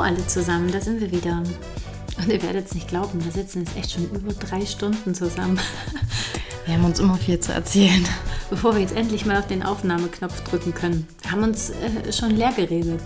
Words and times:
Hallo 0.00 0.14
alle 0.14 0.26
zusammen, 0.26 0.72
da 0.72 0.80
sind 0.80 0.98
wir 0.98 1.12
wieder. 1.12 1.42
Und 2.16 2.28
ihr 2.28 2.42
werdet 2.42 2.64
es 2.64 2.74
nicht 2.74 2.88
glauben, 2.88 3.22
wir 3.22 3.32
sitzen 3.32 3.58
jetzt 3.58 3.76
echt 3.76 3.92
schon 3.92 4.08
über 4.10 4.32
drei 4.32 4.64
Stunden 4.64 5.14
zusammen. 5.14 5.60
Wir 6.64 6.74
haben 6.74 6.86
uns 6.86 7.00
immer 7.00 7.16
viel 7.16 7.38
zu 7.38 7.52
erzählen. 7.52 8.02
Bevor 8.48 8.74
wir 8.74 8.80
jetzt 8.80 8.96
endlich 8.96 9.26
mal 9.26 9.36
auf 9.36 9.46
den 9.46 9.62
Aufnahmeknopf 9.62 10.42
drücken 10.44 10.72
können. 10.72 11.06
Wir 11.20 11.32
haben 11.32 11.42
uns 11.42 11.70
äh, 11.70 12.12
schon 12.12 12.30
leer 12.30 12.52
geredet. 12.52 13.00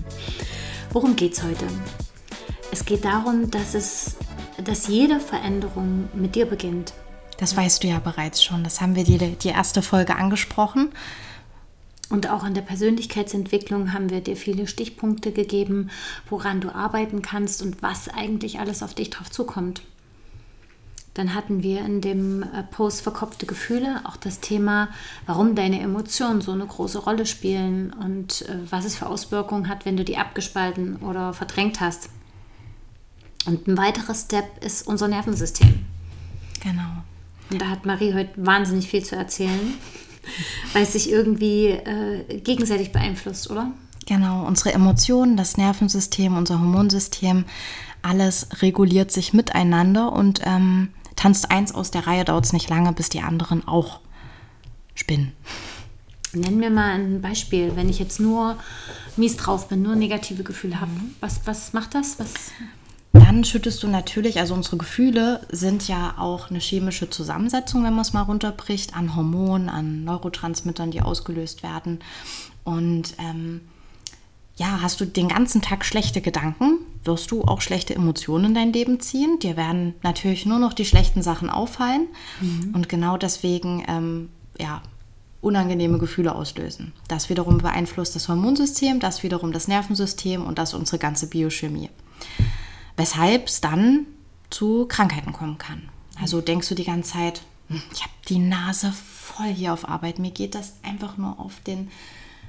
Worum 0.92 1.14
geht 1.14 1.34
es 1.34 1.42
heute? 1.44 1.66
Es 2.72 2.84
geht 2.84 3.04
darum, 3.04 3.50
dass, 3.50 3.74
es, 3.74 4.16
dass 4.64 4.88
jede 4.88 5.20
Veränderung 5.20 6.08
mit 6.14 6.34
dir 6.34 6.46
beginnt. 6.46 6.94
Das 7.38 7.56
weißt 7.56 7.84
du 7.84 7.88
ja 7.88 8.00
bereits 8.00 8.42
schon. 8.42 8.64
Das 8.64 8.80
haben 8.80 8.96
wir 8.96 9.04
die, 9.04 9.18
die 9.18 9.48
erste 9.48 9.82
Folge 9.82 10.16
angesprochen. 10.16 10.90
Und 12.12 12.28
auch 12.28 12.44
in 12.44 12.52
der 12.52 12.60
Persönlichkeitsentwicklung 12.60 13.94
haben 13.94 14.10
wir 14.10 14.20
dir 14.20 14.36
viele 14.36 14.66
Stichpunkte 14.66 15.32
gegeben, 15.32 15.88
woran 16.28 16.60
du 16.60 16.68
arbeiten 16.74 17.22
kannst 17.22 17.62
und 17.62 17.82
was 17.82 18.10
eigentlich 18.10 18.60
alles 18.60 18.82
auf 18.82 18.92
dich 18.92 19.08
drauf 19.08 19.30
zukommt. 19.30 19.80
Dann 21.14 21.34
hatten 21.34 21.62
wir 21.62 21.80
in 21.80 22.02
dem 22.02 22.42
äh, 22.42 22.64
Post 22.64 23.00
verkopfte 23.00 23.46
Gefühle 23.46 24.02
auch 24.04 24.18
das 24.18 24.40
Thema, 24.40 24.88
warum 25.24 25.54
deine 25.54 25.80
Emotionen 25.80 26.42
so 26.42 26.52
eine 26.52 26.66
große 26.66 26.98
Rolle 26.98 27.24
spielen 27.24 27.94
und 27.94 28.42
äh, 28.42 28.58
was 28.68 28.84
es 28.84 28.94
für 28.94 29.06
Auswirkungen 29.06 29.70
hat, 29.70 29.86
wenn 29.86 29.96
du 29.96 30.04
die 30.04 30.18
abgespalten 30.18 30.96
oder 30.96 31.32
verdrängt 31.32 31.80
hast. 31.80 32.10
Und 33.46 33.66
ein 33.68 33.78
weiterer 33.78 34.14
Step 34.14 34.62
ist 34.62 34.86
unser 34.86 35.08
Nervensystem. 35.08 35.86
Genau. 36.62 37.04
Und 37.50 37.62
da 37.62 37.70
hat 37.70 37.86
Marie 37.86 38.12
heute 38.12 38.32
wahnsinnig 38.36 38.88
viel 38.88 39.02
zu 39.02 39.16
erzählen 39.16 39.78
weil 40.72 40.82
es 40.82 40.92
sich 40.92 41.10
irgendwie 41.10 41.68
äh, 41.68 42.40
gegenseitig 42.40 42.92
beeinflusst, 42.92 43.50
oder? 43.50 43.72
Genau, 44.06 44.44
unsere 44.46 44.72
Emotionen, 44.72 45.36
das 45.36 45.56
Nervensystem, 45.56 46.36
unser 46.36 46.58
Hormonsystem, 46.58 47.44
alles 48.02 48.48
reguliert 48.60 49.12
sich 49.12 49.32
miteinander 49.32 50.12
und 50.12 50.40
ähm, 50.44 50.88
tanzt 51.14 51.50
eins 51.50 51.72
aus 51.72 51.90
der 51.90 52.06
Reihe, 52.06 52.24
dauert 52.24 52.44
es 52.44 52.52
nicht 52.52 52.68
lange, 52.68 52.92
bis 52.92 53.08
die 53.08 53.20
anderen 53.20 53.66
auch 53.66 54.00
spinnen. 54.94 55.32
Nenn 56.34 56.58
mir 56.58 56.70
mal 56.70 56.94
ein 56.94 57.20
Beispiel, 57.20 57.72
wenn 57.76 57.88
ich 57.88 57.98
jetzt 57.98 58.18
nur 58.18 58.56
mies 59.16 59.36
drauf 59.36 59.68
bin, 59.68 59.82
nur 59.82 59.94
negative 59.94 60.42
Gefühle 60.42 60.80
habe. 60.80 60.90
Mhm. 60.90 61.14
Was, 61.20 61.40
was 61.44 61.72
macht 61.72 61.94
das? 61.94 62.18
Was 62.18 62.32
dann 63.12 63.44
schüttest 63.44 63.82
du 63.82 63.88
natürlich, 63.88 64.40
also 64.40 64.54
unsere 64.54 64.78
Gefühle 64.78 65.46
sind 65.50 65.86
ja 65.86 66.14
auch 66.18 66.50
eine 66.50 66.60
chemische 66.60 67.10
Zusammensetzung, 67.10 67.84
wenn 67.84 67.92
man 67.92 68.02
es 68.02 68.14
mal 68.14 68.22
runterbricht, 68.22 68.96
an 68.96 69.14
Hormonen, 69.14 69.68
an 69.68 70.04
Neurotransmittern, 70.04 70.90
die 70.90 71.02
ausgelöst 71.02 71.62
werden. 71.62 72.00
Und 72.64 73.14
ähm, 73.18 73.60
ja, 74.56 74.80
hast 74.80 75.00
du 75.00 75.04
den 75.04 75.28
ganzen 75.28 75.60
Tag 75.60 75.84
schlechte 75.84 76.22
Gedanken, 76.22 76.78
wirst 77.04 77.30
du 77.30 77.42
auch 77.42 77.60
schlechte 77.60 77.94
Emotionen 77.94 78.46
in 78.46 78.54
dein 78.54 78.72
Leben 78.72 79.00
ziehen. 79.00 79.38
Dir 79.40 79.56
werden 79.56 79.94
natürlich 80.02 80.46
nur 80.46 80.58
noch 80.58 80.72
die 80.72 80.84
schlechten 80.86 81.22
Sachen 81.22 81.50
auffallen. 81.50 82.08
Mhm. 82.40 82.74
Und 82.74 82.88
genau 82.88 83.18
deswegen, 83.18 83.84
ähm, 83.88 84.30
ja, 84.58 84.82
unangenehme 85.42 85.98
Gefühle 85.98 86.34
auslösen. 86.34 86.92
Das 87.08 87.28
wiederum 87.28 87.58
beeinflusst 87.58 88.14
das 88.14 88.28
Hormonsystem, 88.28 89.00
das 89.00 89.22
wiederum 89.22 89.52
das 89.52 89.68
Nervensystem 89.68 90.44
und 90.44 90.58
das 90.58 90.72
unsere 90.72 90.98
ganze 90.98 91.26
Biochemie 91.26 91.90
weshalb 92.96 93.48
es 93.48 93.60
dann 93.60 94.06
zu 94.50 94.86
Krankheiten 94.86 95.32
kommen 95.32 95.58
kann. 95.58 95.88
Also 96.20 96.40
denkst 96.40 96.68
du 96.68 96.74
die 96.74 96.84
ganze 96.84 97.12
Zeit, 97.12 97.42
hm, 97.68 97.82
ich 97.92 98.02
habe 98.02 98.12
die 98.28 98.38
Nase 98.38 98.92
voll 98.92 99.48
hier 99.48 99.72
auf 99.72 99.88
Arbeit, 99.88 100.18
mir 100.18 100.30
geht 100.30 100.54
das 100.54 100.74
einfach 100.82 101.16
nur 101.16 101.38
auf 101.40 101.60
den 101.60 101.90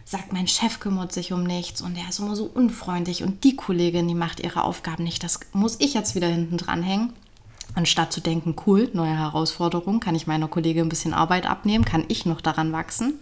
sagt, 0.06 0.34
mein 0.34 0.48
Chef 0.48 0.80
kümmert 0.80 1.14
sich 1.14 1.32
um 1.32 1.44
nichts 1.44 1.82
und 1.82 1.96
er 1.96 2.10
ist 2.10 2.20
immer 2.20 2.36
so 2.36 2.46
unfreundlich 2.46 3.24
und 3.24 3.44
die 3.44 3.56
Kollegin, 3.56 4.08
die 4.08 4.16
macht 4.16 4.42
ihre 4.42 4.64
Aufgaben 4.64 5.04
nicht, 5.04 5.24
das 5.24 5.40
muss 5.54 5.78
ich 5.80 5.94
jetzt 5.94 6.16
wieder 6.16 6.28
hinten 6.28 6.58
dran 6.58 6.84
hängen. 6.84 7.14
Anstatt 7.76 8.14
zu 8.14 8.22
denken, 8.22 8.56
cool, 8.68 8.90
neue 8.94 9.18
Herausforderung, 9.18 10.00
kann 10.00 10.14
ich 10.14 10.28
meiner 10.28 10.48
Kollegin 10.48 10.86
ein 10.86 10.90
bisschen 10.90 11.14
Arbeit 11.14 11.48
abnehmen, 11.48 11.86
kann 11.86 12.06
ich 12.08 12.26
noch 12.26 12.42
daran 12.42 12.72
wachsen. 12.72 13.16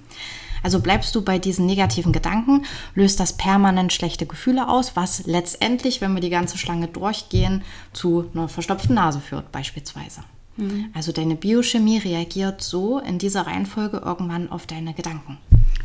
Also 0.63 0.79
bleibst 0.79 1.15
du 1.15 1.21
bei 1.21 1.39
diesen 1.39 1.65
negativen 1.65 2.11
Gedanken, 2.11 2.65
löst 2.95 3.19
das 3.19 3.33
permanent 3.33 3.93
schlechte 3.93 4.25
Gefühle 4.25 4.67
aus, 4.67 4.95
was 4.95 5.25
letztendlich, 5.25 6.01
wenn 6.01 6.13
wir 6.13 6.21
die 6.21 6.29
ganze 6.29 6.57
Schlange 6.57 6.87
durchgehen, 6.87 7.63
zu 7.93 8.29
einer 8.33 8.47
verstopften 8.47 8.95
Nase 8.95 9.19
führt 9.19 9.51
beispielsweise. 9.51 10.21
Mhm. 10.57 10.89
Also 10.93 11.11
deine 11.11 11.35
Biochemie 11.35 11.97
reagiert 11.97 12.61
so 12.61 12.99
in 12.99 13.17
dieser 13.17 13.47
Reihenfolge 13.47 14.01
irgendwann 14.03 14.51
auf 14.51 14.67
deine 14.67 14.93
Gedanken. 14.93 15.37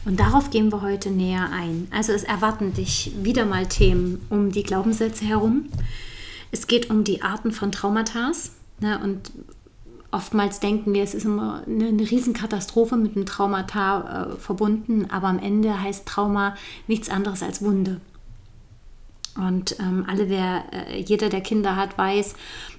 Und 0.05 0.21
darauf 0.21 0.51
gehen 0.51 0.71
wir 0.71 0.83
heute 0.83 1.11
näher 1.11 1.51
ein. 1.53 1.89
Also 1.91 2.13
es 2.13 2.23
erwarten 2.23 2.75
dich 2.75 3.13
wieder 3.23 3.45
mal 3.45 3.67
Themen 3.67 4.25
um 4.31 4.53
die 4.53 4.63
Glaubenssätze 4.63 5.25
herum. 5.25 5.67
Es 6.53 6.67
geht 6.67 6.91
um 6.91 7.03
die 7.03 7.23
Arten 7.23 7.51
von 7.51 7.73
Traumata. 7.73 8.31
Ne, 8.79 9.01
und 9.03 9.33
oftmals 10.11 10.61
denken 10.61 10.95
wir, 10.95 11.03
es 11.03 11.15
ist 11.15 11.25
immer 11.25 11.63
eine, 11.67 11.89
eine 11.89 12.11
Riesenkatastrophe 12.11 12.97
mit 12.97 13.17
einem 13.17 13.27
Traumata 13.27 14.33
äh, 14.33 14.37
verbunden, 14.37 15.09
aber 15.11 15.29
am 15.29 15.39
Ende 15.39 15.81
heißt 15.81 16.07
Trauma 16.07 16.57
nichts 16.87 17.09
anderes 17.09 17.43
als 17.43 17.63
Wunde. 17.63 18.01
Und 19.37 19.79
ähm, 19.81 20.05
alle, 20.09 20.29
wer, 20.29 20.65
äh, 20.73 21.01
jeder, 21.01 21.29
der 21.29 21.43
Kinder 21.43 21.77
hat, 21.77 21.99
weiß, 21.99 22.35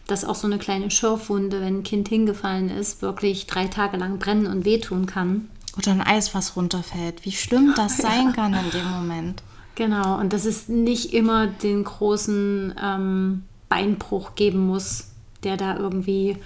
dass 0.07 0.25
auch 0.25 0.35
so 0.35 0.47
eine 0.47 0.57
kleine 0.57 0.89
Schürfwunde, 0.89 1.61
wenn 1.61 1.79
ein 1.79 1.83
Kind 1.83 2.07
hingefallen 2.07 2.69
ist, 2.69 3.01
wirklich 3.01 3.45
drei 3.45 3.67
Tage 3.67 3.97
lang 3.97 4.17
brennen 4.17 4.47
und 4.47 4.65
wehtun 4.65 5.05
kann. 5.05 5.49
Oder 5.77 5.91
ein 5.91 6.01
Eis, 6.01 6.33
was 6.33 6.55
runterfällt. 6.55 7.25
Wie 7.25 7.31
schlimm 7.31 7.73
das 7.75 7.97
sein 8.01 8.27
ja. 8.27 8.31
kann 8.31 8.53
in 8.53 8.71
dem 8.71 8.89
Moment. 8.89 9.43
Genau, 9.75 10.17
und 10.17 10.33
dass 10.33 10.45
es 10.45 10.69
nicht 10.69 11.13
immer 11.13 11.45
den 11.45 11.83
großen 11.83 12.73
ähm, 12.81 13.43
Beinbruch 13.69 14.33
geben 14.33 14.65
muss, 14.65 15.09
der 15.43 15.55
da 15.55 15.77
irgendwie 15.77 16.37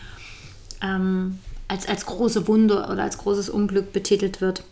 ähm, 0.81 1.39
als, 1.67 1.87
als 1.87 2.05
große 2.05 2.47
Wunde 2.47 2.87
oder 2.91 3.03
als 3.03 3.17
großes 3.17 3.49
Unglück 3.49 3.93
betitelt 3.93 4.41
wird. 4.41 4.63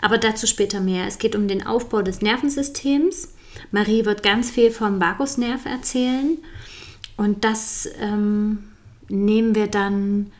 Aber 0.00 0.18
dazu 0.18 0.46
später 0.46 0.80
mehr. 0.80 1.06
Es 1.06 1.18
geht 1.18 1.34
um 1.34 1.48
den 1.48 1.66
Aufbau 1.66 2.02
des 2.02 2.22
Nervensystems. 2.22 3.34
Marie 3.72 4.04
wird 4.04 4.22
ganz 4.22 4.50
viel 4.50 4.70
vom 4.70 5.00
Vagusnerv 5.00 5.66
erzählen. 5.66 6.38
Und 7.16 7.44
das 7.44 7.88
ähm, 8.00 8.68
nehmen 9.08 9.54
wir 9.54 9.66
dann 9.66 10.30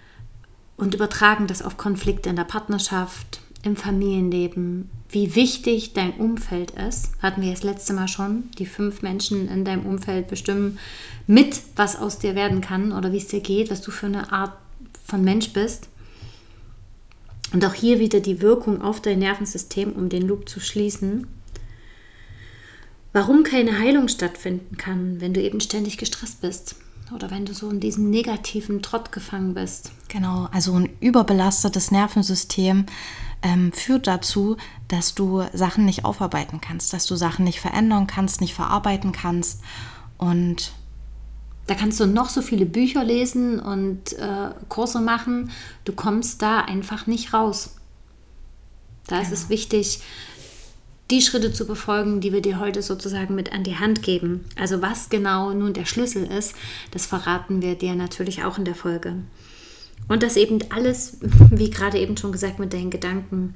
und 0.76 0.94
übertragen 0.94 1.48
das 1.48 1.62
auf 1.62 1.76
Konflikte 1.76 2.28
in 2.30 2.36
der 2.36 2.44
Partnerschaft, 2.44 3.40
im 3.64 3.74
Familienleben, 3.74 4.88
wie 5.08 5.34
wichtig 5.34 5.92
dein 5.94 6.12
Umfeld 6.12 6.70
ist. 6.70 7.10
Hatten 7.20 7.42
wir 7.42 7.50
das 7.50 7.64
letzte 7.64 7.94
Mal 7.94 8.06
schon. 8.06 8.44
Die 8.58 8.66
fünf 8.66 9.02
Menschen 9.02 9.48
in 9.48 9.64
deinem 9.64 9.86
Umfeld 9.86 10.28
bestimmen 10.28 10.78
mit, 11.26 11.60
was 11.74 11.96
aus 11.96 12.20
dir 12.20 12.36
werden 12.36 12.60
kann 12.60 12.92
oder 12.92 13.10
wie 13.10 13.16
es 13.16 13.26
dir 13.26 13.40
geht, 13.40 13.72
was 13.72 13.80
du 13.80 13.90
für 13.90 14.06
eine 14.06 14.30
Art 14.32 14.52
von 15.08 15.24
Mensch 15.24 15.52
bist. 15.52 15.88
Und 17.52 17.64
auch 17.64 17.74
hier 17.74 17.98
wieder 17.98 18.20
die 18.20 18.42
Wirkung 18.42 18.82
auf 18.82 19.00
dein 19.00 19.18
Nervensystem, 19.18 19.92
um 19.92 20.10
den 20.10 20.28
Loop 20.28 20.48
zu 20.48 20.60
schließen. 20.60 21.26
Warum 23.14 23.42
keine 23.42 23.78
Heilung 23.78 24.08
stattfinden 24.08 24.76
kann, 24.76 25.20
wenn 25.20 25.32
du 25.32 25.42
eben 25.42 25.60
ständig 25.60 25.96
gestresst 25.96 26.42
bist 26.42 26.76
oder 27.14 27.30
wenn 27.30 27.46
du 27.46 27.54
so 27.54 27.70
in 27.70 27.80
diesem 27.80 28.10
negativen 28.10 28.82
Trott 28.82 29.12
gefangen 29.12 29.54
bist. 29.54 29.92
Genau, 30.08 30.48
also 30.52 30.74
ein 30.74 30.90
überbelastetes 31.00 31.90
Nervensystem 31.90 32.84
ähm, 33.42 33.72
führt 33.72 34.06
dazu, 34.06 34.58
dass 34.88 35.14
du 35.14 35.42
Sachen 35.54 35.86
nicht 35.86 36.04
aufarbeiten 36.04 36.60
kannst, 36.60 36.92
dass 36.92 37.06
du 37.06 37.16
Sachen 37.16 37.46
nicht 37.46 37.60
verändern 37.60 38.06
kannst, 38.06 38.42
nicht 38.42 38.52
verarbeiten 38.52 39.12
kannst. 39.12 39.62
Und 40.18 40.72
da 41.68 41.74
kannst 41.74 42.00
du 42.00 42.06
noch 42.06 42.30
so 42.30 42.40
viele 42.40 42.64
Bücher 42.64 43.04
lesen 43.04 43.60
und 43.60 44.14
äh, 44.14 44.50
Kurse 44.70 45.00
machen. 45.00 45.50
Du 45.84 45.92
kommst 45.92 46.40
da 46.40 46.60
einfach 46.60 47.06
nicht 47.06 47.34
raus. 47.34 47.76
Da 49.06 49.16
genau. 49.16 49.28
ist 49.28 49.38
es 49.38 49.48
wichtig, 49.50 50.00
die 51.10 51.20
Schritte 51.20 51.52
zu 51.52 51.66
befolgen, 51.66 52.22
die 52.22 52.32
wir 52.32 52.40
dir 52.40 52.58
heute 52.58 52.80
sozusagen 52.80 53.34
mit 53.34 53.52
an 53.52 53.64
die 53.64 53.76
Hand 53.76 54.02
geben. 54.02 54.46
Also 54.58 54.80
was 54.80 55.10
genau 55.10 55.52
nun 55.52 55.74
der 55.74 55.84
Schlüssel 55.84 56.24
ist, 56.24 56.54
das 56.90 57.04
verraten 57.04 57.60
wir 57.60 57.74
dir 57.74 57.94
natürlich 57.94 58.44
auch 58.44 58.56
in 58.56 58.64
der 58.64 58.74
Folge. 58.74 59.16
Und 60.08 60.22
das 60.22 60.36
eben 60.36 60.60
alles, 60.70 61.18
wie 61.20 61.68
gerade 61.68 61.98
eben 61.98 62.16
schon 62.16 62.32
gesagt, 62.32 62.58
mit 62.58 62.72
deinen 62.72 62.90
Gedanken 62.90 63.54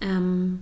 ähm, 0.00 0.60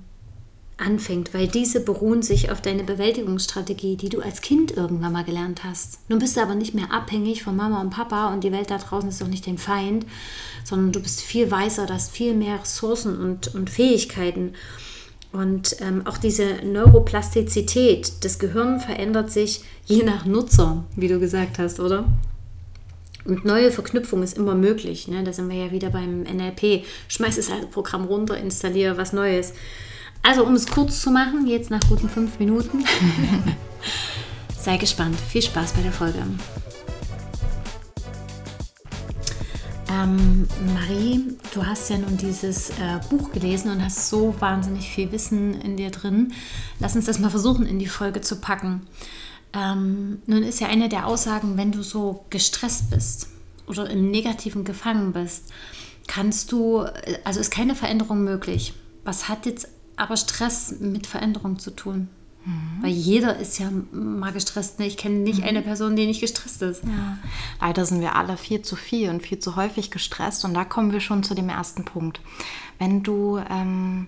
anfängt, 0.78 1.34
weil 1.34 1.48
diese 1.48 1.80
beruhen 1.80 2.22
sich 2.22 2.50
auf 2.50 2.62
deine 2.62 2.84
Bewältigungsstrategie, 2.84 3.96
die 3.96 4.08
du 4.08 4.20
als 4.20 4.40
Kind 4.40 4.70
irgendwann 4.70 5.12
mal 5.12 5.24
gelernt 5.24 5.64
hast. 5.64 5.98
Nun 6.08 6.18
bist 6.18 6.36
du 6.36 6.40
aber 6.40 6.54
nicht 6.54 6.74
mehr 6.74 6.92
abhängig 6.92 7.42
von 7.42 7.56
Mama 7.56 7.80
und 7.80 7.90
Papa 7.90 8.32
und 8.32 8.44
die 8.44 8.52
Welt 8.52 8.70
da 8.70 8.78
draußen 8.78 9.08
ist 9.08 9.20
doch 9.20 9.28
nicht 9.28 9.46
dein 9.46 9.58
Feind, 9.58 10.06
sondern 10.64 10.92
du 10.92 11.00
bist 11.00 11.20
viel 11.20 11.50
weiser, 11.50 11.86
du 11.86 11.94
hast 11.94 12.12
viel 12.12 12.34
mehr 12.34 12.60
Ressourcen 12.60 13.18
und, 13.18 13.54
und 13.54 13.70
Fähigkeiten. 13.70 14.54
Und 15.32 15.76
ähm, 15.80 16.06
auch 16.06 16.16
diese 16.16 16.64
Neuroplastizität, 16.64 18.24
das 18.24 18.38
Gehirn 18.38 18.80
verändert 18.80 19.30
sich 19.30 19.62
je 19.84 20.02
nach 20.02 20.24
Nutzer, 20.24 20.84
wie 20.96 21.08
du 21.08 21.18
gesagt 21.18 21.58
hast, 21.58 21.80
oder? 21.80 22.06
Und 23.24 23.44
neue 23.44 23.70
Verknüpfung 23.70 24.22
ist 24.22 24.38
immer 24.38 24.54
möglich. 24.54 25.06
Ne? 25.06 25.22
Da 25.22 25.34
sind 25.34 25.50
wir 25.50 25.66
ja 25.66 25.70
wieder 25.70 25.90
beim 25.90 26.22
NLP. 26.22 26.84
Schmeiß 27.08 27.36
das 27.36 27.50
alte 27.50 27.66
Programm 27.66 28.06
runter, 28.06 28.38
installiere 28.38 28.96
was 28.96 29.12
Neues. 29.12 29.52
Also 30.22 30.44
um 30.44 30.54
es 30.54 30.66
kurz 30.66 31.00
zu 31.00 31.10
machen, 31.10 31.46
jetzt 31.46 31.70
nach 31.70 31.80
guten 31.88 32.08
fünf 32.08 32.38
Minuten. 32.38 32.84
Sei 34.60 34.76
gespannt. 34.76 35.16
Viel 35.18 35.42
Spaß 35.42 35.72
bei 35.72 35.82
der 35.82 35.92
Folge. 35.92 36.22
Ähm, 39.90 40.46
Marie, 40.74 41.36
du 41.54 41.64
hast 41.64 41.88
ja 41.88 41.98
nun 41.98 42.16
dieses 42.16 42.70
äh, 42.70 43.00
Buch 43.08 43.32
gelesen 43.32 43.70
und 43.70 43.82
hast 43.82 44.10
so 44.10 44.34
wahnsinnig 44.38 44.88
viel 44.88 45.10
Wissen 45.12 45.60
in 45.60 45.76
dir 45.76 45.90
drin. 45.90 46.32
Lass 46.78 46.94
uns 46.94 47.06
das 47.06 47.18
mal 47.18 47.30
versuchen, 47.30 47.66
in 47.66 47.78
die 47.78 47.86
Folge 47.86 48.20
zu 48.20 48.36
packen. 48.36 48.86
Ähm, 49.54 50.20
nun 50.26 50.42
ist 50.42 50.60
ja 50.60 50.68
eine 50.68 50.88
der 50.88 51.06
Aussagen, 51.06 51.56
wenn 51.56 51.72
du 51.72 51.82
so 51.82 52.26
gestresst 52.28 52.90
bist 52.90 53.28
oder 53.66 53.88
im 53.88 54.10
Negativen 54.10 54.64
gefangen 54.64 55.12
bist, 55.12 55.52
kannst 56.06 56.52
du, 56.52 56.84
also 57.24 57.40
ist 57.40 57.50
keine 57.50 57.74
Veränderung 57.74 58.24
möglich. 58.24 58.74
Was 59.04 59.28
hat 59.28 59.46
jetzt 59.46 59.68
aber 59.98 60.16
Stress 60.16 60.74
mit 60.80 61.06
Veränderung 61.06 61.58
zu 61.58 61.70
tun? 61.70 62.08
Mhm. 62.44 62.82
Weil 62.82 62.90
jeder 62.90 63.36
ist 63.36 63.58
ja 63.58 63.70
mal 63.92 64.32
gestresst. 64.32 64.78
Ne? 64.78 64.86
Ich 64.86 64.96
kenne 64.96 65.16
nicht 65.16 65.40
mhm. 65.40 65.48
eine 65.48 65.62
Person, 65.62 65.96
die 65.96 66.06
nicht 66.06 66.20
gestresst 66.20 66.62
ist. 66.62 66.84
Ja. 66.84 67.18
Leider 67.60 67.84
sind 67.84 68.00
wir 68.00 68.16
alle 68.16 68.36
viel 68.36 68.62
zu 68.62 68.76
viel 68.76 69.10
und 69.10 69.22
viel 69.22 69.38
zu 69.38 69.56
häufig 69.56 69.90
gestresst. 69.90 70.44
Und 70.44 70.54
da 70.54 70.64
kommen 70.64 70.92
wir 70.92 71.00
schon 71.00 71.22
zu 71.22 71.34
dem 71.34 71.48
ersten 71.48 71.84
Punkt. 71.84 72.20
Wenn 72.78 73.02
du 73.02 73.38
ähm, 73.50 74.06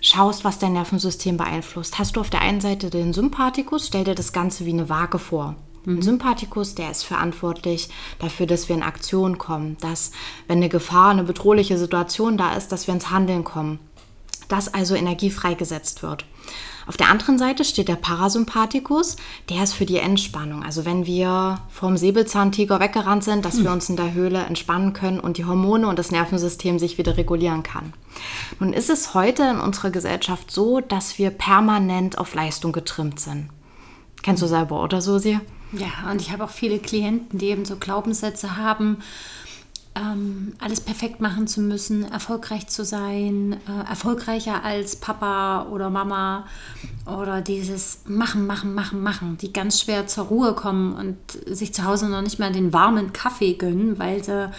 schaust, 0.00 0.44
was 0.44 0.58
dein 0.58 0.72
Nervensystem 0.72 1.36
beeinflusst, 1.36 1.98
hast 1.98 2.16
du 2.16 2.20
auf 2.20 2.30
der 2.30 2.40
einen 2.40 2.60
Seite 2.60 2.90
den 2.90 3.12
Sympathikus, 3.12 3.86
stell 3.86 4.04
dir 4.04 4.14
das 4.14 4.32
Ganze 4.32 4.66
wie 4.66 4.72
eine 4.72 4.88
Waage 4.88 5.18
vor. 5.18 5.56
Ein 5.86 5.94
mhm. 5.94 6.02
Sympathikus, 6.02 6.74
der 6.74 6.90
ist 6.90 7.04
verantwortlich 7.04 7.88
dafür, 8.18 8.46
dass 8.46 8.68
wir 8.68 8.76
in 8.76 8.82
Aktion 8.82 9.38
kommen, 9.38 9.76
dass, 9.80 10.12
wenn 10.46 10.58
eine 10.58 10.68
Gefahr, 10.68 11.10
eine 11.10 11.24
bedrohliche 11.24 11.78
Situation 11.78 12.36
da 12.36 12.54
ist, 12.54 12.68
dass 12.68 12.86
wir 12.86 12.94
ins 12.94 13.10
Handeln 13.10 13.44
kommen, 13.44 13.78
dass 14.52 14.72
also 14.72 14.94
Energie 14.94 15.30
freigesetzt 15.30 16.02
wird. 16.02 16.24
Auf 16.86 16.96
der 16.96 17.08
anderen 17.08 17.38
Seite 17.38 17.64
steht 17.64 17.88
der 17.88 17.96
Parasympathikus, 17.96 19.16
der 19.48 19.62
ist 19.62 19.74
für 19.74 19.86
die 19.86 19.98
Entspannung. 19.98 20.64
Also 20.64 20.84
wenn 20.84 21.06
wir 21.06 21.60
vom 21.68 21.96
Säbelzahntiger 21.96 22.80
weggerannt 22.80 23.22
sind, 23.22 23.44
dass 23.44 23.58
hm. 23.58 23.64
wir 23.64 23.72
uns 23.72 23.88
in 23.88 23.96
der 23.96 24.12
Höhle 24.12 24.40
entspannen 24.40 24.92
können 24.92 25.20
und 25.20 25.36
die 25.36 25.44
Hormone 25.44 25.86
und 25.86 25.98
das 25.98 26.10
Nervensystem 26.10 26.78
sich 26.78 26.98
wieder 26.98 27.16
regulieren 27.16 27.62
kann. 27.62 27.92
Nun 28.58 28.72
ist 28.72 28.90
es 28.90 29.14
heute 29.14 29.44
in 29.44 29.60
unserer 29.60 29.90
Gesellschaft 29.90 30.50
so, 30.50 30.80
dass 30.80 31.18
wir 31.18 31.30
permanent 31.30 32.18
auf 32.18 32.34
Leistung 32.34 32.72
getrimmt 32.72 33.20
sind. 33.20 33.50
Kennst 34.22 34.42
du 34.42 34.46
selber, 34.46 34.82
oder 34.82 35.00
Susi? 35.00 35.38
Ja, 35.72 36.10
und 36.10 36.20
ich 36.20 36.32
habe 36.32 36.42
auch 36.42 36.50
viele 36.50 36.78
Klienten, 36.78 37.38
die 37.38 37.46
eben 37.46 37.64
so 37.64 37.76
Glaubenssätze 37.76 38.56
haben, 38.56 38.98
ähm, 39.94 40.52
alles 40.60 40.80
perfekt 40.80 41.20
machen 41.20 41.46
zu 41.46 41.60
müssen, 41.60 42.04
erfolgreich 42.10 42.68
zu 42.68 42.84
sein, 42.84 43.56
äh, 43.66 43.88
erfolgreicher 43.88 44.64
als 44.64 44.96
Papa 44.96 45.66
oder 45.70 45.90
Mama 45.90 46.46
oder 47.06 47.40
dieses 47.40 48.02
Machen, 48.06 48.46
Machen, 48.46 48.74
Machen, 48.74 49.02
Machen, 49.02 49.36
die 49.38 49.52
ganz 49.52 49.80
schwer 49.80 50.06
zur 50.06 50.26
Ruhe 50.26 50.54
kommen 50.54 50.94
und 50.94 51.16
sich 51.46 51.74
zu 51.74 51.84
Hause 51.84 52.08
noch 52.08 52.22
nicht 52.22 52.38
mal 52.38 52.52
den 52.52 52.72
warmen 52.72 53.12
Kaffee 53.12 53.54
gönnen, 53.54 53.98
weil 53.98 54.22
sie 54.22 54.50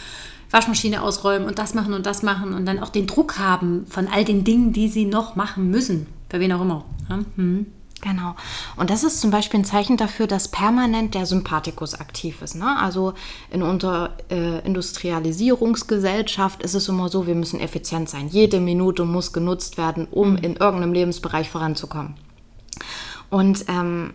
Waschmaschine 0.51 1.01
ausräumen 1.01 1.48
und 1.48 1.57
das 1.57 1.74
machen 1.74 1.94
und 1.94 2.06
das 2.06 2.24
machen 2.24 2.54
und 2.54 2.66
dann 2.66 2.80
auch 2.80 2.89
den 2.89 3.07
Druck 3.07 3.39
haben 3.39 3.86
von 3.88 4.07
all 4.07 4.25
den 4.25 4.44
Dingen, 4.44 4.74
die 4.74 4.89
sie 4.89 5.06
noch 5.06 5.38
machen 5.38 5.72
müssen, 5.72 6.07
bei 6.28 6.42
wen 6.42 6.51
auch 6.51 6.62
immer. 6.62 6.83
Ja? 7.10 7.19
Hm. 7.38 7.68
Genau. 8.01 8.36
Und 8.77 8.89
das 8.89 9.03
ist 9.03 9.21
zum 9.21 9.30
Beispiel 9.30 9.59
ein 9.59 9.65
Zeichen 9.65 9.95
dafür, 9.95 10.25
dass 10.25 10.48
permanent 10.48 11.13
der 11.13 11.27
Sympathikus 11.27 11.94
aktiv 11.94 12.42
ist. 12.42 12.56
Ne? 12.56 12.77
Also 12.80 13.13
in 13.51 13.62
unserer 13.62 14.09
äh, 14.30 14.65
Industrialisierungsgesellschaft 14.65 16.63
ist 16.63 16.74
es 16.74 16.89
immer 16.89 17.09
so, 17.09 17.27
wir 17.27 17.36
müssen 17.36 17.59
effizient 17.59 18.09
sein. 18.09 18.27
Jede 18.27 18.59
Minute 18.59 19.06
muss 19.06 19.33
genutzt 19.33 19.77
werden, 19.77 20.07
um 20.09 20.31
mhm. 20.31 20.38
in 20.38 20.56
irgendeinem 20.56 20.94
Lebensbereich 20.94 21.50
voranzukommen. 21.50 22.15
Und 23.30 23.65
ähm, 23.69 24.13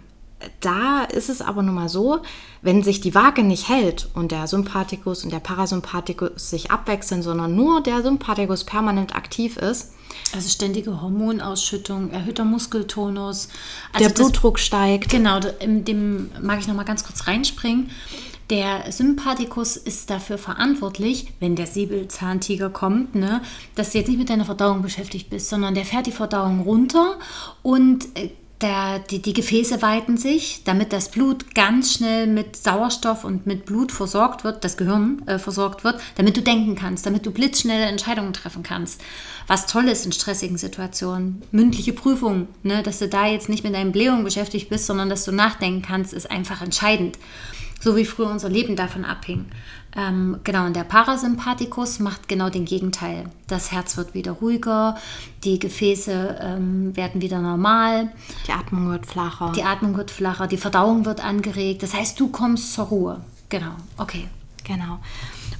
da 0.61 1.05
ist 1.05 1.31
es 1.31 1.41
aber 1.41 1.62
nun 1.62 1.75
mal 1.75 1.88
so, 1.88 2.21
wenn 2.62 2.83
sich 2.83 3.00
die 3.00 3.15
Waage 3.15 3.43
nicht 3.43 3.69
hält 3.69 4.09
und 4.15 4.33
der 4.33 4.47
Sympathikus 4.47 5.25
und 5.25 5.33
der 5.33 5.41
Parasympathikus 5.41 6.50
sich 6.50 6.71
abwechseln, 6.71 7.23
sondern 7.23 7.55
nur 7.56 7.83
der 7.83 8.03
Sympathikus 8.03 8.65
permanent 8.65 9.15
aktiv 9.17 9.56
ist, 9.56 9.93
also 10.35 10.49
ständige 10.49 11.00
Hormonausschüttung, 11.00 12.11
erhöhter 12.11 12.44
Muskeltonus. 12.44 13.49
Also 13.93 14.09
der 14.09 14.15
Blutdruck 14.15 14.56
das, 14.56 14.67
steigt. 14.67 15.11
Genau, 15.11 15.41
in 15.61 15.85
dem 15.85 16.31
mag 16.43 16.59
ich 16.59 16.69
noch 16.69 16.75
mal 16.75 16.85
ganz 16.85 17.05
kurz 17.05 17.27
reinspringen. 17.27 17.91
Der 18.50 18.93
Sympathikus 18.93 19.77
ist 19.77 20.09
dafür 20.09 20.39
verantwortlich, 20.39 21.32
wenn 21.41 21.56
der 21.56 21.67
Säbelzahntiger 21.67 22.71
kommt, 22.71 23.17
ne, 23.17 23.43
dass 23.75 23.91
du 23.91 23.99
jetzt 23.99 24.06
nicht 24.06 24.19
mit 24.19 24.31
deiner 24.31 24.44
Verdauung 24.44 24.82
beschäftigt 24.82 25.31
bist, 25.31 25.49
sondern 25.49 25.75
der 25.75 25.85
fährt 25.85 26.06
die 26.06 26.12
Verdauung 26.12 26.61
runter 26.61 27.19
und 27.62 28.05
äh, 28.17 28.31
der, 28.62 29.00
die, 29.00 29.20
die 29.20 29.35
Gefäße 29.35 29.82
weiten 29.82 30.17
sich, 30.17 30.62
damit 30.64 30.93
das 30.93 31.11
Blut 31.11 31.55
ganz 31.55 31.93
schnell 31.93 32.26
mit 32.26 32.56
Sauerstoff 32.56 33.25
und 33.25 33.47
mit 33.47 33.67
Blut 33.67 33.93
versorgt 33.93 34.44
wird, 34.44 34.64
das 34.64 34.79
Gehirn 34.79 35.23
äh, 35.26 35.38
versorgt 35.38 35.85
wird, 35.85 36.00
damit 36.14 36.37
du 36.37 36.43
denken 36.43 36.75
kannst, 36.75 37.05
damit 37.05 37.26
du 37.26 37.32
blitzschnelle 37.32 37.85
Entscheidungen 37.85 38.32
treffen 38.32 38.62
kannst. 38.62 39.03
Was 39.47 39.67
toll 39.67 39.88
ist 39.88 40.06
in 40.06 40.12
stressigen 40.12 40.56
Situationen, 40.56 41.43
mündliche 41.50 41.93
Prüfungen, 41.93 42.49
ne, 42.62 42.82
dass 42.82 42.99
du 42.99 43.08
da 43.08 43.26
jetzt 43.26 43.50
nicht 43.50 43.62
mit 43.62 43.75
deinen 43.75 43.93
Blähungen 43.93 44.25
beschäftigt 44.25 44.70
bist, 44.70 44.87
sondern 44.87 45.11
dass 45.11 45.25
du 45.25 45.32
nachdenken 45.32 45.82
kannst, 45.82 46.14
ist 46.14 46.31
einfach 46.31 46.62
entscheidend. 46.62 47.19
So 47.81 47.94
wie 47.94 48.06
früher 48.06 48.31
unser 48.31 48.49
Leben 48.49 48.75
davon 48.75 49.05
abhing. 49.05 49.47
Ähm, 49.96 50.38
genau, 50.44 50.66
und 50.66 50.76
der 50.76 50.84
Parasympathikus 50.84 52.00
macht 52.00 52.28
genau 52.28 52.50
den 52.50 52.66
Gegenteil. 52.66 53.31
Das 53.46 53.72
Herz 53.72 53.96
wird 53.96 54.12
wieder 54.12 54.32
ruhiger, 54.32 54.98
die 55.43 55.58
Gefäße 55.58 56.38
ähm, 56.40 56.94
werden 56.94 57.22
wieder 57.22 57.40
normal. 57.40 58.10
Die 58.46 58.52
Atmung 58.52 58.90
wird 58.90 59.06
flacher. 59.06 59.52
Die 59.56 59.62
Atmung 59.62 59.96
wird 59.96 60.10
flacher, 60.10 60.46
die 60.46 60.58
Verdauung 60.58 61.06
wird 61.06 61.25
angeregt. 61.25 61.82
Das 61.82 61.94
heißt, 61.94 62.20
du 62.20 62.28
kommst 62.28 62.75
zur 62.75 62.87
Ruhe. 62.87 63.25
Genau, 63.48 63.72
okay. 63.96 64.28
Genau. 64.64 64.98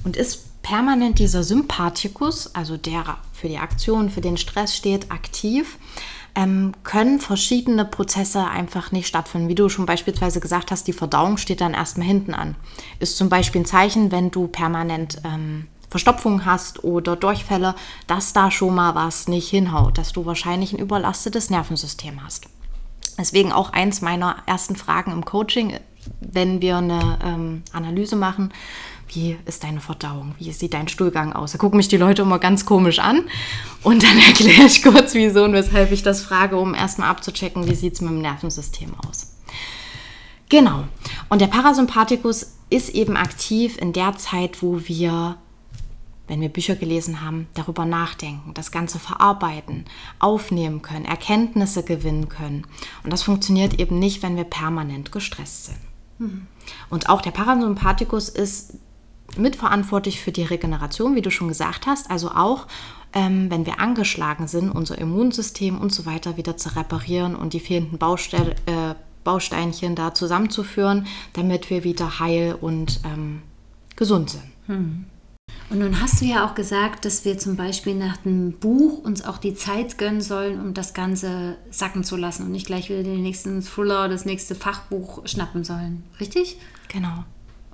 Und 0.03 0.17
ist 0.17 0.61
permanent 0.61 1.17
dieser 1.17 1.43
Sympathikus, 1.43 2.53
also 2.53 2.77
der 2.77 3.17
für 3.31 3.47
die 3.47 3.57
Aktion, 3.57 4.09
für 4.09 4.21
den 4.21 4.37
Stress 4.37 4.75
steht, 4.75 5.11
aktiv, 5.11 5.77
ähm, 6.37 6.73
können 6.83 7.19
verschiedene 7.19 7.83
Prozesse 7.83 8.45
einfach 8.45 8.91
nicht 8.91 9.07
stattfinden. 9.07 9.49
Wie 9.49 9.55
du 9.55 9.69
schon 9.69 9.87
beispielsweise 9.87 10.39
gesagt 10.39 10.69
hast, 10.69 10.87
die 10.87 10.93
Verdauung 10.93 11.37
steht 11.37 11.61
dann 11.61 11.73
erstmal 11.73 12.05
hinten 12.05 12.35
an. 12.35 12.55
Ist 12.99 13.17
zum 13.17 13.27
Beispiel 13.27 13.61
ein 13.61 13.65
Zeichen, 13.65 14.11
wenn 14.11 14.29
du 14.29 14.47
permanent 14.47 15.19
ähm, 15.25 15.65
Verstopfung 15.89 16.45
hast 16.45 16.83
oder 16.83 17.15
Durchfälle, 17.15 17.73
dass 18.05 18.33
da 18.33 18.51
schon 18.51 18.75
mal 18.75 18.93
was 18.93 19.27
nicht 19.27 19.49
hinhaut, 19.49 19.97
dass 19.97 20.13
du 20.13 20.27
wahrscheinlich 20.27 20.73
ein 20.73 20.79
überlastetes 20.79 21.49
Nervensystem 21.49 22.23
hast. 22.23 22.45
Deswegen 23.17 23.51
auch 23.51 23.73
eins 23.73 24.01
meiner 24.01 24.35
ersten 24.45 24.75
Fragen 24.75 25.11
im 25.11 25.25
Coaching, 25.25 25.73
wenn 26.19 26.61
wir 26.61 26.77
eine 26.77 27.17
ähm, 27.23 27.63
Analyse 27.73 28.15
machen, 28.15 28.53
wie 29.09 29.37
ist 29.45 29.63
deine 29.63 29.79
Verdauung? 29.79 30.35
Wie 30.37 30.51
sieht 30.51 30.73
dein 30.73 30.87
Stuhlgang 30.87 31.33
aus? 31.33 31.53
Da 31.53 31.57
gucken 31.57 31.77
mich 31.77 31.87
die 31.87 31.97
Leute 31.97 32.23
immer 32.23 32.39
ganz 32.39 32.65
komisch 32.65 32.99
an. 32.99 33.23
Und 33.83 34.03
dann 34.03 34.17
erkläre 34.27 34.67
ich 34.67 34.83
kurz, 34.83 35.13
wieso 35.13 35.43
und 35.43 35.53
weshalb 35.53 35.91
ich 35.91 36.03
das 36.03 36.21
frage, 36.21 36.57
um 36.57 36.73
erstmal 36.73 37.09
abzuchecken, 37.09 37.69
wie 37.69 37.75
sieht 37.75 37.93
es 37.93 38.01
mit 38.01 38.11
dem 38.11 38.21
Nervensystem 38.21 38.93
aus. 39.07 39.33
Genau. 40.49 40.85
Und 41.29 41.41
der 41.41 41.47
Parasympathikus 41.47 42.57
ist 42.69 42.89
eben 42.89 43.17
aktiv 43.17 43.77
in 43.77 43.93
der 43.93 44.17
Zeit, 44.17 44.61
wo 44.61 44.81
wir, 44.85 45.37
wenn 46.27 46.41
wir 46.41 46.49
Bücher 46.49 46.75
gelesen 46.75 47.21
haben, 47.21 47.47
darüber 47.53 47.85
nachdenken, 47.85 48.53
das 48.53 48.71
Ganze 48.71 48.99
verarbeiten, 48.99 49.85
aufnehmen 50.19 50.81
können, 50.81 51.05
Erkenntnisse 51.05 51.83
gewinnen 51.83 52.29
können. 52.29 52.65
Und 53.03 53.11
das 53.11 53.23
funktioniert 53.23 53.79
eben 53.79 53.99
nicht, 53.99 54.23
wenn 54.23 54.37
wir 54.37 54.45
permanent 54.45 55.11
gestresst 55.11 55.65
sind. 55.65 55.79
Mhm. 56.19 56.47
Und 56.89 57.09
auch 57.09 57.21
der 57.21 57.31
Parasympathikus 57.31 58.29
ist 58.29 58.73
mitverantwortlich 59.35 60.21
für 60.21 60.31
die 60.31 60.43
Regeneration, 60.43 61.15
wie 61.15 61.21
du 61.21 61.31
schon 61.31 61.47
gesagt 61.47 61.85
hast. 61.85 62.09
Also 62.09 62.31
auch, 62.31 62.67
ähm, 63.13 63.49
wenn 63.49 63.65
wir 63.65 63.79
angeschlagen 63.79 64.47
sind, 64.47 64.71
unser 64.71 64.97
Immunsystem 64.97 65.79
und 65.79 65.93
so 65.93 66.05
weiter 66.05 66.37
wieder 66.37 66.57
zu 66.57 66.75
reparieren 66.75 67.35
und 67.35 67.53
die 67.53 67.59
fehlenden 67.59 67.97
Baustell, 67.97 68.55
äh, 68.65 68.95
Bausteinchen 69.23 69.95
da 69.95 70.13
zusammenzuführen, 70.13 71.05
damit 71.33 71.69
wir 71.69 71.83
wieder 71.83 72.19
heil 72.19 72.55
und 72.59 73.01
ähm, 73.03 73.41
gesund 73.97 74.29
sind. 74.29 74.43
Hm. 74.67 75.05
Und 75.69 75.79
nun 75.79 76.01
hast 76.01 76.21
du 76.21 76.25
ja 76.25 76.45
auch 76.45 76.55
gesagt, 76.55 77.03
dass 77.03 77.25
wir 77.25 77.37
zum 77.37 77.57
Beispiel 77.57 77.93
nach 77.93 78.17
dem 78.17 78.53
Buch 78.53 79.03
uns 79.03 79.25
auch 79.25 79.37
die 79.37 79.53
Zeit 79.53 79.97
gönnen 79.97 80.21
sollen, 80.21 80.61
um 80.61 80.73
das 80.73 80.93
Ganze 80.93 81.57
sacken 81.69 82.05
zu 82.05 82.15
lassen 82.15 82.43
und 82.43 82.51
nicht 82.53 82.67
gleich 82.67 82.89
wieder 82.89 83.03
den 83.03 83.21
nächsten 83.21 83.61
Thriller, 83.61 84.07
das 84.07 84.23
nächste 84.23 84.55
Fachbuch 84.55 85.27
schnappen 85.27 85.65
sollen. 85.65 86.03
Richtig? 86.21 86.57
Genau. 86.87 87.25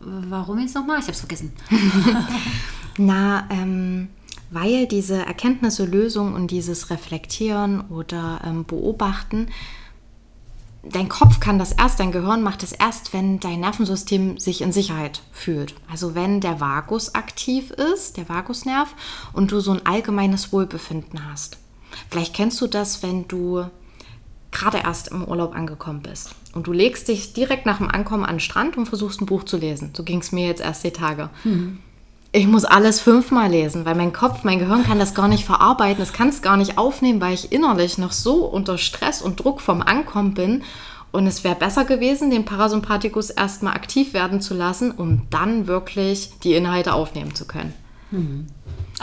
Warum 0.06 0.60
jetzt 0.60 0.76
nochmal? 0.76 1.00
Ich 1.00 1.04
habe 1.04 1.14
es 1.14 1.20
vergessen. 1.20 1.54
Na, 2.98 3.48
ähm, 3.50 4.10
weil 4.52 4.88
diese 4.88 5.26
Erkenntnisse, 5.26 5.86
Lösung 5.86 6.34
und 6.34 6.52
dieses 6.52 6.90
Reflektieren 6.90 7.82
oder 7.90 8.42
ähm, 8.46 8.66
Beobachten, 8.66 9.48
dein 10.84 11.10
Kopf 11.10 11.40
kann 11.40 11.58
das 11.58 11.72
erst, 11.72 12.00
dein 12.00 12.12
Gehirn 12.12 12.44
macht 12.44 12.62
es 12.62 12.72
erst, 12.72 13.14
wenn 13.14 13.40
dein 13.40 13.62
Nervensystem 13.62 14.38
sich 14.38 14.62
in 14.62 14.72
Sicherheit 14.72 15.22
fühlt. 15.32 15.74
Also 15.90 16.14
wenn 16.14 16.42
der 16.42 16.60
Vagus 16.60 17.16
aktiv 17.16 17.72
ist, 17.72 18.18
der 18.18 18.30
Vagusnerv, 18.30 18.94
und 19.34 19.52
du 19.52 19.60
so 19.60 19.72
ein 19.72 19.86
allgemeines 19.86 20.52
Wohlbefinden 20.52 21.26
hast. 21.30 21.58
Vielleicht 22.10 22.36
kennst 22.36 22.60
du 22.62 22.68
das, 22.68 23.02
wenn 23.02 23.28
du 23.28 23.66
gerade 24.54 24.78
erst 24.78 25.10
im 25.10 25.26
Urlaub 25.26 25.56
angekommen 25.56 26.02
bist 26.02 26.36
und 26.54 26.68
du 26.68 26.72
legst 26.72 27.08
dich 27.08 27.34
direkt 27.34 27.66
nach 27.66 27.80
dem 27.80 27.90
Ankommen 27.90 28.24
an 28.24 28.36
den 28.36 28.40
Strand 28.40 28.78
und 28.78 28.86
versuchst 28.86 29.22
ein 29.22 29.26
Buch 29.26 29.44
zu 29.44 29.58
lesen. 29.58 29.92
So 29.96 30.04
ging 30.04 30.20
es 30.20 30.32
mir 30.32 30.48
jetzt 30.48 30.62
erst 30.62 30.84
die 30.84 30.92
Tage. 30.92 31.30
Mhm. 31.44 31.80
Ich 32.32 32.48
muss 32.48 32.66
alles 32.66 33.00
fünfmal 33.00 33.52
lesen, 33.52 33.86
weil 33.86 33.94
mein 33.94 34.12
Kopf, 34.12 34.44
mein 34.44 34.58
Gehirn 34.58 34.84
kann 34.84 34.98
das 34.98 35.14
gar 35.14 35.28
nicht 35.28 35.46
verarbeiten, 35.46 36.02
es 36.02 36.14
kann 36.14 36.30
es 36.30 36.42
gar 36.42 36.58
nicht 36.58 36.80
aufnehmen, 36.80 37.22
weil 37.22 37.36
ich 37.36 37.52
innerlich 37.52 38.00
noch 38.00 38.12
so 38.12 38.46
unter 38.46 38.80
Stress 38.80 39.22
und 39.22 39.44
Druck 39.44 39.62
vom 39.62 39.82
Ankommen 39.82 40.34
bin. 40.34 40.64
Und 41.12 41.28
es 41.28 41.44
wäre 41.44 41.54
besser 41.54 41.86
gewesen, 41.86 42.32
den 42.32 42.44
Parasympathikus 42.44 43.30
erstmal 43.30 43.76
aktiv 43.76 44.14
werden 44.16 44.42
zu 44.42 44.56
lassen, 44.56 44.90
um 44.90 45.28
dann 45.30 45.68
wirklich 45.68 46.32
die 46.44 46.56
Inhalte 46.56 46.94
aufnehmen 46.94 47.36
zu 47.36 47.46
können. 47.46 47.74
Mhm. 48.10 48.48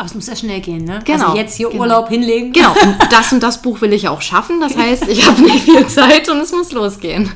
Aber 0.01 0.07
es 0.07 0.15
muss 0.15 0.29
ja 0.29 0.35
schnell 0.35 0.63
gehen, 0.63 0.85
ne? 0.85 1.01
Genau. 1.05 1.27
Also 1.27 1.37
jetzt 1.37 1.57
hier 1.57 1.69
genau. 1.69 1.83
Urlaub 1.83 2.09
hinlegen. 2.09 2.55
Genau. 2.55 2.73
Und 2.73 2.97
das 3.13 3.35
und 3.35 3.43
das 3.43 3.61
Buch 3.61 3.83
will 3.83 3.93
ich 3.93 4.09
auch 4.09 4.23
schaffen. 4.23 4.59
Das 4.59 4.75
heißt, 4.75 5.07
ich 5.09 5.27
habe 5.27 5.43
nicht 5.43 5.65
viel 5.65 5.87
Zeit 5.89 6.27
und 6.31 6.39
es 6.39 6.53
muss 6.53 6.73
losgehen. 6.73 7.31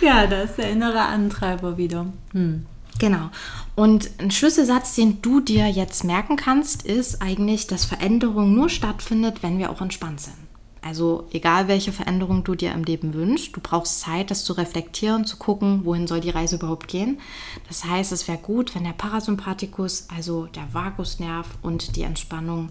Ja, 0.00 0.24
das 0.28 0.50
ist 0.50 0.58
der 0.58 0.70
innere 0.70 1.00
Antreiber 1.00 1.76
wieder. 1.76 2.06
Hm. 2.32 2.64
Genau. 3.00 3.30
Und 3.74 4.08
ein 4.18 4.30
Schlüsselsatz, 4.30 4.94
den 4.94 5.20
du 5.20 5.40
dir 5.40 5.66
jetzt 5.66 6.04
merken 6.04 6.36
kannst, 6.36 6.84
ist 6.84 7.20
eigentlich, 7.20 7.66
dass 7.66 7.84
Veränderung 7.84 8.54
nur 8.54 8.68
stattfindet, 8.68 9.42
wenn 9.42 9.58
wir 9.58 9.70
auch 9.70 9.80
entspannt 9.80 10.20
sind. 10.20 10.36
Also 10.84 11.26
egal, 11.32 11.66
welche 11.66 11.92
Veränderung 11.92 12.44
du 12.44 12.54
dir 12.54 12.72
im 12.72 12.84
Leben 12.84 13.14
wünschst, 13.14 13.56
du 13.56 13.60
brauchst 13.62 14.00
Zeit, 14.00 14.30
das 14.30 14.44
zu 14.44 14.52
reflektieren, 14.52 15.24
zu 15.24 15.38
gucken, 15.38 15.86
wohin 15.86 16.06
soll 16.06 16.20
die 16.20 16.28
Reise 16.28 16.56
überhaupt 16.56 16.88
gehen. 16.88 17.20
Das 17.68 17.84
heißt, 17.84 18.12
es 18.12 18.28
wäre 18.28 18.36
gut, 18.36 18.74
wenn 18.74 18.84
der 18.84 18.92
Parasympathikus, 18.92 20.08
also 20.14 20.44
der 20.46 20.74
Vagusnerv 20.74 21.46
und 21.62 21.96
die 21.96 22.02
Entspannung 22.02 22.68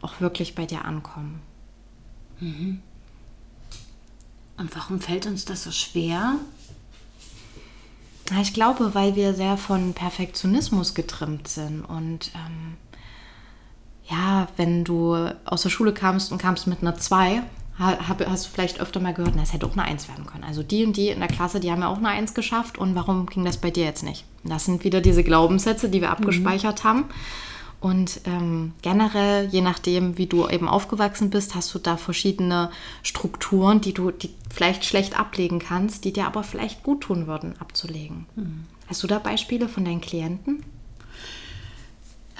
auch 0.00 0.20
wirklich 0.20 0.56
bei 0.56 0.66
dir 0.66 0.84
ankommen. 0.84 1.40
Mhm. 2.40 2.80
Und 4.56 4.74
warum 4.74 5.00
fällt 5.00 5.26
uns 5.26 5.44
das 5.44 5.62
so 5.62 5.70
schwer? 5.70 6.34
Ich 8.40 8.54
glaube, 8.54 8.92
weil 8.94 9.14
wir 9.14 9.34
sehr 9.34 9.56
von 9.56 9.92
Perfektionismus 9.92 10.94
getrimmt 10.94 11.46
sind 11.46 11.84
und 11.84 12.32
ähm, 12.34 12.76
ja, 14.12 14.46
wenn 14.56 14.84
du 14.84 15.16
aus 15.44 15.62
der 15.62 15.70
Schule 15.70 15.94
kamst 15.94 16.32
und 16.32 16.38
kamst 16.38 16.66
mit 16.66 16.82
einer 16.82 16.96
2, 16.96 17.42
hast 17.78 18.46
du 18.46 18.50
vielleicht 18.52 18.80
öfter 18.80 19.00
mal 19.00 19.14
gehört, 19.14 19.34
na, 19.34 19.42
es 19.42 19.52
hätte 19.52 19.66
auch 19.66 19.72
eine 19.72 19.84
1 19.84 20.08
werden 20.08 20.26
können. 20.26 20.44
Also 20.44 20.62
die 20.62 20.84
und 20.84 20.96
die 20.96 21.08
in 21.08 21.20
der 21.20 21.28
Klasse, 21.28 21.58
die 21.58 21.72
haben 21.72 21.80
ja 21.80 21.88
auch 21.88 21.96
eine 21.96 22.08
1 22.08 22.34
geschafft 22.34 22.76
und 22.78 22.94
warum 22.94 23.26
ging 23.26 23.44
das 23.44 23.56
bei 23.56 23.70
dir 23.70 23.84
jetzt 23.84 24.02
nicht? 24.02 24.24
Das 24.44 24.66
sind 24.66 24.84
wieder 24.84 25.00
diese 25.00 25.24
Glaubenssätze, 25.24 25.88
die 25.88 26.00
wir 26.00 26.08
mhm. 26.08 26.14
abgespeichert 26.14 26.84
mhm. 26.84 26.88
haben. 26.88 27.04
Und 27.80 28.20
ähm, 28.26 28.74
generell, 28.82 29.48
je 29.48 29.60
nachdem, 29.60 30.16
wie 30.16 30.26
du 30.26 30.46
eben 30.46 30.68
aufgewachsen 30.68 31.30
bist, 31.30 31.56
hast 31.56 31.74
du 31.74 31.80
da 31.80 31.96
verschiedene 31.96 32.70
Strukturen, 33.02 33.80
die 33.80 33.92
du 33.92 34.12
die 34.12 34.30
vielleicht 34.54 34.84
schlecht 34.84 35.18
ablegen 35.18 35.58
kannst, 35.58 36.04
die 36.04 36.12
dir 36.12 36.26
aber 36.26 36.44
vielleicht 36.44 36.84
gut 36.84 37.00
tun 37.00 37.26
würden, 37.26 37.54
abzulegen. 37.58 38.26
Mhm. 38.36 38.66
Hast 38.86 39.02
du 39.02 39.08
da 39.08 39.18
Beispiele 39.18 39.68
von 39.68 39.84
deinen 39.84 40.00
Klienten? 40.00 40.62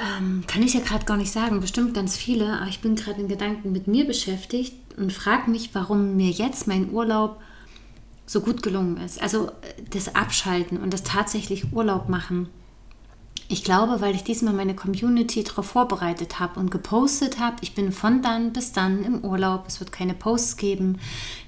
Ähm, 0.02 0.42
kann 0.48 0.62
ich 0.62 0.74
ja 0.74 0.80
gerade 0.80 1.04
gar 1.04 1.16
nicht 1.16 1.30
sagen, 1.30 1.60
bestimmt 1.60 1.94
ganz 1.94 2.16
viele, 2.16 2.58
aber 2.58 2.68
ich 2.68 2.80
bin 2.80 2.96
gerade 2.96 3.20
in 3.20 3.28
Gedanken 3.28 3.70
mit 3.70 3.86
mir 3.86 4.04
beschäftigt 4.04 4.74
und 4.96 5.12
frage 5.12 5.50
mich, 5.50 5.74
warum 5.74 6.16
mir 6.16 6.30
jetzt 6.30 6.66
mein 6.66 6.90
Urlaub 6.90 7.40
so 8.26 8.40
gut 8.40 8.62
gelungen 8.62 8.96
ist. 8.96 9.22
Also 9.22 9.48
äh, 9.48 9.50
das 9.90 10.14
Abschalten 10.14 10.78
und 10.78 10.92
das 10.92 11.04
tatsächlich 11.04 11.72
Urlaub 11.72 12.08
machen. 12.08 12.48
Ich 13.48 13.64
glaube, 13.64 14.00
weil 14.00 14.14
ich 14.14 14.24
diesmal 14.24 14.54
meine 14.54 14.74
Community 14.74 15.44
darauf 15.44 15.66
vorbereitet 15.66 16.40
habe 16.40 16.58
und 16.58 16.70
gepostet 16.70 17.38
habe, 17.38 17.56
ich 17.60 17.74
bin 17.74 17.92
von 17.92 18.22
dann 18.22 18.52
bis 18.52 18.72
dann 18.72 19.04
im 19.04 19.24
Urlaub, 19.24 19.64
es 19.68 19.78
wird 19.78 19.92
keine 19.92 20.14
Posts 20.14 20.56
geben. 20.56 20.98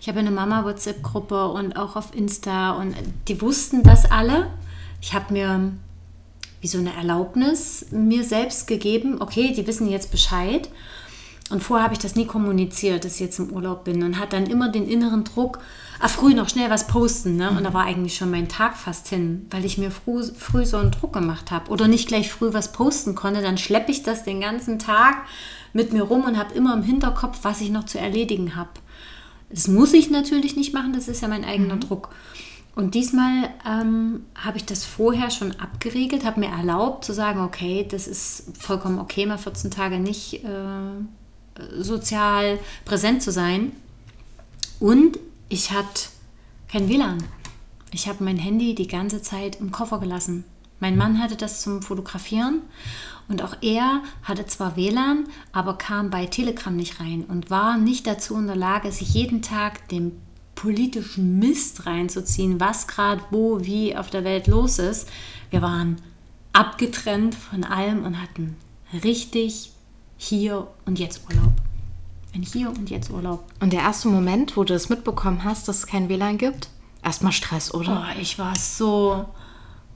Ich 0.01 0.09
habe 0.09 0.19
eine 0.19 0.31
Mama-WhatsApp-Gruppe 0.31 1.49
und 1.49 1.77
auch 1.77 1.97
auf 1.97 2.15
Insta 2.15 2.73
und 2.73 2.95
die 3.27 3.41
wussten 3.41 3.83
das 3.83 4.11
alle. 4.11 4.51
Ich 5.01 5.15
habe 5.15 5.33
mir 5.33 5.73
wie 6.65 6.69
so 6.69 6.79
eine 6.79 6.95
Erlaubnis 6.95 7.85
mir 7.91 8.25
selbst 8.25 8.67
gegeben, 8.67 9.21
okay, 9.21 9.53
die 9.53 9.67
wissen 9.67 9.87
jetzt 9.87 10.11
Bescheid. 10.11 10.71
Und 11.51 11.63
vorher 11.63 11.85
habe 11.85 11.93
ich 11.93 12.01
das 12.01 12.17
nie 12.17 12.25
kommuniziert, 12.25 13.05
dass 13.05 13.17
ich 13.17 13.21
jetzt 13.21 13.39
im 13.39 13.53
Urlaub 13.53 13.85
bin 13.85 14.03
und 14.03 14.19
hat 14.19 14.33
dann 14.33 14.47
immer 14.47 14.71
den 14.71 14.89
inneren 14.89 15.25
Druck, 15.25 15.59
ah, 16.01 16.09
früh 16.09 16.33
noch 16.33 16.49
schnell 16.49 16.71
was 16.71 16.87
posten. 16.87 17.37
Ne? 17.37 17.51
Und 17.51 17.65
da 17.65 17.75
war 17.75 17.85
eigentlich 17.85 18.17
schon 18.17 18.31
mein 18.31 18.49
Tag 18.49 18.79
fast 18.79 19.09
hin, 19.09 19.47
weil 19.51 19.67
ich 19.67 19.77
mir 19.77 19.91
früh, 19.91 20.25
früh 20.25 20.65
so 20.65 20.79
einen 20.79 20.91
Druck 20.91 21.13
gemacht 21.13 21.51
habe 21.51 21.71
oder 21.71 21.87
nicht 21.87 22.09
gleich 22.09 22.33
früh 22.33 22.55
was 22.55 22.73
posten 22.73 23.15
konnte. 23.15 23.43
Dann 23.43 23.59
schleppe 23.59 23.93
ich 23.93 24.03
das 24.03 24.25
den 24.25 24.41
ganzen 24.41 24.79
Tag 24.79 25.17
mit 25.75 25.93
mir 25.93 26.05
rum 26.05 26.25
und 26.25 26.39
habe 26.39 26.55
immer 26.55 26.73
im 26.73 26.83
Hinterkopf, 26.83 27.41
was 27.43 27.61
ich 27.61 27.69
noch 27.69 27.85
zu 27.85 27.99
erledigen 27.99 28.57
habe. 28.57 28.71
Das 29.51 29.69
muss 29.69 29.93
ich 29.93 30.09
natürlich 30.09 30.57
nicht 30.57 30.73
machen, 30.73 30.95
das 30.95 31.09
ist 31.09 31.21
ja 31.21 31.29
mein 31.29 31.45
eigener 31.45 31.77
mhm. 31.77 31.81
Druck. 31.81 32.09
Und 32.75 32.95
diesmal 32.95 33.51
ähm, 33.65 34.27
habe 34.35 34.57
ich 34.57 34.65
das 34.65 34.85
vorher 34.85 35.31
schon 35.31 35.53
abgeregelt, 35.61 36.25
habe 36.25 36.41
mir 36.41 36.49
erlaubt 36.49 37.05
zu 37.05 37.13
sagen, 37.13 37.41
okay, 37.41 37.87
das 37.89 38.09
ist 38.09 38.57
vollkommen 38.59 38.99
okay, 38.99 39.27
mal 39.27 39.39
14 39.39 39.71
Tage 39.71 40.01
nicht 40.01 40.43
äh, 40.45 41.79
sozial 41.79 42.59
präsent 42.85 43.23
zu 43.23 43.31
sein. 43.31 43.73
Und 44.81 45.19
ich 45.49 45.71
hatte 45.71 46.09
kein 46.69 46.89
WLAN. 46.89 47.23
Ich 47.93 48.09
habe 48.09 48.25
mein 48.25 48.39
Handy 48.39 48.75
die 48.75 48.89
ganze 48.89 49.23
Zeit 49.23 49.61
im 49.61 49.71
Koffer 49.71 50.01
gelassen. 50.01 50.45
Mein 50.81 50.97
Mann 50.97 51.23
hatte 51.23 51.37
das 51.37 51.63
zum 51.63 51.81
Fotografieren 51.81 52.63
und 53.29 53.41
auch 53.41 53.57
er 53.63 54.03
hatte 54.25 54.47
zwar 54.47 54.77
WLAN, 54.77 55.29
aber 55.53 55.79
kam 55.79 56.11
bei 56.11 56.27
Telegram 56.27 56.75
nicht 56.75 56.99
rein 56.99 57.25
und 57.29 57.51
war 57.51 57.79
nicht 57.79 58.09
dazu 58.09 58.37
in 58.37 58.49
der 58.49 58.57
Lage, 58.57 58.91
sich 58.91 59.15
jeden 59.15 59.41
Tag 59.41 59.89
dem 59.89 60.21
politischen 60.65 61.39
Mist 61.39 61.85
reinzuziehen, 61.85 62.59
was 62.59 62.87
gerade 62.87 63.23
wo, 63.31 63.61
wie 63.61 63.95
auf 63.95 64.09
der 64.09 64.25
Welt 64.25 64.47
los 64.47 64.79
ist. 64.79 65.07
Wir 65.51 65.61
waren 65.61 66.01
abgetrennt 66.55 67.35
von 67.35 67.65
allem 67.65 68.03
und 68.03 68.21
hatten 68.21 68.57
richtig 69.05 69.73
hier 70.17 70.67
und 70.87 70.99
jetzt 70.99 71.21
Urlaub. 71.29 71.53
Ein 72.35 72.43
hier 72.43 72.71
und 72.71 72.89
jetzt 72.89 73.11
Urlaub. 73.11 73.45
Und 73.61 73.75
der 73.75 73.81
erste 73.81 74.09
Moment, 74.09 74.57
wo 74.57 74.65
du 74.65 74.73
es 74.73 74.89
mitbekommen 74.89 75.45
hast, 75.45 75.69
dass 75.69 75.81
es 75.81 75.87
kein 75.87 76.09
WLAN 76.09 76.39
gibt? 76.39 76.71
Erstmal 77.05 77.33
Stress, 77.33 77.75
oder? 77.75 78.03
Oh, 78.03 78.21
ich 78.21 78.39
war 78.39 78.57
so 78.57 79.27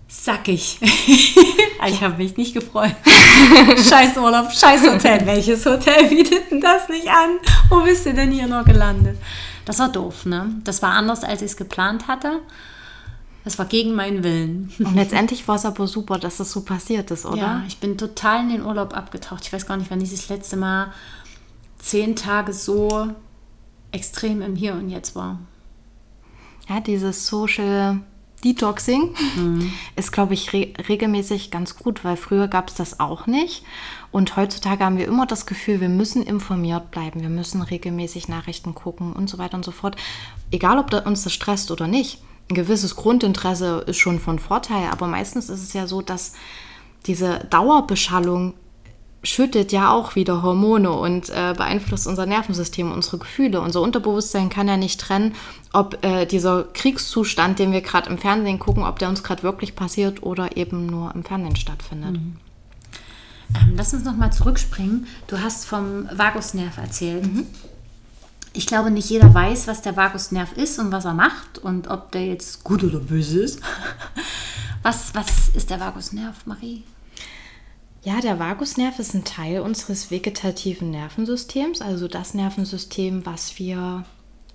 sackig. 0.06 0.78
ich 0.82 2.02
habe 2.02 2.18
mich 2.18 2.36
nicht 2.36 2.52
gefreut. 2.52 2.94
scheiß 3.88 4.18
Urlaub, 4.18 4.52
scheiß 4.52 4.82
Hotel. 4.82 5.24
Welches 5.24 5.64
Hotel 5.64 6.04
bietet 6.08 6.50
denn 6.50 6.60
das 6.60 6.90
nicht 6.90 7.08
an? 7.08 7.38
Wo 7.70 7.82
bist 7.82 8.04
du 8.04 8.12
denn 8.12 8.32
hier 8.32 8.46
noch 8.46 8.64
gelandet? 8.66 9.18
Das 9.68 9.80
war 9.80 9.90
doof, 9.90 10.24
ne? 10.24 10.50
Das 10.64 10.80
war 10.80 10.92
anders, 10.92 11.24
als 11.24 11.42
ich 11.42 11.50
es 11.50 11.56
geplant 11.58 12.08
hatte. 12.08 12.40
Das 13.44 13.58
war 13.58 13.66
gegen 13.66 13.94
meinen 13.94 14.24
Willen. 14.24 14.72
Und 14.78 14.94
letztendlich 14.94 15.46
war 15.46 15.56
es 15.56 15.66
aber 15.66 15.86
super, 15.86 16.18
dass 16.18 16.38
das 16.38 16.50
so 16.52 16.62
passiert 16.62 17.10
ist, 17.10 17.26
oder? 17.26 17.36
Ja, 17.36 17.64
ich 17.68 17.76
bin 17.76 17.98
total 17.98 18.44
in 18.44 18.48
den 18.48 18.64
Urlaub 18.64 18.96
abgetaucht. 18.96 19.44
Ich 19.44 19.52
weiß 19.52 19.66
gar 19.66 19.76
nicht, 19.76 19.90
wann 19.90 20.00
ich 20.00 20.10
das 20.10 20.30
letzte 20.30 20.56
Mal 20.56 20.94
zehn 21.76 22.16
Tage 22.16 22.54
so 22.54 23.08
extrem 23.92 24.40
im 24.40 24.56
Hier 24.56 24.72
und 24.72 24.88
Jetzt 24.88 25.14
war. 25.14 25.38
Ja, 26.66 26.80
dieses 26.80 27.26
Social 27.26 28.00
Detoxing 28.42 29.14
mhm. 29.36 29.70
ist, 29.96 30.12
glaube 30.12 30.32
ich, 30.32 30.54
re 30.54 30.72
regelmäßig 30.88 31.50
ganz 31.50 31.76
gut, 31.76 32.04
weil 32.04 32.16
früher 32.16 32.48
gab 32.48 32.70
es 32.70 32.74
das 32.76 33.00
auch 33.00 33.26
nicht. 33.26 33.64
Und 34.10 34.36
heutzutage 34.36 34.84
haben 34.84 34.96
wir 34.96 35.06
immer 35.06 35.26
das 35.26 35.46
Gefühl, 35.46 35.80
wir 35.80 35.88
müssen 35.88 36.22
informiert 36.22 36.90
bleiben, 36.90 37.20
wir 37.20 37.28
müssen 37.28 37.60
regelmäßig 37.60 38.28
Nachrichten 38.28 38.74
gucken 38.74 39.12
und 39.12 39.28
so 39.28 39.38
weiter 39.38 39.56
und 39.56 39.64
so 39.64 39.70
fort. 39.70 39.96
Egal, 40.50 40.78
ob 40.78 40.92
uns 41.06 41.24
das 41.24 41.32
stresst 41.32 41.70
oder 41.70 41.86
nicht. 41.86 42.22
Ein 42.50 42.54
gewisses 42.54 42.96
Grundinteresse 42.96 43.84
ist 43.86 43.98
schon 43.98 44.18
von 44.18 44.38
Vorteil, 44.38 44.88
aber 44.90 45.06
meistens 45.06 45.50
ist 45.50 45.62
es 45.62 45.74
ja 45.74 45.86
so, 45.86 46.00
dass 46.00 46.32
diese 47.06 47.40
Dauerbeschallung 47.50 48.54
schüttet 49.22 49.72
ja 49.72 49.92
auch 49.92 50.14
wieder 50.14 50.42
Hormone 50.42 50.90
und 50.90 51.28
äh, 51.28 51.52
beeinflusst 51.56 52.06
unser 52.06 52.24
Nervensystem, 52.24 52.92
unsere 52.92 53.18
Gefühle. 53.18 53.60
Unser 53.60 53.82
Unterbewusstsein 53.82 54.48
kann 54.48 54.68
ja 54.68 54.76
nicht 54.76 55.00
trennen, 55.00 55.34
ob 55.72 56.04
äh, 56.04 56.24
dieser 56.24 56.64
Kriegszustand, 56.72 57.58
den 57.58 57.72
wir 57.72 57.80
gerade 57.80 58.08
im 58.08 58.18
Fernsehen 58.18 58.58
gucken, 58.58 58.84
ob 58.84 58.98
der 58.98 59.08
uns 59.08 59.22
gerade 59.22 59.42
wirklich 59.42 59.74
passiert 59.74 60.22
oder 60.22 60.56
eben 60.56 60.86
nur 60.86 61.14
im 61.14 61.24
Fernsehen 61.24 61.56
stattfindet. 61.56 62.12
Mhm. 62.12 62.36
Ähm, 63.54 63.74
lass 63.76 63.94
uns 63.94 64.04
nochmal 64.04 64.32
zurückspringen. 64.32 65.06
Du 65.26 65.40
hast 65.40 65.64
vom 65.64 66.08
Vagusnerv 66.12 66.76
erzählt. 66.78 67.26
Mhm. 67.26 67.46
Ich 68.52 68.66
glaube, 68.66 68.90
nicht 68.90 69.10
jeder 69.10 69.32
weiß, 69.32 69.68
was 69.68 69.82
der 69.82 69.96
Vagusnerv 69.96 70.52
ist 70.52 70.78
und 70.78 70.90
was 70.90 71.04
er 71.04 71.14
macht 71.14 71.58
und 71.58 71.88
ob 71.88 72.12
der 72.12 72.26
jetzt 72.26 72.64
gut 72.64 72.82
oder 72.82 72.98
böse 72.98 73.40
ist. 73.40 73.60
Was, 74.84 75.12
was 75.12 75.48
ist 75.48 75.70
der 75.70 75.80
Vagusnerv, 75.80 76.46
Marie? 76.46 76.84
Ja, 78.04 78.20
der 78.20 78.38
Vagusnerv 78.38 78.98
ist 79.00 79.12
ein 79.12 79.24
Teil 79.24 79.60
unseres 79.60 80.10
vegetativen 80.10 80.92
Nervensystems, 80.92 81.82
also 81.82 82.06
das 82.06 82.32
Nervensystem, 82.32 83.26
was 83.26 83.58
wir 83.58 84.04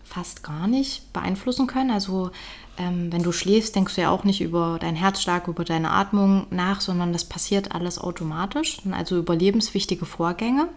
fast 0.04 0.44
gar 0.44 0.68
nicht 0.68 1.12
beeinflussen 1.14 1.68
können. 1.68 1.92
Also 1.92 2.32
ähm, 2.78 3.12
wenn 3.12 3.24
du 3.24 3.32
schläfst, 3.32 3.76
denkst 3.76 3.96
du 3.96 4.02
ja 4.02 4.10
auch 4.10 4.24
nicht 4.24 4.42
über 4.42 4.78
deinen 4.80 4.96
Herzschlag, 4.96 5.48
über 5.48 5.64
deine 5.64 5.92
Atmung 5.92 6.48
nach, 6.50 6.82
sondern 6.82 7.14
das 7.14 7.26
passiert 7.26 7.74
alles 7.74 8.00
automatisch. 8.00 8.78
Also 8.92 9.18
überlebenswichtige 9.18 10.06
Vorgänge. 10.06 10.68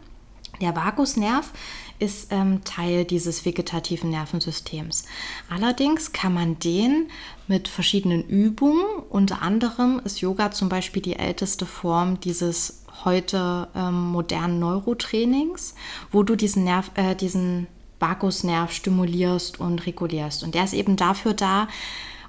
Der 0.61 0.75
Vagusnerv 0.75 1.53
ist 1.99 2.33
ähm, 2.33 2.63
Teil 2.65 3.05
dieses 3.05 3.45
vegetativen 3.45 4.11
Nervensystems. 4.11 5.05
Allerdings 5.51 6.13
kann 6.13 6.35
man 6.35 6.59
den 6.59 7.09
mit 7.47 7.69
verschiedenen 7.69 8.23
Übungen, 8.23 8.85
unter 9.11 9.43
anderem 9.43 10.01
ist 10.05 10.21
Yoga 10.21 10.51
zum 10.51 10.69
Beispiel 10.69 11.03
die 11.03 11.17
älteste 11.17 11.67
Form 11.67 12.21
dieses 12.21 12.85
heute 13.05 13.69
ähm, 13.75 14.09
modernen 14.09 14.59
Neurotrainings, 14.59 15.75
wo 16.11 16.23
du 16.23 16.37
diesen 16.37 16.65
Nerv, 16.65 16.91
äh, 16.95 17.15
diesen 17.15 17.67
Vagusnerv 17.99 18.73
stimulierst 18.73 19.61
und 19.61 19.87
regulierst. 19.87 20.43
Und 20.43 20.55
der 20.55 20.65
ist 20.65 20.75
eben 20.75 20.97
dafür 20.97 21.35
da, 21.35 21.69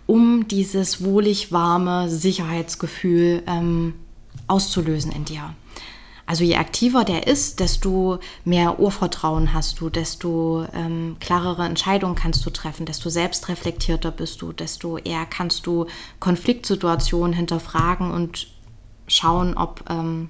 um 0.05 0.47
dieses 0.47 1.03
wohlig 1.03 1.51
warme 1.51 2.09
Sicherheitsgefühl 2.09 3.43
ähm, 3.45 3.93
auszulösen 4.47 5.11
in 5.11 5.25
dir. 5.25 5.53
Also 6.27 6.43
je 6.43 6.57
aktiver 6.57 7.05
der 7.05 7.25
ist, 7.25 7.61
desto 7.61 8.19
mehr 8.43 8.79
Urvertrauen 8.79 9.53
hast 9.53 9.79
du, 9.79 9.89
desto 9.89 10.65
ähm, 10.73 11.15
klarere 11.21 11.65
Entscheidungen 11.65 12.15
kannst 12.15 12.45
du 12.45 12.49
treffen, 12.49 12.85
desto 12.85 13.09
selbstreflektierter 13.09 14.11
bist 14.11 14.41
du, 14.41 14.51
desto 14.51 14.97
eher 14.97 15.25
kannst 15.25 15.65
du 15.65 15.85
Konfliktsituationen 16.19 17.31
hinterfragen 17.31 18.11
und 18.11 18.47
schauen, 19.07 19.55
ob 19.55 19.85
ähm, 19.89 20.29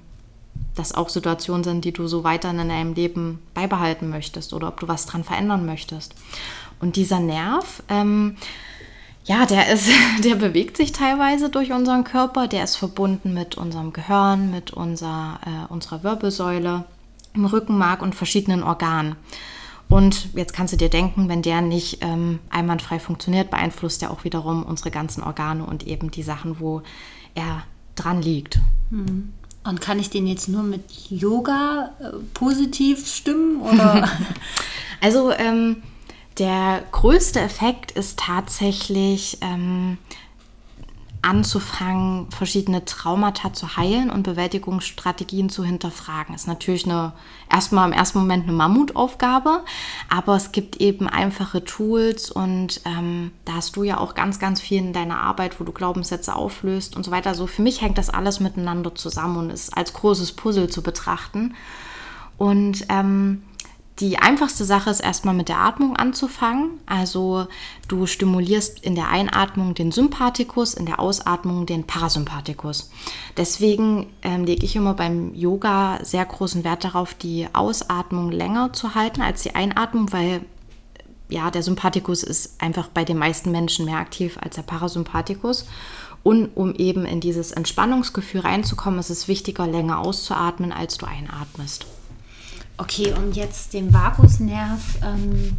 das 0.74 0.94
auch 0.94 1.08
Situationen 1.08 1.64
sind, 1.64 1.84
die 1.84 1.92
du 1.92 2.06
so 2.06 2.24
weiter 2.24 2.50
in 2.50 2.56
deinem 2.56 2.94
Leben 2.94 3.40
beibehalten 3.54 4.08
möchtest 4.08 4.52
oder 4.52 4.68
ob 4.68 4.80
du 4.80 4.88
was 4.88 5.06
dran 5.06 5.24
verändern 5.24 5.66
möchtest. 5.66 6.14
Und 6.80 6.96
dieser 6.96 7.20
Nerv, 7.20 7.82
ähm, 7.88 8.36
ja, 9.24 9.44
der 9.44 9.72
ist, 9.72 9.90
der 10.24 10.36
bewegt 10.36 10.76
sich 10.76 10.92
teilweise 10.92 11.50
durch 11.50 11.72
unseren 11.72 12.04
Körper, 12.04 12.48
der 12.48 12.64
ist 12.64 12.76
verbunden 12.76 13.34
mit 13.34 13.56
unserem 13.56 13.92
Gehirn, 13.92 14.50
mit 14.50 14.72
unserer, 14.72 15.40
äh, 15.44 15.72
unserer 15.72 16.02
Wirbelsäule, 16.02 16.84
im 17.34 17.44
Rückenmark 17.44 18.02
und 18.02 18.14
verschiedenen 18.14 18.62
Organen. 18.62 19.16
Und 19.88 20.34
jetzt 20.34 20.52
kannst 20.52 20.72
du 20.72 20.76
dir 20.76 20.90
denken, 20.90 21.28
wenn 21.28 21.42
der 21.42 21.60
nicht 21.62 21.98
ähm, 22.02 22.40
einwandfrei 22.50 22.98
funktioniert, 22.98 23.50
beeinflusst 23.50 24.02
er 24.02 24.10
auch 24.10 24.24
wiederum 24.24 24.62
unsere 24.62 24.90
ganzen 24.90 25.22
Organe 25.22 25.64
und 25.64 25.86
eben 25.86 26.10
die 26.10 26.22
Sachen, 26.22 26.60
wo 26.60 26.82
er 27.34 27.62
dran 27.94 28.20
liegt. 28.20 28.60
Mhm. 28.90 29.32
Und 29.64 29.80
kann 29.80 29.98
ich 29.98 30.10
den 30.10 30.26
jetzt 30.26 30.48
nur 30.48 30.62
mit 30.62 30.82
Yoga 31.10 31.90
äh, 32.00 32.16
positiv 32.34 33.06
stimmen? 33.06 33.60
Oder? 33.60 34.08
also 35.00 35.30
ähm, 35.32 35.82
der 36.38 36.84
größte 36.92 37.40
Effekt 37.40 37.90
ist 37.90 38.18
tatsächlich 38.18 39.38
ähm, 39.40 39.98
anzufangen, 41.22 42.30
verschiedene 42.30 42.84
Traumata 42.84 43.52
zu 43.52 43.76
heilen 43.76 44.10
und 44.10 44.22
Bewältigungsstrategien 44.22 45.48
zu 45.48 45.64
hinterfragen. 45.64 46.34
Ist 46.34 46.46
natürlich 46.46 46.84
eine, 46.84 47.12
erstmal 47.50 47.88
im 47.88 47.92
ersten 47.92 48.18
Moment 48.18 48.44
eine 48.44 48.52
Mammutaufgabe, 48.52 49.64
aber 50.08 50.36
es 50.36 50.52
gibt 50.52 50.76
eben 50.76 51.08
einfache 51.08 51.64
Tools 51.64 52.30
und 52.30 52.80
ähm, 52.84 53.32
da 53.44 53.54
hast 53.54 53.76
du 53.76 53.82
ja 53.82 53.98
auch 53.98 54.14
ganz, 54.14 54.38
ganz 54.38 54.60
viel 54.60 54.78
in 54.78 54.92
deiner 54.92 55.20
Arbeit, 55.20 55.58
wo 55.60 55.64
du 55.64 55.72
Glaubenssätze 55.72 56.34
auflöst 56.34 56.96
und 56.96 57.04
so 57.04 57.10
weiter. 57.10 57.34
So 57.34 57.46
für 57.46 57.62
mich 57.62 57.82
hängt 57.82 57.98
das 57.98 58.10
alles 58.10 58.38
miteinander 58.40 58.94
zusammen 58.94 59.38
und 59.38 59.50
ist 59.50 59.76
als 59.76 59.92
großes 59.92 60.32
Puzzle 60.32 60.70
zu 60.70 60.82
betrachten. 60.82 61.54
Und 62.36 62.86
ähm, 62.88 63.42
die 64.00 64.18
einfachste 64.18 64.64
Sache 64.64 64.90
ist 64.90 65.00
erstmal 65.00 65.34
mit 65.34 65.48
der 65.48 65.58
Atmung 65.58 65.96
anzufangen. 65.96 66.70
Also 66.86 67.48
du 67.88 68.06
stimulierst 68.06 68.78
in 68.84 68.94
der 68.94 69.08
Einatmung 69.08 69.74
den 69.74 69.90
Sympathikus, 69.90 70.74
in 70.74 70.86
der 70.86 71.00
Ausatmung 71.00 71.66
den 71.66 71.84
Parasympathikus. 71.84 72.90
Deswegen 73.36 74.06
ähm, 74.22 74.44
lege 74.44 74.64
ich 74.64 74.76
immer 74.76 74.94
beim 74.94 75.34
Yoga 75.34 75.98
sehr 76.04 76.24
großen 76.24 76.62
Wert 76.62 76.84
darauf, 76.84 77.14
die 77.14 77.48
Ausatmung 77.52 78.30
länger 78.30 78.72
zu 78.72 78.94
halten 78.94 79.20
als 79.20 79.42
die 79.42 79.54
Einatmung, 79.54 80.12
weil 80.12 80.42
ja, 81.28 81.50
der 81.50 81.62
Sympathikus 81.62 82.22
ist 82.22 82.62
einfach 82.62 82.88
bei 82.88 83.04
den 83.04 83.18
meisten 83.18 83.50
Menschen 83.50 83.84
mehr 83.84 83.98
aktiv 83.98 84.38
als 84.40 84.54
der 84.54 84.62
Parasympathikus. 84.62 85.66
Und 86.22 86.56
um 86.56 86.74
eben 86.74 87.04
in 87.04 87.20
dieses 87.20 87.52
Entspannungsgefühl 87.52 88.40
reinzukommen, 88.40 89.00
ist 89.00 89.10
es 89.10 89.28
wichtiger, 89.28 89.66
länger 89.66 89.98
auszuatmen, 89.98 90.72
als 90.72 90.98
du 90.98 91.06
einatmest. 91.06 91.86
Okay, 92.78 93.12
um 93.12 93.32
jetzt 93.32 93.74
den 93.74 93.92
Vagusnerv 93.92 94.98
ähm, 95.02 95.56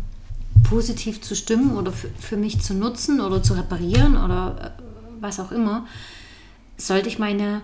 positiv 0.63 1.21
zu 1.21 1.36
stimmen 1.36 1.75
oder 1.77 1.91
für 1.91 2.38
mich 2.38 2.62
zu 2.62 2.73
nutzen 2.73 3.19
oder 3.21 3.43
zu 3.43 3.53
reparieren 3.53 4.17
oder 4.17 4.75
äh, 4.77 4.82
was 5.19 5.39
auch 5.39 5.51
immer, 5.51 5.86
sollte 6.77 7.10
ich 7.10 7.19
meine 7.19 7.62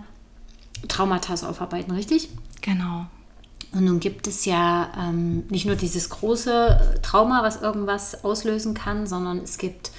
Traumata 0.87 1.33
aufarbeiten, 1.33 1.91
richtig? 1.91 2.29
Genau. 2.61 3.05
Und 3.71 3.85
nun 3.85 3.99
gibt 3.99 4.27
es 4.27 4.45
ja 4.45 4.91
ähm, 4.97 5.43
nicht 5.49 5.65
nur 5.65 5.75
dieses 5.75 6.09
große 6.09 6.99
Trauma, 7.01 7.43
was 7.43 7.61
irgendwas 7.61 8.23
auslösen 8.23 8.73
kann, 8.73 9.07
sondern 9.07 9.39
es 9.39 9.57
gibt 9.57 9.91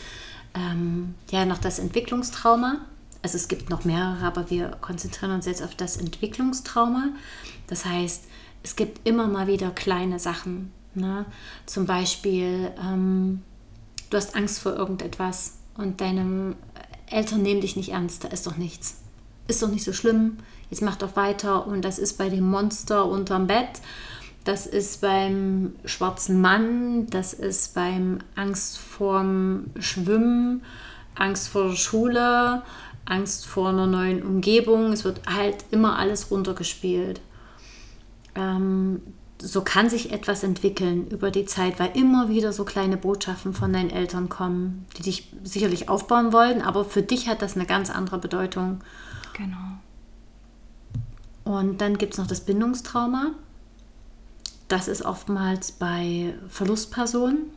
ähm, 0.54 1.14
ja 1.30 1.44
noch 1.44 1.58
das 1.58 1.78
Entwicklungstrauma. 1.78 2.78
Also 3.22 3.36
es 3.36 3.48
gibt 3.48 3.70
noch 3.70 3.84
mehrere, 3.84 4.24
aber 4.24 4.50
wir 4.50 4.70
konzentrieren 4.80 5.32
uns 5.32 5.46
jetzt 5.46 5.62
auf 5.62 5.74
das 5.74 5.96
Entwicklungstrauma. 5.96 7.08
Das 7.66 7.84
heißt, 7.84 8.24
es 8.66 8.74
gibt 8.74 9.06
immer 9.06 9.28
mal 9.28 9.46
wieder 9.46 9.70
kleine 9.70 10.18
Sachen. 10.18 10.72
Ne? 10.94 11.24
Zum 11.66 11.86
Beispiel, 11.86 12.72
ähm, 12.82 13.42
du 14.10 14.16
hast 14.16 14.34
Angst 14.34 14.58
vor 14.58 14.74
irgendetwas 14.74 15.58
und 15.76 16.00
deine 16.00 16.56
Eltern 17.08 17.42
nehmen 17.42 17.60
dich 17.60 17.76
nicht 17.76 17.90
ernst, 17.90 18.24
da 18.24 18.28
ist 18.28 18.44
doch 18.44 18.56
nichts. 18.56 19.02
Ist 19.46 19.62
doch 19.62 19.68
nicht 19.68 19.84
so 19.84 19.92
schlimm, 19.92 20.38
jetzt 20.68 20.82
mach 20.82 20.96
doch 20.96 21.14
weiter. 21.14 21.64
Und 21.68 21.84
das 21.84 22.00
ist 22.00 22.18
bei 22.18 22.28
dem 22.28 22.50
Monster 22.50 23.06
unterm 23.06 23.46
Bett, 23.46 23.80
das 24.42 24.66
ist 24.66 25.00
beim 25.00 25.76
schwarzen 25.84 26.40
Mann, 26.40 27.06
das 27.06 27.34
ist 27.34 27.72
beim 27.72 28.18
Angst 28.34 28.78
vorm 28.78 29.66
Schwimmen, 29.78 30.64
Angst 31.14 31.46
vor 31.50 31.68
der 31.68 31.76
Schule, 31.76 32.62
Angst 33.04 33.46
vor 33.46 33.68
einer 33.68 33.86
neuen 33.86 34.24
Umgebung. 34.24 34.92
Es 34.92 35.04
wird 35.04 35.20
halt 35.32 35.64
immer 35.70 36.00
alles 36.00 36.32
runtergespielt 36.32 37.20
ähm, 38.36 39.00
so 39.40 39.62
kann 39.62 39.90
sich 39.90 40.12
etwas 40.12 40.42
entwickeln 40.42 41.08
über 41.08 41.30
die 41.30 41.44
Zeit, 41.44 41.78
weil 41.78 41.90
immer 41.94 42.28
wieder 42.28 42.52
so 42.52 42.64
kleine 42.64 42.96
Botschaften 42.96 43.52
von 43.52 43.72
deinen 43.72 43.90
Eltern 43.90 44.28
kommen, 44.28 44.86
die 44.96 45.02
dich 45.02 45.32
sicherlich 45.44 45.88
aufbauen 45.88 46.32
wollen, 46.32 46.62
aber 46.62 46.84
für 46.84 47.02
dich 47.02 47.28
hat 47.28 47.42
das 47.42 47.54
eine 47.54 47.66
ganz 47.66 47.90
andere 47.90 48.18
Bedeutung. 48.18 48.80
Genau. 49.36 49.56
Und 51.44 51.80
dann 51.80 51.98
gibt 51.98 52.14
es 52.14 52.18
noch 52.18 52.26
das 52.26 52.40
Bindungstrauma. 52.40 53.32
Das 54.68 54.88
ist 54.88 55.02
oftmals 55.02 55.70
bei 55.72 56.34
Verlustpersonen 56.48 57.50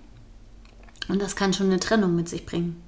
und 1.07 1.21
das 1.21 1.35
kann 1.35 1.53
schon 1.53 1.67
eine 1.67 1.79
Trennung 1.79 2.15
mit 2.15 2.29
sich 2.29 2.45
bringen. 2.45 2.81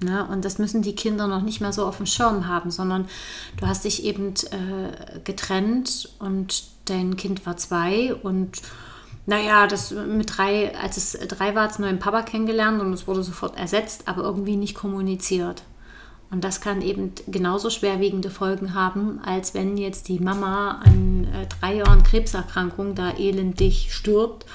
Ne? 0.00 0.26
Und 0.30 0.44
das 0.44 0.58
müssen 0.58 0.82
die 0.82 0.94
Kinder 0.94 1.26
noch 1.26 1.42
nicht 1.42 1.60
mehr 1.60 1.72
so 1.72 1.86
auf 1.86 1.96
dem 1.96 2.06
Schirm 2.06 2.46
haben, 2.46 2.70
sondern 2.70 3.08
du 3.58 3.66
hast 3.66 3.84
dich 3.84 4.04
eben 4.04 4.34
äh, 4.50 5.20
getrennt 5.24 6.10
und 6.18 6.64
dein 6.84 7.16
Kind 7.16 7.46
war 7.46 7.56
zwei 7.56 8.14
und 8.14 8.60
naja, 9.28 9.66
das 9.66 9.90
mit 9.90 10.36
drei, 10.36 10.76
als 10.78 10.96
es 10.96 11.18
drei 11.26 11.54
war, 11.54 11.64
hat 11.64 11.72
es 11.72 11.78
neuen 11.80 11.98
Papa 11.98 12.22
kennengelernt 12.22 12.80
und 12.80 12.92
es 12.92 13.08
wurde 13.08 13.24
sofort 13.24 13.58
ersetzt, 13.58 14.06
aber 14.06 14.22
irgendwie 14.22 14.56
nicht 14.56 14.76
kommuniziert. 14.76 15.64
Und 16.30 16.44
das 16.44 16.60
kann 16.60 16.80
eben 16.82 17.12
genauso 17.26 17.70
schwerwiegende 17.70 18.30
Folgen 18.30 18.74
haben, 18.74 19.20
als 19.24 19.54
wenn 19.54 19.76
jetzt 19.76 20.08
die 20.08 20.20
Mama 20.20 20.80
an 20.84 21.24
äh, 21.24 21.46
drei 21.60 21.76
Jahren 21.76 22.02
Krebserkrankung 22.02 22.94
da 22.94 23.12
elendig 23.12 23.92
stirbt 23.92 24.46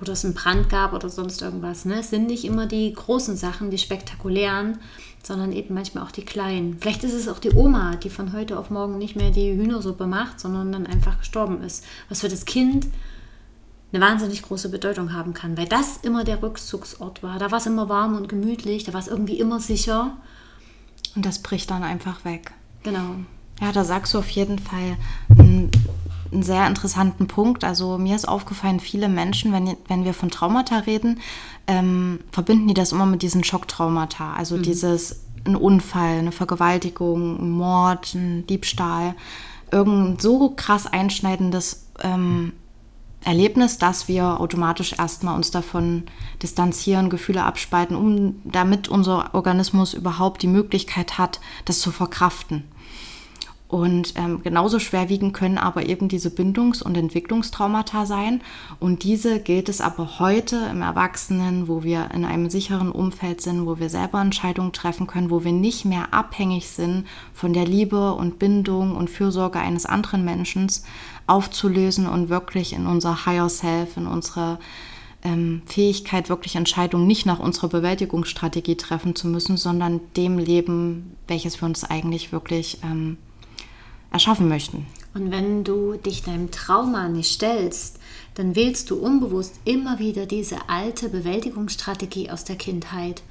oder 0.00 0.12
es 0.12 0.24
einen 0.24 0.34
Brand 0.34 0.68
gab 0.68 0.92
oder 0.92 1.08
sonst 1.08 1.42
irgendwas. 1.42 1.84
Ne? 1.84 2.00
Es 2.00 2.10
sind 2.10 2.26
nicht 2.26 2.44
immer 2.44 2.66
die 2.66 2.92
großen 2.92 3.36
Sachen, 3.36 3.70
die 3.70 3.78
spektakulären, 3.78 4.78
sondern 5.22 5.52
eben 5.52 5.74
manchmal 5.74 6.04
auch 6.04 6.12
die 6.12 6.24
kleinen. 6.24 6.78
Vielleicht 6.80 7.04
ist 7.04 7.14
es 7.14 7.28
auch 7.28 7.38
die 7.38 7.54
Oma, 7.54 7.96
die 7.96 8.10
von 8.10 8.32
heute 8.32 8.58
auf 8.58 8.70
morgen 8.70 8.98
nicht 8.98 9.16
mehr 9.16 9.30
die 9.30 9.52
Hühnersuppe 9.52 10.06
macht, 10.06 10.40
sondern 10.40 10.72
dann 10.72 10.86
einfach 10.86 11.18
gestorben 11.18 11.62
ist. 11.62 11.84
Was 12.08 12.20
für 12.20 12.28
das 12.28 12.44
Kind 12.44 12.86
eine 13.92 14.04
wahnsinnig 14.04 14.42
große 14.42 14.68
Bedeutung 14.68 15.12
haben 15.12 15.34
kann, 15.34 15.56
weil 15.56 15.66
das 15.66 15.98
immer 15.98 16.24
der 16.24 16.42
Rückzugsort 16.42 17.22
war. 17.22 17.38
Da 17.38 17.50
war 17.50 17.58
es 17.58 17.66
immer 17.66 17.88
warm 17.88 18.16
und 18.16 18.28
gemütlich, 18.28 18.84
da 18.84 18.92
war 18.92 19.00
es 19.00 19.08
irgendwie 19.08 19.38
immer 19.38 19.60
sicher. 19.60 20.16
Und 21.16 21.24
das 21.24 21.40
bricht 21.40 21.70
dann 21.70 21.82
einfach 21.82 22.24
weg. 22.24 22.52
Genau. 22.82 23.16
Ja, 23.60 23.72
da 23.72 23.84
sagst 23.84 24.14
du 24.14 24.18
auf 24.18 24.28
jeden 24.28 24.58
Fall 24.58 24.96
einen, 25.36 25.70
einen, 26.32 26.42
sehr 26.42 26.66
interessanten 26.66 27.26
Punkt. 27.26 27.64
Also 27.64 27.98
mir 27.98 28.16
ist 28.16 28.28
aufgefallen, 28.28 28.80
viele 28.80 29.08
Menschen, 29.08 29.52
wenn, 29.52 29.76
wenn 29.86 30.04
wir 30.04 30.14
von 30.14 30.30
Traumata 30.30 30.78
reden, 30.80 31.20
ähm, 31.66 32.20
verbinden 32.32 32.68
die 32.68 32.74
das 32.74 32.92
immer 32.92 33.06
mit 33.06 33.22
diesen 33.22 33.44
Schocktraumata. 33.44 34.34
Also 34.34 34.56
mhm. 34.56 34.62
dieses 34.62 35.20
ein 35.44 35.56
Unfall, 35.56 36.18
eine 36.18 36.32
Vergewaltigung, 36.32 37.38
ein 37.40 37.50
Mord, 37.50 38.14
ein 38.14 38.46
Diebstahl, 38.46 39.14
irgendein 39.70 40.18
so 40.18 40.50
krass 40.50 40.86
einschneidendes 40.86 41.86
ähm, 42.00 42.52
Erlebnis, 43.24 43.78
dass 43.78 44.08
wir 44.08 44.40
automatisch 44.40 44.94
erstmal 44.98 45.34
uns 45.34 45.50
davon 45.50 46.04
distanzieren, 46.42 47.10
Gefühle 47.10 47.44
abspalten, 47.44 47.96
um 47.96 48.36
damit 48.44 48.88
unser 48.88 49.34
Organismus 49.34 49.92
überhaupt 49.92 50.42
die 50.42 50.46
Möglichkeit 50.46 51.18
hat, 51.18 51.40
das 51.64 51.80
zu 51.80 51.90
verkraften. 51.90 52.64
Und 53.68 54.14
ähm, 54.16 54.42
genauso 54.42 54.78
schwerwiegend 54.78 55.34
können 55.34 55.58
aber 55.58 55.86
eben 55.86 56.08
diese 56.08 56.30
Bindungs- 56.30 56.82
und 56.82 56.96
Entwicklungstraumata 56.96 58.06
sein. 58.06 58.40
Und 58.80 59.04
diese 59.04 59.40
gilt 59.40 59.68
es 59.68 59.82
aber 59.82 60.18
heute 60.18 60.68
im 60.70 60.80
Erwachsenen, 60.80 61.68
wo 61.68 61.82
wir 61.82 62.10
in 62.14 62.24
einem 62.24 62.48
sicheren 62.48 62.90
Umfeld 62.90 63.42
sind, 63.42 63.66
wo 63.66 63.78
wir 63.78 63.90
selber 63.90 64.22
Entscheidungen 64.22 64.72
treffen 64.72 65.06
können, 65.06 65.30
wo 65.30 65.44
wir 65.44 65.52
nicht 65.52 65.84
mehr 65.84 66.14
abhängig 66.14 66.66
sind 66.68 67.06
von 67.34 67.52
der 67.52 67.66
Liebe 67.66 68.14
und 68.14 68.38
Bindung 68.38 68.96
und 68.96 69.10
Fürsorge 69.10 69.58
eines 69.58 69.84
anderen 69.84 70.24
Menschen, 70.24 70.58
aufzulösen 71.26 72.06
und 72.06 72.30
wirklich 72.30 72.72
in 72.72 72.86
unser 72.86 73.26
Higher 73.26 73.50
Self, 73.50 73.98
in 73.98 74.06
unsere 74.06 74.58
ähm, 75.22 75.60
Fähigkeit, 75.66 76.30
wirklich 76.30 76.56
Entscheidungen 76.56 77.06
nicht 77.06 77.26
nach 77.26 77.38
unserer 77.38 77.68
Bewältigungsstrategie 77.68 78.76
treffen 78.76 79.14
zu 79.14 79.28
müssen, 79.28 79.58
sondern 79.58 80.00
dem 80.16 80.38
Leben, 80.38 81.16
welches 81.26 81.60
wir 81.60 81.66
uns 81.66 81.84
eigentlich 81.84 82.32
wirklich 82.32 82.78
ähm, 82.82 83.18
erschaffen 84.10 84.48
möchten. 84.48 84.86
Und 85.14 85.30
wenn 85.30 85.64
du 85.64 85.94
dich 85.94 86.22
deinem 86.22 86.50
Trauma 86.50 87.08
nicht 87.08 87.32
stellst, 87.32 87.98
dann 88.34 88.54
wählst 88.54 88.90
du 88.90 88.96
unbewusst 88.96 89.58
immer 89.64 89.98
wieder 89.98 90.26
diese 90.26 90.68
alte 90.68 91.08
Bewältigungsstrategie 91.08 92.30
aus 92.30 92.44
der 92.44 92.56
Kindheit. 92.56 93.22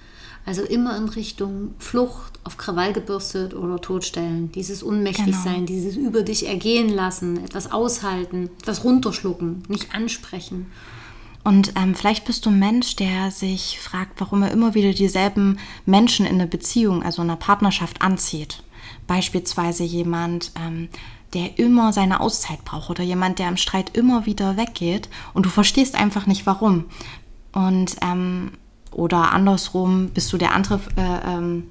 Also 0.46 0.64
immer 0.64 0.98
in 0.98 1.10
Richtung 1.10 1.74
Flucht, 1.78 2.40
auf 2.44 2.58
Krawall 2.58 2.94
gebürstet 2.94 3.54
oder 3.54 3.82
Todstellen. 3.82 4.52
Dieses 4.54 4.82
Unmächtigsein, 4.82 5.66
genau. 5.66 5.66
dieses 5.66 5.96
über 5.98 6.24
dich 6.24 6.48
ergehen 6.48 6.90
lassen, 6.90 7.44
etwas 7.44 7.72
aushalten, 7.72 8.50
etwas 8.60 8.84
runterschlucken, 8.84 9.64
nicht 9.68 9.94
ansprechen. 9.94 10.68
Und 11.44 11.74
ähm, 11.76 11.96
vielleicht 11.96 12.26
bist 12.26 12.46
du 12.46 12.50
ein 12.50 12.60
Mensch, 12.60 12.98
der 12.98 13.32
sich 13.32 13.80
fragt, 13.80 14.20
warum 14.20 14.44
er 14.44 14.52
immer 14.52 14.74
wieder 14.74 14.92
dieselben 14.92 15.60
Menschen 15.86 16.26
in 16.26 16.36
einer 16.36 16.48
Beziehung, 16.48 17.04
also 17.04 17.22
in 17.22 17.30
einer 17.30 17.38
Partnerschaft 17.38 18.02
anzieht. 18.02 18.64
Beispielsweise 19.08 19.84
jemand, 19.84 20.52
ähm, 20.56 20.90
der 21.34 21.60
immer 21.60 21.94
seine 21.94 22.20
Auszeit 22.20 22.64
braucht 22.64 22.90
oder 22.90 23.04
jemand, 23.04 23.40
der 23.40 23.50
im 23.50 23.58
Streit 23.58 23.98
immer 23.98 24.26
wieder 24.26 24.58
weggeht 24.58 25.10
und 25.34 25.46
du 25.46 25.50
verstehst 25.50 25.96
einfach 25.96 26.26
nicht 26.26 26.46
warum. 26.46 26.86
Und 27.52 27.96
ähm, 28.02 28.52
oder 28.92 29.32
andersrum 29.32 30.10
bist 30.10 30.32
du 30.32 30.38
der 30.38 30.54
andere 30.54 30.80
äh, 30.96 31.34
ähm, 31.34 31.64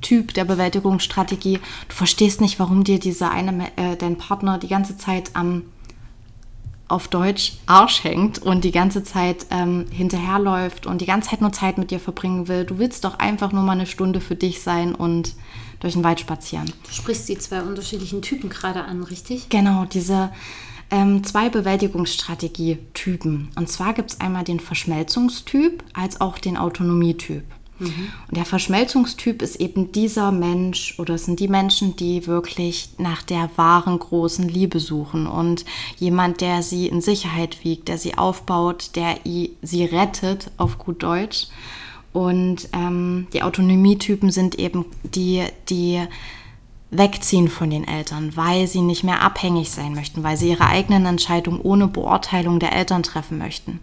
Typ 0.00 0.32
der 0.34 0.44
Bewältigungsstrategie. 0.44 1.60
Du 1.88 1.94
verstehst 1.94 2.40
nicht, 2.40 2.58
warum 2.58 2.84
dir 2.84 2.98
dieser 2.98 3.30
eine, 3.30 3.76
äh, 3.76 3.96
dein 3.96 4.16
Partner 4.16 4.58
die 4.58 4.68
ganze 4.68 4.96
Zeit 4.96 5.30
am 5.34 5.64
auf 6.88 7.08
Deutsch 7.08 7.58
Arsch 7.66 8.02
hängt 8.02 8.38
und 8.38 8.64
die 8.64 8.72
ganze 8.72 9.04
Zeit 9.04 9.44
ähm, 9.50 9.84
hinterherläuft 9.90 10.86
und 10.86 11.02
die 11.02 11.06
ganze 11.06 11.30
Zeit 11.30 11.42
nur 11.42 11.52
Zeit 11.52 11.76
mit 11.76 11.90
dir 11.90 12.00
verbringen 12.00 12.48
will. 12.48 12.64
Du 12.64 12.78
willst 12.78 13.04
doch 13.04 13.18
einfach 13.18 13.52
nur 13.52 13.62
mal 13.62 13.72
eine 13.72 13.84
Stunde 13.84 14.22
für 14.22 14.36
dich 14.36 14.62
sein 14.62 14.94
und 14.94 15.34
durch 15.80 15.94
den 15.94 16.04
Wald 16.04 16.20
spazieren. 16.20 16.72
Du 16.86 16.92
sprichst 16.92 17.28
die 17.28 17.38
zwei 17.38 17.62
unterschiedlichen 17.62 18.22
Typen 18.22 18.50
gerade 18.50 18.84
an, 18.84 19.02
richtig? 19.02 19.48
Genau, 19.48 19.84
diese 19.84 20.30
ähm, 20.90 21.24
zwei 21.24 21.48
Bewältigungsstrategie-Typen. 21.48 23.48
Und 23.56 23.68
zwar 23.68 23.94
gibt 23.94 24.12
es 24.12 24.20
einmal 24.20 24.44
den 24.44 24.60
Verschmelzungstyp 24.60 25.82
als 25.92 26.20
auch 26.20 26.38
den 26.38 26.56
Autonomietyp. 26.56 27.42
Mhm. 27.78 28.08
Und 28.28 28.36
der 28.36 28.44
Verschmelzungstyp 28.44 29.42
ist 29.42 29.56
eben 29.56 29.92
dieser 29.92 30.32
Mensch 30.32 30.98
oder 30.98 31.14
es 31.14 31.26
sind 31.26 31.40
die 31.40 31.48
Menschen, 31.48 31.96
die 31.96 32.26
wirklich 32.26 32.90
nach 32.98 33.22
der 33.22 33.50
wahren 33.56 33.98
großen 33.98 34.48
Liebe 34.48 34.80
suchen 34.80 35.26
und 35.26 35.64
jemand, 35.98 36.40
der 36.40 36.62
sie 36.62 36.88
in 36.88 37.00
Sicherheit 37.00 37.64
wiegt, 37.64 37.88
der 37.88 37.98
sie 37.98 38.18
aufbaut, 38.18 38.90
der 38.96 39.18
sie 39.62 39.84
rettet, 39.84 40.50
auf 40.56 40.78
gut 40.78 41.02
Deutsch 41.02 41.46
und 42.12 42.68
ähm, 42.72 43.26
die 43.32 43.42
Autonomietypen 43.42 44.30
sind 44.30 44.54
eben 44.56 44.86
die, 45.04 45.44
die 45.68 46.00
wegziehen 46.90 47.48
von 47.48 47.68
den 47.68 47.86
Eltern, 47.86 48.34
weil 48.34 48.66
sie 48.66 48.80
nicht 48.80 49.04
mehr 49.04 49.20
abhängig 49.20 49.70
sein 49.70 49.94
möchten, 49.94 50.22
weil 50.22 50.38
sie 50.38 50.48
ihre 50.48 50.66
eigenen 50.66 51.04
Entscheidungen 51.04 51.60
ohne 51.60 51.86
Beurteilung 51.86 52.60
der 52.60 52.74
Eltern 52.74 53.02
treffen 53.02 53.36
möchten, 53.36 53.80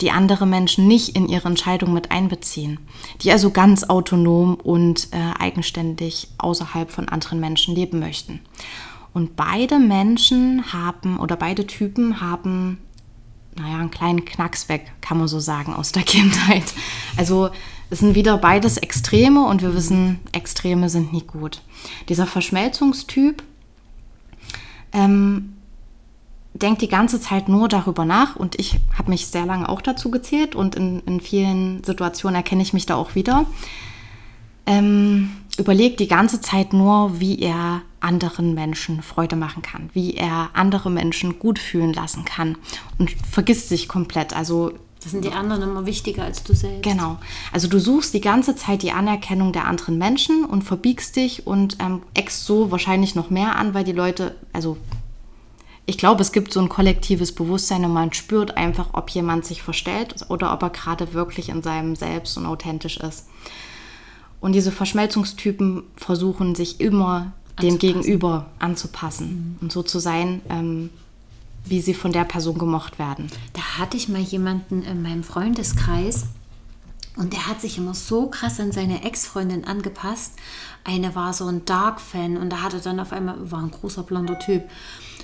die 0.00 0.10
andere 0.10 0.44
Menschen 0.44 0.88
nicht 0.88 1.14
in 1.14 1.28
ihre 1.28 1.48
Entscheidungen 1.48 1.94
mit 1.94 2.10
einbeziehen, 2.10 2.80
die 3.22 3.30
also 3.30 3.50
ganz 3.50 3.84
autonom 3.84 4.54
und 4.54 5.08
äh, 5.12 5.40
eigenständig 5.40 6.28
außerhalb 6.38 6.90
von 6.90 7.08
anderen 7.08 7.38
Menschen 7.38 7.76
leben 7.76 8.00
möchten. 8.00 8.40
Und 9.14 9.36
beide 9.36 9.78
Menschen 9.78 10.72
haben 10.72 11.18
oder 11.18 11.36
beide 11.36 11.66
Typen 11.66 12.20
haben 12.20 12.78
naja, 13.58 13.78
einen 13.78 13.90
kleinen 13.90 14.24
Knacks 14.24 14.68
weg, 14.68 14.92
kann 15.00 15.18
man 15.18 15.28
so 15.28 15.40
sagen, 15.40 15.74
aus 15.74 15.92
der 15.92 16.02
Kindheit. 16.04 16.72
Also 17.16 17.50
es 17.90 18.00
sind 18.00 18.14
wieder 18.14 18.36
beides 18.38 18.76
Extreme 18.76 19.46
und 19.46 19.62
wir 19.62 19.74
wissen, 19.74 20.20
Extreme 20.32 20.88
sind 20.88 21.12
nie 21.12 21.22
gut. 21.22 21.62
Dieser 22.08 22.26
Verschmelzungstyp 22.26 23.42
ähm, 24.92 25.54
denkt 26.54 26.82
die 26.82 26.88
ganze 26.88 27.20
Zeit 27.20 27.48
nur 27.48 27.68
darüber 27.68 28.04
nach 28.04 28.36
und 28.36 28.58
ich 28.58 28.78
habe 28.96 29.10
mich 29.10 29.26
sehr 29.26 29.46
lange 29.46 29.68
auch 29.68 29.80
dazu 29.80 30.10
gezählt 30.10 30.54
und 30.54 30.74
in, 30.74 31.00
in 31.00 31.20
vielen 31.20 31.82
Situationen 31.84 32.36
erkenne 32.36 32.62
ich 32.62 32.72
mich 32.72 32.86
da 32.86 32.96
auch 32.96 33.14
wieder. 33.14 33.46
Ähm, 34.66 35.30
überlegt 35.56 36.00
die 36.00 36.08
ganze 36.08 36.40
Zeit 36.40 36.72
nur, 36.72 37.20
wie 37.20 37.38
er 37.38 37.82
anderen 38.00 38.54
Menschen 38.54 39.02
Freude 39.02 39.36
machen 39.36 39.62
kann, 39.62 39.90
wie 39.92 40.14
er 40.14 40.50
andere 40.54 40.90
Menschen 40.90 41.38
gut 41.38 41.58
fühlen 41.58 41.92
lassen 41.92 42.24
kann 42.24 42.56
und 42.98 43.10
vergisst 43.30 43.68
sich 43.68 43.88
komplett. 43.88 44.34
Also 44.34 44.72
das 45.02 45.12
sind 45.12 45.24
die 45.24 45.32
anderen 45.32 45.62
immer 45.62 45.86
wichtiger 45.86 46.24
als 46.24 46.42
du 46.42 46.54
selbst. 46.54 46.82
Genau. 46.82 47.18
Also 47.52 47.68
du 47.68 47.78
suchst 47.78 48.14
die 48.14 48.20
ganze 48.20 48.56
Zeit 48.56 48.82
die 48.82 48.90
Anerkennung 48.90 49.52
der 49.52 49.66
anderen 49.66 49.96
Menschen 49.96 50.44
und 50.44 50.62
verbiegst 50.62 51.16
dich 51.16 51.46
und 51.46 51.78
ähm, 51.80 52.02
eckst 52.14 52.44
so 52.44 52.70
wahrscheinlich 52.70 53.14
noch 53.14 53.30
mehr 53.30 53.56
an, 53.56 53.74
weil 53.74 53.84
die 53.84 53.92
Leute, 53.92 54.34
also 54.52 54.76
ich 55.86 55.96
glaube, 55.96 56.20
es 56.20 56.32
gibt 56.32 56.52
so 56.52 56.60
ein 56.60 56.68
kollektives 56.68 57.32
Bewusstsein 57.32 57.84
und 57.84 57.92
man 57.92 58.12
spürt 58.12 58.56
einfach, 58.56 58.90
ob 58.92 59.08
jemand 59.10 59.46
sich 59.46 59.62
verstellt 59.62 60.26
oder 60.28 60.52
ob 60.52 60.62
er 60.62 60.70
gerade 60.70 61.14
wirklich 61.14 61.48
in 61.48 61.62
seinem 61.62 61.96
Selbst 61.96 62.36
und 62.36 62.44
authentisch 62.44 62.98
ist. 62.98 63.26
Und 64.40 64.52
diese 64.52 64.70
Verschmelzungstypen 64.70 65.84
versuchen 65.96 66.54
sich 66.54 66.80
immer 66.80 67.32
dem 67.62 67.78
Gegenüber 67.78 68.46
anzupassen 68.58 69.56
mhm. 69.58 69.62
und 69.62 69.72
so 69.72 69.82
zu 69.82 69.98
sein, 69.98 70.42
ähm, 70.48 70.90
wie 71.64 71.80
sie 71.80 71.94
von 71.94 72.12
der 72.12 72.24
Person 72.24 72.58
gemocht 72.58 72.98
werden. 72.98 73.28
Da 73.52 73.78
hatte 73.78 73.96
ich 73.96 74.08
mal 74.08 74.20
jemanden 74.20 74.82
in 74.82 75.02
meinem 75.02 75.22
Freundeskreis 75.22 76.26
und 77.18 77.32
der 77.32 77.48
hat 77.48 77.60
sich 77.60 77.78
immer 77.78 77.94
so 77.94 78.28
krass 78.28 78.60
an 78.60 78.70
seine 78.70 79.04
Ex-Freundin 79.04 79.64
angepasst. 79.64 80.34
Eine 80.84 81.14
war 81.16 81.32
so 81.32 81.46
ein 81.46 81.64
Dark-Fan 81.64 82.36
und 82.36 82.50
da 82.50 82.62
hatte 82.62 82.78
dann 82.78 83.00
auf 83.00 83.12
einmal, 83.12 83.50
war 83.50 83.60
ein 83.60 83.72
großer 83.72 84.04
blonder 84.04 84.38
Typ, 84.38 84.62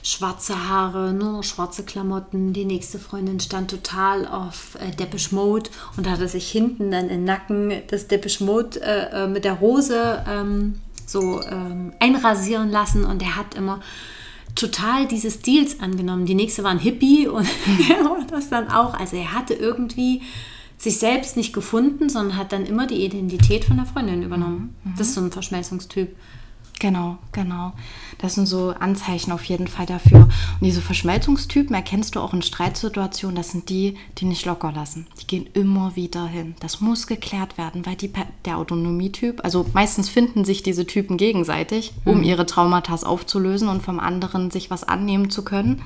schwarze 0.03 0.69
Haare, 0.69 1.13
nur 1.13 1.33
noch 1.33 1.45
schwarze 1.45 1.85
Klamotten. 1.85 2.53
Die 2.53 2.65
nächste 2.65 2.99
Freundin 2.99 3.39
stand 3.39 3.71
total 3.71 4.27
auf 4.27 4.77
äh, 4.81 4.91
Depeche 4.91 5.35
Mode 5.35 5.71
und 5.97 6.07
da 6.07 6.11
hat 6.11 6.21
er 6.21 6.29
sich 6.29 6.51
hinten 6.51 6.91
dann 6.91 7.09
im 7.11 7.25
Nacken 7.25 7.73
das 7.87 8.09
Depeche 8.09 8.43
Mode 8.43 8.83
äh, 8.83 9.25
äh 9.25 9.29
mit 9.29 9.45
der 9.45 9.55
Rose 9.55 10.25
ähm, 10.29 10.81
so 11.07 11.43
ähm, 11.43 11.93
einrasieren 12.01 12.71
lassen 12.71 13.05
und 13.05 13.23
er 13.23 13.37
hat 13.37 13.55
immer 13.55 13.81
total 14.55 15.07
diese 15.07 15.31
Stils 15.31 15.81
angenommen. 15.81 16.27
Die 16.27 16.35
nächste 16.35 16.63
war 16.63 16.71
ein 16.71 16.79
Hippie 16.79 17.29
und 17.29 17.47
das 18.31 18.49
dann 18.51 18.69
auch. 18.69 18.95
Also 18.95 19.17
er 19.17 19.33
hatte 19.33 19.55
irgendwie 19.55 20.23
sich 20.77 20.99
selbst 20.99 21.37
nicht 21.37 21.53
gefunden, 21.53 22.09
sondern 22.09 22.37
hat 22.37 22.53
dann 22.53 22.67
immer 22.67 22.87
die 22.87 23.05
Identität 23.05 23.65
von 23.65 23.77
der 23.77 23.87
Freundin 23.87 24.23
übernommen. 24.23 24.75
Mhm. 24.85 24.95
Das 24.99 25.09
ist 25.09 25.15
so 25.15 25.21
ein 25.21 25.33
Verschmelzungstyp. 25.33 26.15
Genau, 26.81 27.19
genau. 27.33 27.73
Das 28.19 28.35
sind 28.35 28.47
so 28.47 28.75
Anzeichen 28.79 29.33
auf 29.33 29.45
jeden 29.45 29.69
Fall 29.69 29.87
dafür. 29.87 30.25
Und 30.25 30.61
diese 30.61 30.83
Verschmelzungstypen 30.83 31.75
erkennst 31.75 32.15
du 32.15 32.21
auch 32.21 32.35
in 32.35 32.43
Streitsituationen. 32.43 33.37
Das 33.37 33.51
sind 33.51 33.69
die, 33.69 33.97
die 34.19 34.25
nicht 34.25 34.45
locker 34.45 34.73
lassen. 34.73 35.07
Die 35.21 35.27
gehen 35.27 35.49
immer 35.55 35.97
wieder 35.97 36.27
hin. 36.27 36.55
Das 36.61 36.81
muss 36.81 37.07
geklärt 37.07 37.59
werden, 37.59 37.87
weil 37.87 37.97
die, 37.97 38.13
der 38.45 38.59
Autonomietyp, 38.59 39.43
also 39.45 39.67
meistens 39.73 40.09
finden 40.09 40.45
sich 40.45 40.63
diese 40.63 40.87
Typen 40.87 41.17
gegenseitig, 41.17 41.93
um 42.05 42.19
mhm. 42.19 42.25
ihre 42.25 42.47
Traumata 42.47 42.95
aufzulösen 42.95 43.69
und 43.69 43.83
vom 43.83 43.99
anderen 43.99 44.51
sich 44.51 44.71
was 44.71 44.85
annehmen 44.85 45.31
zu 45.31 45.45
können. 45.45 45.83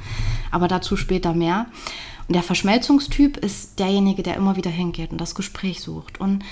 Aber 0.51 0.69
dazu 0.69 0.97
später 0.97 1.35
mehr. 1.35 1.67
Und 2.29 2.35
der 2.35 2.43
Verschmelzungstyp 2.43 3.39
ist 3.39 3.79
derjenige, 3.79 4.23
der 4.23 4.37
immer 4.37 4.57
wieder 4.57 4.71
hingeht 4.71 5.13
und 5.13 5.19
das 5.19 5.35
Gespräch 5.35 5.81
sucht. 5.81 6.21
Und 6.21 6.45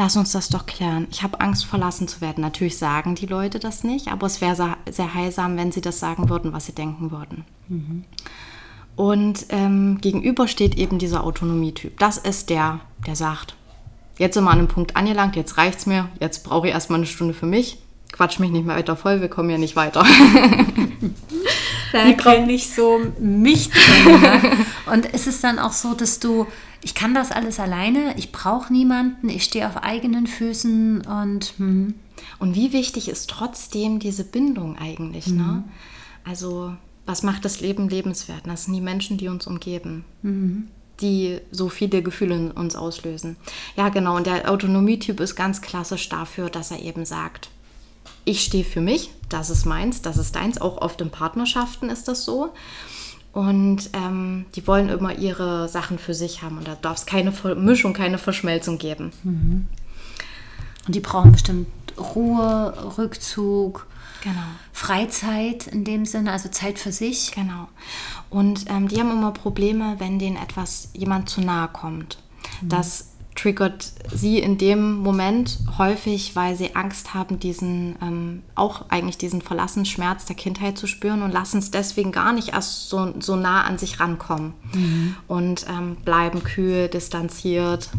lass 0.00 0.16
uns 0.16 0.32
das 0.32 0.48
doch 0.48 0.64
klären. 0.64 1.06
Ich 1.10 1.22
habe 1.22 1.40
Angst, 1.40 1.66
verlassen 1.66 2.08
zu 2.08 2.22
werden. 2.22 2.40
Natürlich 2.40 2.78
sagen 2.78 3.16
die 3.16 3.26
Leute 3.26 3.58
das 3.58 3.84
nicht, 3.84 4.08
aber 4.08 4.26
es 4.26 4.40
wäre 4.40 4.78
sehr 4.90 5.12
heilsam, 5.12 5.58
wenn 5.58 5.72
sie 5.72 5.82
das 5.82 6.00
sagen 6.00 6.30
würden, 6.30 6.54
was 6.54 6.64
sie 6.64 6.72
denken 6.72 7.10
würden. 7.10 7.44
Mhm. 7.68 8.04
Und 8.96 9.44
ähm, 9.50 9.98
gegenüber 10.00 10.48
steht 10.48 10.78
eben 10.78 10.98
dieser 10.98 11.22
Autonomietyp. 11.22 11.98
Das 11.98 12.16
ist 12.16 12.48
der, 12.48 12.80
der 13.06 13.14
sagt, 13.14 13.56
jetzt 14.16 14.34
sind 14.34 14.44
wir 14.44 14.50
an 14.50 14.60
einem 14.60 14.68
Punkt 14.68 14.96
angelangt, 14.96 15.36
jetzt 15.36 15.58
reicht's 15.58 15.84
mir, 15.84 16.08
jetzt 16.18 16.44
brauche 16.44 16.68
ich 16.68 16.72
erstmal 16.72 17.00
eine 17.00 17.06
Stunde 17.06 17.34
für 17.34 17.46
mich. 17.46 17.76
Quatsch 18.10 18.38
mich 18.38 18.50
nicht 18.50 18.64
mehr 18.64 18.76
weiter 18.76 18.96
voll, 18.96 19.20
wir 19.20 19.28
kommen 19.28 19.50
ja 19.50 19.58
nicht 19.58 19.76
weiter. 19.76 20.06
da 21.92 22.12
kenne 22.12 22.52
ich 22.52 22.70
so 22.72 23.00
mich 23.18 23.70
drin. 23.70 24.20
Ne? 24.20 24.66
Und 24.92 25.06
ist 25.06 25.26
es 25.26 25.40
dann 25.40 25.58
auch 25.58 25.72
so, 25.72 25.94
dass 25.94 26.20
du, 26.20 26.46
ich 26.82 26.94
kann 26.94 27.14
das 27.14 27.32
alles 27.32 27.60
alleine, 27.60 28.14
ich 28.16 28.32
brauche 28.32 28.72
niemanden, 28.72 29.28
ich 29.28 29.44
stehe 29.44 29.68
auf 29.68 29.76
eigenen 29.78 30.26
Füßen 30.26 31.02
und. 31.06 31.54
Hm. 31.58 31.94
Und 32.38 32.54
wie 32.54 32.72
wichtig 32.72 33.08
ist 33.08 33.30
trotzdem 33.30 33.98
diese 33.98 34.24
Bindung 34.24 34.76
eigentlich? 34.76 35.26
Ne? 35.28 35.32
Mhm. 35.32 35.38
Ne? 35.38 35.64
Also, 36.24 36.74
was 37.06 37.22
macht 37.22 37.46
das 37.46 37.60
Leben 37.60 37.88
lebenswert? 37.88 38.42
Das 38.44 38.64
sind 38.64 38.74
die 38.74 38.82
Menschen, 38.82 39.16
die 39.16 39.28
uns 39.28 39.46
umgeben. 39.46 40.04
Mhm 40.22 40.68
die 41.00 41.40
so 41.50 41.68
viele 41.68 42.02
Gefühle 42.02 42.36
in 42.36 42.50
uns 42.50 42.76
auslösen. 42.76 43.36
Ja, 43.76 43.88
genau. 43.88 44.16
Und 44.16 44.26
der 44.26 44.50
Autonomietyp 44.50 45.20
ist 45.20 45.34
ganz 45.34 45.62
klassisch 45.62 46.08
dafür, 46.08 46.50
dass 46.50 46.70
er 46.70 46.82
eben 46.82 47.04
sagt, 47.04 47.50
ich 48.24 48.42
stehe 48.42 48.64
für 48.64 48.80
mich, 48.80 49.10
das 49.28 49.50
ist 49.50 49.64
meins, 49.64 50.02
das 50.02 50.16
ist 50.16 50.36
deins. 50.36 50.60
Auch 50.60 50.78
oft 50.78 51.00
in 51.00 51.10
Partnerschaften 51.10 51.88
ist 51.88 52.08
das 52.08 52.24
so. 52.24 52.52
Und 53.32 53.90
ähm, 53.92 54.46
die 54.54 54.66
wollen 54.66 54.88
immer 54.88 55.16
ihre 55.16 55.68
Sachen 55.68 55.98
für 55.98 56.14
sich 56.14 56.42
haben. 56.42 56.58
Und 56.58 56.66
da 56.66 56.74
darf 56.74 56.98
es 56.98 57.06
keine 57.06 57.32
Mischung, 57.54 57.92
keine 57.92 58.18
Verschmelzung 58.18 58.78
geben. 58.78 59.12
Mhm. 59.22 59.66
Und 60.86 60.94
die 60.94 61.00
brauchen 61.00 61.32
bestimmt 61.32 61.68
Ruhe, 61.96 62.74
Rückzug, 62.98 63.86
genau. 64.22 64.36
Freizeit 64.72 65.66
in 65.68 65.84
dem 65.84 66.06
Sinne, 66.06 66.32
also 66.32 66.48
Zeit 66.48 66.78
für 66.78 66.90
sich. 66.90 67.30
Genau. 67.32 67.68
Und 68.30 68.68
ähm, 68.68 68.88
die 68.88 68.98
haben 68.98 69.12
immer 69.12 69.30
Probleme, 69.30 69.96
wenn 69.98 70.18
denen 70.18 70.36
etwas 70.36 70.90
jemand 70.94 71.28
zu 71.28 71.40
nahe 71.40 71.68
kommt. 71.68 72.18
Mhm. 72.62 72.68
Dass 72.68 73.09
triggert 73.34 73.92
sie 74.12 74.38
in 74.38 74.58
dem 74.58 74.96
Moment 74.96 75.58
häufig, 75.78 76.36
weil 76.36 76.56
sie 76.56 76.74
Angst 76.74 77.14
haben, 77.14 77.38
diesen 77.38 77.96
ähm, 78.02 78.42
auch 78.54 78.90
eigentlich 78.90 79.18
diesen 79.18 79.40
Verlassensschmerz 79.40 80.24
der 80.24 80.36
Kindheit 80.36 80.76
zu 80.76 80.86
spüren 80.86 81.22
und 81.22 81.30
lassen 81.30 81.58
es 81.58 81.70
deswegen 81.70 82.12
gar 82.12 82.32
nicht 82.32 82.48
erst 82.48 82.88
so, 82.88 83.14
so 83.20 83.36
nah 83.36 83.62
an 83.62 83.78
sich 83.78 84.00
rankommen 84.00 84.54
mhm. 84.74 85.16
und 85.28 85.66
ähm, 85.68 85.96
bleiben 86.04 86.42
kühl, 86.42 86.88
distanziert. 86.88 87.90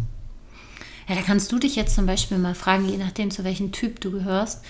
Ja, 1.07 1.15
da 1.15 1.21
kannst 1.21 1.51
du 1.51 1.59
dich 1.59 1.75
jetzt 1.75 1.95
zum 1.95 2.05
Beispiel 2.05 2.37
mal 2.37 2.55
fragen, 2.55 2.87
je 2.87 2.97
nachdem, 2.97 3.31
zu 3.31 3.43
welchem 3.43 3.71
Typ 3.71 3.99
du 3.99 4.11
gehörst, 4.11 4.63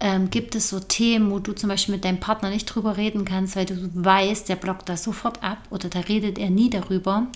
ähm, 0.00 0.30
gibt 0.30 0.54
es 0.54 0.68
so 0.68 0.80
Themen, 0.80 1.30
wo 1.30 1.38
du 1.38 1.52
zum 1.52 1.68
Beispiel 1.68 1.94
mit 1.94 2.04
deinem 2.04 2.20
Partner 2.20 2.50
nicht 2.50 2.66
drüber 2.66 2.96
reden 2.96 3.24
kannst, 3.24 3.56
weil 3.56 3.66
du 3.66 3.90
weißt, 3.94 4.48
der 4.48 4.56
blockt 4.56 4.88
das 4.88 5.04
sofort 5.04 5.42
ab 5.42 5.58
oder 5.70 5.88
da 5.88 6.00
redet 6.00 6.38
er 6.38 6.50
nie 6.50 6.70
darüber 6.70 7.26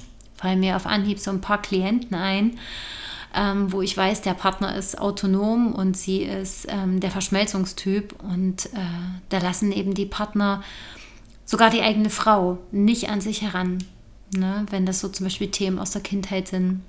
fallen 0.44 0.61
mir 0.61 0.76
auf 0.76 0.85
Anhieb 0.85 1.18
so 1.18 1.30
ein 1.30 1.40
paar 1.40 1.62
Klienten 1.62 2.14
ein, 2.14 2.59
ähm, 3.35 3.72
wo 3.72 3.80
ich 3.80 3.96
weiß, 3.96 4.20
der 4.20 4.35
Partner 4.35 4.76
ist 4.76 5.00
autonom 5.00 5.72
und 5.72 5.96
sie 5.96 6.18
ist 6.18 6.66
ähm, 6.68 7.00
der 7.00 7.11
Verschmelzungstyp 7.11 8.14
und 8.22 8.66
äh, 8.66 8.78
da 9.30 9.38
lassen 9.38 9.72
eben 9.72 9.94
die 9.94 10.04
Partner, 10.04 10.62
sogar 11.46 11.70
die 11.70 11.80
eigene 11.80 12.11
Frau, 12.11 12.59
nicht 12.72 13.09
an 13.09 13.22
sich 13.22 13.40
heran, 13.40 13.85
ne? 14.37 14.66
wenn 14.68 14.85
das 14.85 15.00
so 15.00 15.09
zum 15.09 15.24
Beispiel 15.24 15.50
Themen 15.50 15.78
aus 15.78 15.92
der 15.92 16.02
Kindheit 16.02 16.48
sind. 16.48 16.83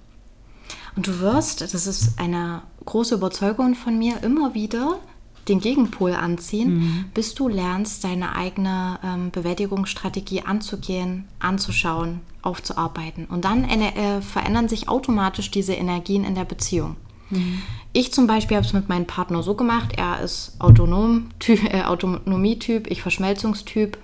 Und 0.97 1.07
du 1.07 1.19
wirst, 1.21 1.61
das 1.61 1.87
ist 1.87 2.19
eine 2.19 2.61
große 2.83 3.15
Überzeugung 3.15 3.75
von 3.75 3.97
mir, 3.97 4.21
immer 4.21 4.53
wieder 4.53 4.99
den 5.47 5.59
Gegenpol 5.59 6.13
anziehen, 6.13 6.75
mhm. 6.75 7.05
bis 7.13 7.35
du 7.35 7.47
lernst, 7.47 8.03
deine 8.03 8.35
eigene 8.35 8.99
ähm, 9.03 9.31
Bewältigungsstrategie 9.31 10.41
anzugehen, 10.41 11.25
anzuschauen, 11.39 12.21
aufzuarbeiten. 12.41 13.25
Und 13.25 13.45
dann 13.45 13.63
äh, 13.63 14.21
verändern 14.21 14.67
sich 14.67 14.89
automatisch 14.89 15.51
diese 15.51 15.73
Energien 15.73 16.23
in 16.23 16.35
der 16.35 16.45
Beziehung. 16.45 16.95
Mhm. 17.29 17.61
Ich 17.93 18.11
zum 18.11 18.27
Beispiel 18.27 18.57
habe 18.57 18.65
es 18.65 18.73
mit 18.73 18.89
meinem 18.89 19.05
Partner 19.05 19.41
so 19.43 19.53
gemacht, 19.53 19.93
er 19.95 20.21
ist 20.21 20.55
Autonom, 20.59 21.29
äh, 21.47 21.83
Autonomietyp, 21.83 22.87
ich 22.87 23.01
Verschmelzungstyp. 23.01 23.97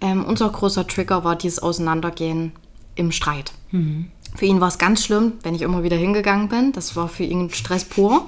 Ähm, 0.00 0.24
unser 0.24 0.48
großer 0.48 0.86
Trigger 0.86 1.22
war 1.22 1.36
dieses 1.36 1.60
Auseinandergehen 1.60 2.52
im 2.94 3.12
Streit. 3.12 3.52
Mhm. 3.70 4.10
Für 4.34 4.46
ihn 4.46 4.60
war 4.60 4.68
es 4.68 4.78
ganz 4.78 5.04
schlimm, 5.04 5.34
wenn 5.42 5.54
ich 5.54 5.62
immer 5.62 5.82
wieder 5.82 5.96
hingegangen 5.96 6.48
bin. 6.48 6.72
Das 6.72 6.96
war 6.96 7.08
für 7.08 7.24
ihn 7.24 7.50
Stress 7.50 7.84
pur. 7.84 8.26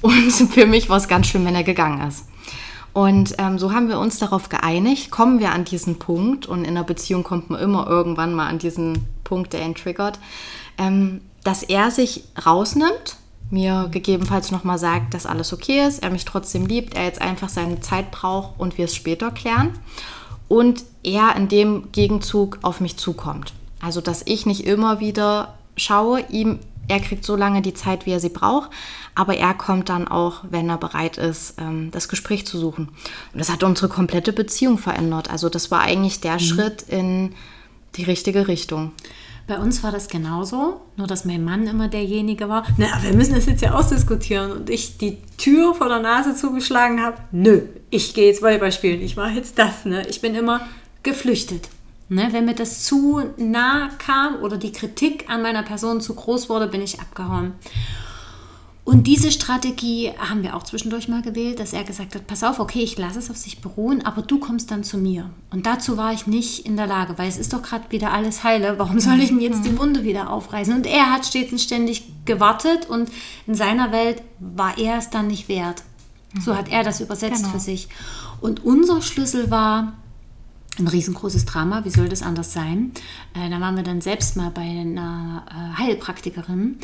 Und 0.00 0.30
für 0.52 0.66
mich 0.66 0.88
war 0.88 0.96
es 0.96 1.08
ganz 1.08 1.26
schlimm, 1.26 1.44
wenn 1.44 1.54
er 1.54 1.64
gegangen 1.64 2.06
ist. 2.06 2.24
Und 2.92 3.34
ähm, 3.38 3.58
so 3.58 3.72
haben 3.72 3.88
wir 3.88 3.98
uns 3.98 4.18
darauf 4.18 4.48
geeinigt, 4.48 5.10
kommen 5.10 5.38
wir 5.38 5.52
an 5.52 5.64
diesen 5.64 5.98
Punkt, 5.98 6.46
und 6.46 6.64
in 6.64 6.70
einer 6.70 6.84
Beziehung 6.84 7.22
kommt 7.22 7.50
man 7.50 7.60
immer 7.60 7.86
irgendwann 7.86 8.34
mal 8.34 8.48
an 8.48 8.58
diesen 8.58 9.06
Punkt, 9.22 9.52
der 9.52 9.64
ihn 9.64 9.76
triggert, 9.76 10.18
ähm, 10.76 11.20
dass 11.44 11.62
er 11.62 11.90
sich 11.90 12.24
rausnimmt, 12.44 13.16
mir 13.50 13.88
gegebenenfalls 13.90 14.50
nochmal 14.50 14.78
sagt, 14.78 15.14
dass 15.14 15.26
alles 15.26 15.52
okay 15.52 15.86
ist, 15.86 16.02
er 16.02 16.10
mich 16.10 16.24
trotzdem 16.24 16.66
liebt, 16.66 16.94
er 16.94 17.04
jetzt 17.04 17.20
einfach 17.20 17.48
seine 17.48 17.80
Zeit 17.80 18.10
braucht 18.10 18.58
und 18.58 18.78
wir 18.78 18.86
es 18.86 18.94
später 18.94 19.30
klären. 19.30 19.70
Und 20.48 20.84
er 21.04 21.36
in 21.36 21.48
dem 21.48 21.92
Gegenzug 21.92 22.58
auf 22.62 22.80
mich 22.80 22.96
zukommt. 22.96 23.52
Also, 23.80 24.00
dass 24.00 24.22
ich 24.26 24.46
nicht 24.46 24.66
immer 24.66 25.00
wieder 25.00 25.54
schaue, 25.76 26.20
ihm, 26.28 26.58
er 26.88 27.00
kriegt 27.00 27.24
so 27.24 27.36
lange 27.36 27.62
die 27.62 27.74
Zeit, 27.74 28.04
wie 28.04 28.10
er 28.10 28.20
sie 28.20 28.28
braucht, 28.28 28.70
aber 29.14 29.36
er 29.36 29.54
kommt 29.54 29.88
dann 29.88 30.08
auch, 30.08 30.44
wenn 30.50 30.68
er 30.68 30.78
bereit 30.78 31.18
ist, 31.18 31.54
ähm, 31.58 31.90
das 31.90 32.08
Gespräch 32.08 32.46
zu 32.46 32.58
suchen. 32.58 32.88
Und 33.32 33.38
das 33.38 33.50
hat 33.50 33.62
unsere 33.62 33.88
komplette 33.88 34.32
Beziehung 34.32 34.78
verändert. 34.78 35.30
Also, 35.30 35.48
das 35.48 35.70
war 35.70 35.80
eigentlich 35.80 36.20
der 36.20 36.34
mhm. 36.34 36.40
Schritt 36.40 36.82
in 36.82 37.34
die 37.96 38.04
richtige 38.04 38.48
Richtung. 38.48 38.92
Bei 39.50 39.58
uns 39.58 39.82
war 39.82 39.90
das 39.90 40.08
genauso, 40.08 40.80
nur 40.96 41.08
dass 41.08 41.24
mein 41.24 41.42
Mann 41.42 41.66
immer 41.66 41.88
derjenige 41.88 42.48
war. 42.48 42.64
Na, 42.76 42.86
wir 43.02 43.12
müssen 43.14 43.34
das 43.34 43.46
jetzt 43.46 43.62
ja 43.62 43.72
ausdiskutieren. 43.72 44.52
Und 44.52 44.70
ich 44.70 44.96
die 44.96 45.18
Tür 45.38 45.74
vor 45.74 45.88
der 45.88 45.98
Nase 45.98 46.36
zugeschlagen 46.36 47.02
habe. 47.02 47.16
Nö, 47.32 47.62
ich 47.90 48.14
gehe 48.14 48.28
jetzt 48.28 48.42
Volleyball 48.42 48.70
spielen. 48.70 49.02
Ich 49.02 49.16
mache 49.16 49.32
jetzt 49.32 49.58
das. 49.58 49.84
Ne? 49.84 50.06
Ich 50.08 50.20
bin 50.20 50.36
immer 50.36 50.60
geflüchtet. 51.02 51.68
Ne, 52.12 52.28
wenn 52.32 52.44
mir 52.44 52.56
das 52.56 52.82
zu 52.82 53.22
nah 53.36 53.88
kam 53.98 54.42
oder 54.42 54.56
die 54.56 54.72
Kritik 54.72 55.30
an 55.30 55.42
meiner 55.42 55.62
Person 55.62 56.00
zu 56.00 56.16
groß 56.16 56.48
wurde, 56.48 56.66
bin 56.66 56.82
ich 56.82 56.98
abgehauen. 56.98 57.52
Und 58.82 59.06
diese 59.06 59.30
Strategie 59.30 60.10
haben 60.18 60.42
wir 60.42 60.56
auch 60.56 60.64
zwischendurch 60.64 61.06
mal 61.06 61.22
gewählt, 61.22 61.60
dass 61.60 61.72
er 61.72 61.84
gesagt 61.84 62.16
hat, 62.16 62.26
pass 62.26 62.42
auf, 62.42 62.58
okay, 62.58 62.80
ich 62.80 62.98
lasse 62.98 63.20
es 63.20 63.30
auf 63.30 63.36
sich 63.36 63.60
beruhen, 63.60 64.04
aber 64.04 64.22
du 64.22 64.40
kommst 64.40 64.72
dann 64.72 64.82
zu 64.82 64.98
mir. 64.98 65.30
Und 65.52 65.66
dazu 65.66 65.96
war 65.96 66.12
ich 66.12 66.26
nicht 66.26 66.66
in 66.66 66.76
der 66.76 66.88
Lage, 66.88 67.16
weil 67.16 67.28
es 67.28 67.38
ist 67.38 67.52
doch 67.52 67.62
gerade 67.62 67.88
wieder 67.90 68.12
alles 68.12 68.42
heile. 68.42 68.80
Warum 68.80 68.98
soll 68.98 69.20
ich 69.20 69.28
denn 69.28 69.40
jetzt 69.40 69.64
die 69.64 69.78
Wunde 69.78 70.02
wieder 70.02 70.30
aufreißen? 70.30 70.74
Und 70.74 70.88
er 70.88 71.12
hat 71.12 71.24
stets 71.24 71.52
und 71.52 71.60
ständig 71.60 72.02
gewartet 72.24 72.90
und 72.90 73.08
in 73.46 73.54
seiner 73.54 73.92
Welt 73.92 74.22
war 74.40 74.76
er 74.78 74.98
es 74.98 75.10
dann 75.10 75.28
nicht 75.28 75.48
wert. 75.48 75.84
So 76.40 76.56
hat 76.56 76.68
er 76.68 76.82
das 76.82 77.00
übersetzt 77.00 77.42
genau. 77.42 77.50
für 77.50 77.60
sich. 77.60 77.88
Und 78.40 78.64
unser 78.64 79.02
Schlüssel 79.02 79.52
war, 79.52 79.92
ein 80.78 80.88
riesengroßes 80.88 81.44
Drama, 81.44 81.84
wie 81.84 81.90
soll 81.90 82.08
das 82.08 82.22
anders 82.22 82.52
sein? 82.52 82.92
Äh, 83.34 83.50
da 83.50 83.60
waren 83.60 83.76
wir 83.76 83.82
dann 83.82 84.00
selbst 84.00 84.36
mal 84.36 84.50
bei 84.50 84.62
einer 84.62 85.44
äh, 85.48 85.78
Heilpraktikerin 85.82 86.78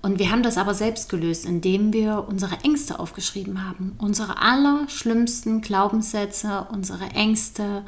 und 0.00 0.18
wir 0.18 0.30
haben 0.30 0.42
das 0.42 0.58
aber 0.58 0.74
selbst 0.74 1.08
gelöst, 1.08 1.44
indem 1.44 1.92
wir 1.92 2.26
unsere 2.28 2.56
Ängste 2.62 3.00
aufgeschrieben 3.00 3.66
haben. 3.66 3.96
Unsere 3.98 4.40
allerschlimmsten 4.40 5.60
Glaubenssätze, 5.60 6.66
unsere 6.70 7.06
Ängste 7.10 7.84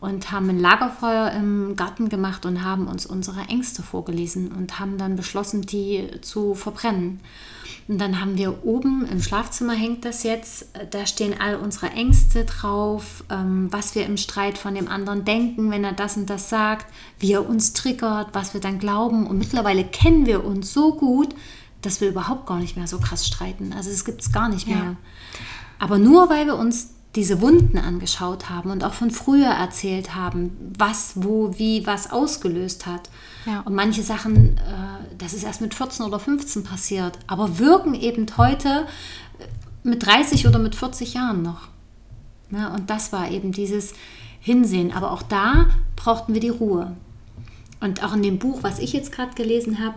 und 0.00 0.32
haben 0.32 0.48
ein 0.48 0.58
Lagerfeuer 0.58 1.30
im 1.32 1.76
Garten 1.76 2.08
gemacht 2.08 2.46
und 2.46 2.64
haben 2.64 2.88
uns 2.88 3.06
unsere 3.06 3.42
Ängste 3.42 3.82
vorgelesen 3.82 4.50
und 4.50 4.80
haben 4.80 4.98
dann 4.98 5.14
beschlossen, 5.14 5.62
die 5.62 6.20
zu 6.22 6.54
verbrennen. 6.54 7.20
Und 7.88 7.98
dann 8.00 8.20
haben 8.20 8.36
wir 8.36 8.64
oben 8.64 9.06
im 9.10 9.20
Schlafzimmer 9.20 9.74
hängt 9.74 10.04
das 10.04 10.22
jetzt, 10.22 10.68
da 10.90 11.04
stehen 11.06 11.34
all 11.40 11.56
unsere 11.56 11.90
Ängste 11.90 12.44
drauf, 12.44 13.24
ähm, 13.30 13.68
was 13.70 13.94
wir 13.94 14.06
im 14.06 14.16
Streit 14.16 14.56
von 14.56 14.74
dem 14.74 14.88
anderen 14.88 15.24
denken, 15.24 15.70
wenn 15.70 15.84
er 15.84 15.92
das 15.92 16.16
und 16.16 16.30
das 16.30 16.48
sagt, 16.48 16.86
wie 17.18 17.32
er 17.32 17.48
uns 17.48 17.72
triggert, 17.72 18.28
was 18.32 18.54
wir 18.54 18.60
dann 18.60 18.78
glauben. 18.78 19.26
Und 19.26 19.38
mittlerweile 19.38 19.84
kennen 19.84 20.26
wir 20.26 20.44
uns 20.44 20.72
so 20.72 20.94
gut, 20.94 21.34
dass 21.82 22.00
wir 22.00 22.08
überhaupt 22.08 22.46
gar 22.46 22.58
nicht 22.58 22.76
mehr 22.76 22.86
so 22.86 22.98
krass 22.98 23.26
streiten. 23.26 23.72
Also 23.72 23.90
es 23.90 24.04
gibt 24.04 24.22
es 24.22 24.32
gar 24.32 24.48
nicht 24.48 24.68
mehr. 24.68 24.76
Ja. 24.76 24.96
Aber 25.78 25.98
nur 25.98 26.30
weil 26.30 26.46
wir 26.46 26.56
uns 26.56 26.90
diese 27.14 27.40
Wunden 27.40 27.76
angeschaut 27.76 28.48
haben 28.48 28.70
und 28.70 28.84
auch 28.84 28.94
von 28.94 29.10
früher 29.10 29.50
erzählt 29.50 30.14
haben, 30.14 30.56
was, 30.78 31.12
wo, 31.16 31.58
wie, 31.58 31.86
was 31.86 32.10
ausgelöst 32.10 32.86
hat. 32.86 33.10
Ja. 33.46 33.60
Und 33.60 33.74
manche 33.74 34.02
Sachen, 34.02 34.56
äh, 34.58 35.16
das 35.18 35.34
ist 35.34 35.42
erst 35.42 35.60
mit 35.60 35.74
14 35.74 36.06
oder 36.06 36.18
15 36.18 36.64
passiert, 36.64 37.18
aber 37.26 37.58
wirken 37.58 37.94
eben 37.94 38.26
heute 38.36 38.86
äh, 39.38 39.46
mit 39.82 40.06
30 40.06 40.46
oder 40.46 40.58
mit 40.58 40.74
40 40.74 41.14
Jahren 41.14 41.42
noch. 41.42 41.68
Ja, 42.50 42.74
und 42.74 42.90
das 42.90 43.12
war 43.12 43.30
eben 43.30 43.52
dieses 43.52 43.94
Hinsehen. 44.40 44.92
Aber 44.92 45.12
auch 45.12 45.22
da 45.22 45.66
brauchten 45.96 46.34
wir 46.34 46.40
die 46.40 46.50
Ruhe. 46.50 46.94
Und 47.80 48.04
auch 48.04 48.12
in 48.12 48.22
dem 48.22 48.38
Buch, 48.38 48.62
was 48.62 48.78
ich 48.78 48.92
jetzt 48.92 49.10
gerade 49.10 49.34
gelesen 49.34 49.82
habe, 49.82 49.96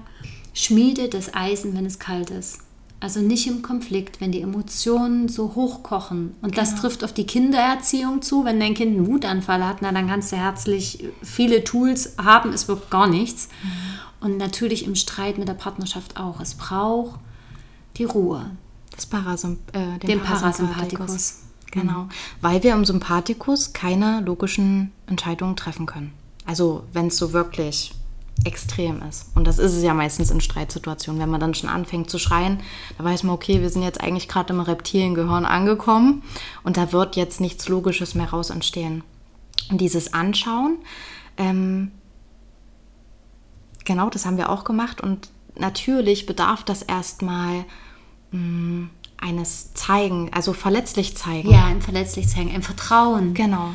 schmiede 0.53 1.09
das 1.09 1.33
Eisen, 1.35 1.75
wenn 1.75 1.85
es 1.85 1.99
kalt 1.99 2.29
ist. 2.31 2.64
Also 3.05 3.19
nicht 3.19 3.45
im 3.45 3.61
Konflikt, 3.61 4.19
wenn 4.19 4.31
die 4.31 4.41
Emotionen 4.41 5.29
so 5.29 5.53
hochkochen. 5.53 6.33
Und 6.41 6.53
genau. 6.53 6.55
das 6.55 6.73
trifft 6.73 7.03
auf 7.03 7.13
die 7.13 7.27
Kindererziehung 7.27 8.23
zu. 8.23 8.45
Wenn 8.45 8.59
dein 8.59 8.73
Kind 8.73 8.97
einen 8.97 9.05
Wutanfall 9.05 9.63
hat, 9.63 9.83
na, 9.83 9.91
dann 9.91 10.07
kannst 10.07 10.31
du 10.31 10.37
herzlich 10.37 11.05
viele 11.21 11.63
Tools 11.63 12.15
haben, 12.17 12.51
es 12.51 12.67
wirkt 12.67 12.89
gar 12.89 13.05
nichts. 13.05 13.49
Mhm. 13.61 14.25
Und 14.25 14.37
natürlich 14.37 14.87
im 14.87 14.95
Streit 14.95 15.37
mit 15.37 15.47
der 15.47 15.53
Partnerschaft 15.53 16.17
auch. 16.17 16.39
Es 16.39 16.55
braucht 16.55 17.19
die 17.97 18.05
Ruhe. 18.05 18.49
Das 18.95 19.05
Parasymp 19.05 19.59
äh, 19.73 19.99
den, 19.99 20.07
den 20.07 20.21
Parasympathikus. 20.21 21.05
Parasympathikus. 21.05 21.41
Genau, 21.69 21.99
mhm. 22.05 22.09
weil 22.41 22.63
wir 22.63 22.73
im 22.73 22.85
Sympathikus 22.85 23.73
keine 23.73 24.21
logischen 24.21 24.91
Entscheidungen 25.05 25.55
treffen 25.55 25.85
können. 25.85 26.11
Also 26.47 26.85
wenn 26.91 27.09
es 27.09 27.17
so 27.17 27.33
wirklich 27.33 27.93
extrem 28.43 29.01
ist. 29.01 29.27
Und 29.35 29.47
das 29.47 29.59
ist 29.59 29.73
es 29.73 29.83
ja 29.83 29.93
meistens 29.93 30.29
in 30.29 30.41
Streitsituationen. 30.41 31.21
Wenn 31.21 31.29
man 31.29 31.39
dann 31.39 31.53
schon 31.53 31.69
anfängt 31.69 32.09
zu 32.09 32.19
schreien, 32.19 32.59
da 32.97 33.03
weiß 33.03 33.23
man, 33.23 33.33
okay, 33.33 33.61
wir 33.61 33.69
sind 33.69 33.83
jetzt 33.83 34.01
eigentlich 34.01 34.27
gerade 34.27 34.53
im 34.53 34.59
Reptiliengehirn 34.59 35.45
angekommen 35.45 36.23
und 36.63 36.77
da 36.77 36.91
wird 36.91 37.15
jetzt 37.15 37.39
nichts 37.39 37.67
Logisches 37.69 38.13
mehr 38.13 38.29
raus 38.29 38.49
entstehen. 38.49 39.03
Und 39.71 39.81
dieses 39.81 40.13
Anschauen, 40.13 40.77
ähm, 41.37 41.91
genau, 43.83 44.09
das 44.09 44.25
haben 44.25 44.37
wir 44.37 44.49
auch 44.49 44.63
gemacht. 44.63 45.01
Und 45.01 45.29
natürlich 45.57 46.25
bedarf 46.25 46.63
das 46.63 46.81
erstmal 46.81 47.65
mm, 48.31 48.85
eines 49.17 49.73
Zeigen, 49.73 50.31
also 50.33 50.53
verletzlich 50.53 51.17
zeigen. 51.17 51.49
Ja, 51.49 51.65
ein 51.65 51.81
verletzlich 51.81 52.27
zeigen, 52.27 52.51
ein 52.51 52.61
Vertrauen. 52.61 53.33
Genau. 53.33 53.73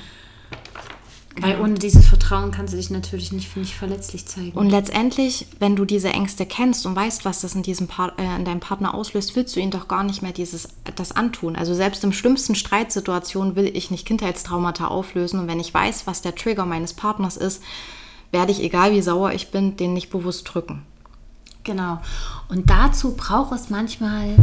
Weil 1.39 1.61
ohne 1.61 1.75
dieses 1.75 2.07
Vertrauen 2.07 2.51
kannst 2.51 2.73
du 2.75 2.77
dich 2.77 2.91
natürlich 2.91 3.31
nicht, 3.31 3.49
finde 3.49 3.69
ich, 3.69 3.77
verletzlich 3.77 4.27
zeigen. 4.27 4.51
Und 4.53 4.69
letztendlich, 4.69 5.47
wenn 5.61 5.77
du 5.77 5.85
diese 5.85 6.09
Ängste 6.09 6.45
kennst 6.45 6.85
und 6.87 6.97
weißt, 6.97 7.25
was 7.25 7.41
das 7.41 7.55
in, 7.55 7.63
diesem 7.63 7.87
Par 7.87 8.19
äh, 8.19 8.37
in 8.37 8.45
deinem 8.45 8.61
Partner 8.61 8.95
auslöst, 8.95 9.37
willst 9.37 9.55
du 9.55 9.61
ihn 9.61 9.71
doch 9.71 9.87
gar 9.87 10.03
nicht 10.03 10.23
mehr 10.23 10.33
dieses, 10.33 10.69
das 10.97 11.13
antun. 11.13 11.55
Also 11.55 11.73
selbst 11.73 12.03
im 12.03 12.13
schlimmsten 12.13 12.57
Streitsituation 12.57 13.55
will 13.55 13.71
ich 13.75 13.91
nicht 13.91 14.07
Kindheitstraumata 14.07 14.89
auflösen. 14.89 15.39
Und 15.39 15.47
wenn 15.49 15.61
ich 15.61 15.73
weiß, 15.73 16.07
was 16.07 16.21
der 16.21 16.35
Trigger 16.35 16.67
meines 16.67 16.95
Partners 16.95 17.37
ist, 17.37 17.63
werde 18.33 18.53
ich, 18.53 18.61
egal 18.63 18.93
wie 18.93 19.03
sauer 19.03 19.33
ich 19.33 19.51
bin, 19.51 19.77
den 19.77 19.95
nicht 19.95 20.11
bewusst 20.11 20.53
drücken. 20.53 20.83
Genau. 21.63 22.01
Und 22.49 22.71
dazu 22.71 23.15
braucht 23.15 23.53
es 23.53 23.71
manchmal 23.71 24.37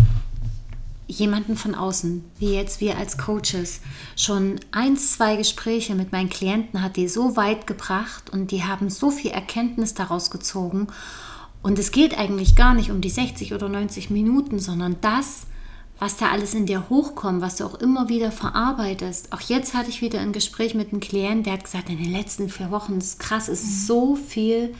jemanden 1.08 1.56
von 1.56 1.74
außen, 1.74 2.24
wie 2.38 2.54
jetzt 2.54 2.82
wir 2.82 2.98
als 2.98 3.18
Coaches, 3.18 3.82
schon 4.16 4.60
ein, 4.72 4.98
zwei 4.98 5.38
Gespräche 5.38 5.96
mit 5.96 6.12
meinen 6.12 6.30
Klienten 6.30 6.82
hat 6.82 6.98
die 6.98 7.08
so 7.08 7.36
weit 7.36 7.66
gebracht 7.66 8.30
und 8.30 8.52
die 8.52 8.66
haben 8.66 8.90
so 8.90 9.10
viel 9.10 9.32
Erkenntnis 9.32 9.94
daraus 9.94 10.30
gezogen. 10.30 10.88
Und 11.64 11.80
es 11.80 11.92
geht 11.92 12.18
eigentlich 12.18 12.56
gar 12.56 12.74
nicht 12.74 12.92
um 12.92 13.02
die 13.02 13.10
60 13.10 13.54
oder 13.54 13.70
90 13.70 14.10
Minuten, 14.10 14.60
sondern 14.60 14.98
das, 15.02 15.48
was 16.00 16.18
da 16.18 16.30
alles 16.30 16.54
in 16.54 16.66
dir 16.66 16.90
hochkommt, 16.90 17.42
was 17.42 17.56
du 17.56 17.66
auch 17.66 17.76
immer 17.76 18.10
wieder 18.10 18.32
verarbeitest. 18.32 19.34
Auch 19.34 19.42
jetzt 19.42 19.74
hatte 19.74 19.90
ich 19.90 20.02
wieder 20.02 20.20
ein 20.20 20.34
Gespräch 20.34 20.76
mit 20.76 20.92
einem 20.92 21.00
Klienten, 21.00 21.44
der 21.44 21.54
hat 21.54 21.64
gesagt, 21.64 21.90
in 21.90 21.98
den 21.98 22.12
letzten 22.12 22.50
vier 22.50 22.72
Wochen 22.72 22.98
ist 22.98 23.20
krass, 23.20 23.48
es 23.48 23.64
ist 23.64 23.88
so 23.88 24.16
viel 24.16 24.74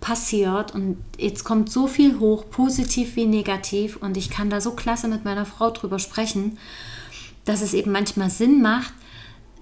passiert 0.00 0.74
und 0.74 0.98
jetzt 1.18 1.44
kommt 1.44 1.70
so 1.70 1.86
viel 1.86 2.18
hoch, 2.18 2.44
positiv 2.50 3.16
wie 3.16 3.26
negativ 3.26 3.96
und 3.96 4.16
ich 4.16 4.30
kann 4.30 4.50
da 4.50 4.60
so 4.60 4.72
klasse 4.72 5.08
mit 5.08 5.24
meiner 5.24 5.46
Frau 5.46 5.70
drüber 5.70 5.98
sprechen, 5.98 6.58
dass 7.44 7.62
es 7.62 7.72
eben 7.72 7.92
manchmal 7.92 8.30
Sinn 8.30 8.60
macht, 8.60 8.92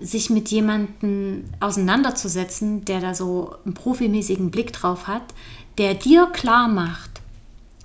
sich 0.00 0.30
mit 0.30 0.50
jemandem 0.50 1.44
auseinanderzusetzen, 1.60 2.84
der 2.84 3.00
da 3.00 3.14
so 3.14 3.54
einen 3.64 3.74
profimäßigen 3.74 4.50
Blick 4.50 4.72
drauf 4.72 5.06
hat, 5.06 5.22
der 5.78 5.94
dir 5.94 6.26
klar 6.26 6.66
macht, 6.66 7.11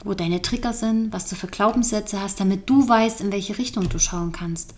wo 0.07 0.13
deine 0.13 0.41
Trigger 0.41 0.73
sind, 0.73 1.13
was 1.13 1.29
du 1.29 1.35
für 1.35 1.47
Glaubenssätze 1.47 2.21
hast, 2.21 2.39
damit 2.39 2.69
du 2.69 2.87
weißt, 2.87 3.21
in 3.21 3.31
welche 3.31 3.57
Richtung 3.57 3.89
du 3.89 3.99
schauen 3.99 4.31
kannst. 4.31 4.73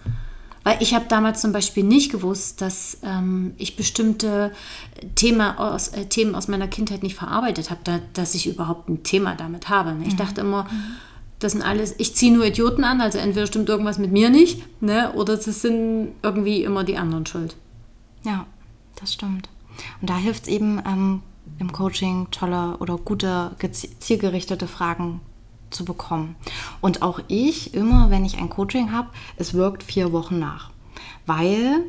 Weil 0.63 0.77
ich 0.81 0.93
habe 0.93 1.05
damals 1.07 1.41
zum 1.41 1.51
Beispiel 1.51 1.83
nicht 1.83 2.11
gewusst, 2.11 2.61
dass 2.61 2.97
ähm, 3.03 3.53
ich 3.57 3.75
bestimmte 3.75 4.51
Thema 5.15 5.57
aus, 5.57 5.89
äh, 5.89 6.05
Themen 6.05 6.35
aus 6.35 6.47
meiner 6.47 6.67
Kindheit 6.67 7.01
nicht 7.01 7.15
verarbeitet 7.15 7.69
habe, 7.69 7.79
da, 7.83 7.99
dass 8.13 8.35
ich 8.35 8.47
überhaupt 8.47 8.89
ein 8.89 9.03
Thema 9.03 9.35
damit 9.35 9.69
habe. 9.69 9.93
Ne? 9.93 10.05
Ich 10.05 10.13
mhm. 10.13 10.17
dachte 10.17 10.41
immer, 10.41 10.67
das 11.39 11.53
sind 11.53 11.61
alles, 11.61 11.95
ich 11.97 12.15
ziehe 12.15 12.33
nur 12.33 12.45
Idioten 12.45 12.83
an, 12.83 12.99
also 12.99 13.17
entweder 13.17 13.47
stimmt 13.47 13.69
irgendwas 13.69 13.97
mit 13.97 14.11
mir 14.11 14.29
nicht, 14.29 14.61
ne? 14.81 15.13
oder 15.13 15.33
es 15.33 15.45
sind 15.45 16.09
irgendwie 16.21 16.63
immer 16.63 16.83
die 16.83 16.97
anderen 16.97 17.25
schuld. 17.25 17.55
Ja, 18.25 18.45
das 18.99 19.13
stimmt. 19.13 19.47
Und 20.01 20.09
da 20.09 20.17
hilft 20.17 20.43
es 20.43 20.49
eben 20.49 20.81
ähm, 20.85 21.21
im 21.59 21.71
Coaching 21.71 22.27
tolle 22.31 22.77
oder 22.77 22.97
gute, 22.97 23.51
zielgerichtete 23.99 24.67
Fragen 24.67 25.21
zu 25.69 25.85
bekommen. 25.85 26.35
Und 26.81 27.01
auch 27.01 27.19
ich, 27.27 27.73
immer 27.73 28.09
wenn 28.09 28.25
ich 28.25 28.37
ein 28.37 28.49
Coaching 28.49 28.91
habe, 28.91 29.09
es 29.37 29.53
wirkt 29.53 29.83
vier 29.83 30.11
Wochen 30.11 30.39
nach. 30.39 30.71
Weil 31.25 31.83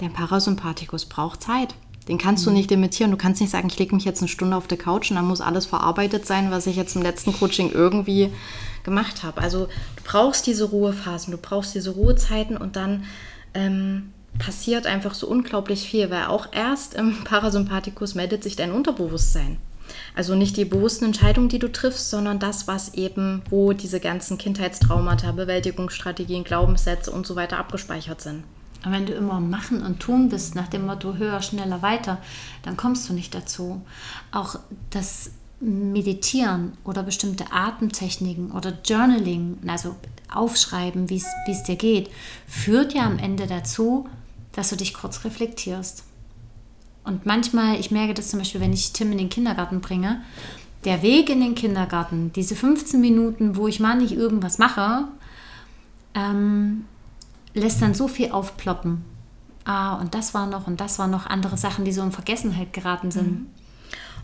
der 0.00 0.08
Parasympathikus 0.08 1.06
braucht 1.06 1.42
Zeit. 1.42 1.74
Den 2.06 2.18
kannst 2.18 2.46
du 2.46 2.50
mhm. 2.50 2.56
nicht 2.56 2.70
imitieren. 2.70 3.10
Du 3.10 3.16
kannst 3.16 3.40
nicht 3.40 3.50
sagen, 3.50 3.68
ich 3.68 3.78
lege 3.78 3.94
mich 3.94 4.04
jetzt 4.04 4.20
eine 4.20 4.28
Stunde 4.28 4.56
auf 4.56 4.66
der 4.66 4.78
Couch 4.78 5.10
und 5.10 5.16
dann 5.16 5.26
muss 5.26 5.40
alles 5.40 5.66
verarbeitet 5.66 6.26
sein, 6.26 6.50
was 6.50 6.66
ich 6.66 6.76
jetzt 6.76 6.96
im 6.96 7.02
letzten 7.02 7.32
Coaching 7.32 7.70
irgendwie 7.70 8.30
gemacht 8.82 9.22
habe. 9.24 9.40
Also 9.40 9.66
du 9.66 10.02
brauchst 10.04 10.46
diese 10.46 10.64
Ruhephasen, 10.64 11.32
du 11.32 11.38
brauchst 11.38 11.74
diese 11.74 11.90
Ruhezeiten 11.90 12.56
und 12.56 12.76
dann 12.76 13.04
ähm, 13.54 14.12
passiert 14.38 14.86
einfach 14.86 15.14
so 15.14 15.26
unglaublich 15.26 15.88
viel, 15.88 16.10
weil 16.10 16.26
auch 16.26 16.52
erst 16.52 16.94
im 16.94 17.16
Parasympathikus 17.24 18.14
meldet 18.14 18.42
sich 18.42 18.56
dein 18.56 18.72
Unterbewusstsein. 18.72 19.58
Also 20.14 20.34
nicht 20.34 20.56
die 20.56 20.64
bewussten 20.64 21.06
Entscheidungen, 21.06 21.48
die 21.48 21.58
du 21.58 21.70
triffst, 21.70 22.10
sondern 22.10 22.38
das, 22.38 22.68
was 22.68 22.94
eben, 22.94 23.42
wo 23.50 23.72
diese 23.72 24.00
ganzen 24.00 24.36
Kindheitstraumata, 24.36 25.32
Bewältigungsstrategien, 25.32 26.44
Glaubenssätze 26.44 27.10
und 27.10 27.26
so 27.26 27.36
weiter 27.36 27.58
abgespeichert 27.58 28.20
sind. 28.20 28.44
Und 28.84 28.92
wenn 28.92 29.06
du 29.06 29.12
immer 29.12 29.40
machen 29.40 29.82
und 29.82 30.00
tun 30.00 30.28
bist, 30.28 30.54
nach 30.54 30.68
dem 30.68 30.86
Motto 30.86 31.14
höher, 31.14 31.42
schneller, 31.42 31.82
weiter, 31.82 32.18
dann 32.62 32.76
kommst 32.76 33.08
du 33.08 33.12
nicht 33.12 33.34
dazu. 33.34 33.82
Auch 34.30 34.58
das 34.90 35.30
Meditieren 35.60 36.74
oder 36.84 37.02
bestimmte 37.02 37.50
Atemtechniken 37.50 38.52
oder 38.52 38.78
Journaling, 38.84 39.58
also 39.66 39.96
aufschreiben, 40.32 41.10
wie 41.10 41.16
es 41.16 41.62
dir 41.64 41.76
geht, 41.76 42.10
führt 42.46 42.94
ja 42.94 43.04
am 43.04 43.18
Ende 43.18 43.46
dazu, 43.46 44.08
dass 44.58 44.70
du 44.70 44.76
dich 44.76 44.92
kurz 44.92 45.24
reflektierst. 45.24 46.02
Und 47.04 47.26
manchmal, 47.26 47.78
ich 47.78 47.92
merke 47.92 48.12
das 48.12 48.28
zum 48.28 48.40
Beispiel, 48.40 48.60
wenn 48.60 48.72
ich 48.72 48.92
Tim 48.92 49.12
in 49.12 49.18
den 49.18 49.28
Kindergarten 49.28 49.80
bringe, 49.80 50.20
der 50.84 51.00
Weg 51.02 51.30
in 51.30 51.40
den 51.40 51.54
Kindergarten, 51.54 52.32
diese 52.32 52.56
15 52.56 53.00
Minuten, 53.00 53.54
wo 53.54 53.68
ich 53.68 53.78
mal 53.78 53.96
nicht 53.96 54.12
irgendwas 54.12 54.58
mache, 54.58 55.04
ähm, 56.14 56.86
lässt 57.54 57.80
dann 57.80 57.94
so 57.94 58.08
viel 58.08 58.32
aufploppen. 58.32 59.04
Ah, 59.64 59.94
und 59.94 60.14
das 60.14 60.34
war 60.34 60.46
noch 60.46 60.66
und 60.66 60.80
das 60.80 60.98
war 60.98 61.06
noch 61.06 61.26
andere 61.26 61.56
Sachen, 61.56 61.84
die 61.84 61.92
so 61.92 62.02
in 62.02 62.10
Vergessenheit 62.10 62.72
geraten 62.72 63.12
sind. 63.12 63.30
Mhm. 63.30 63.46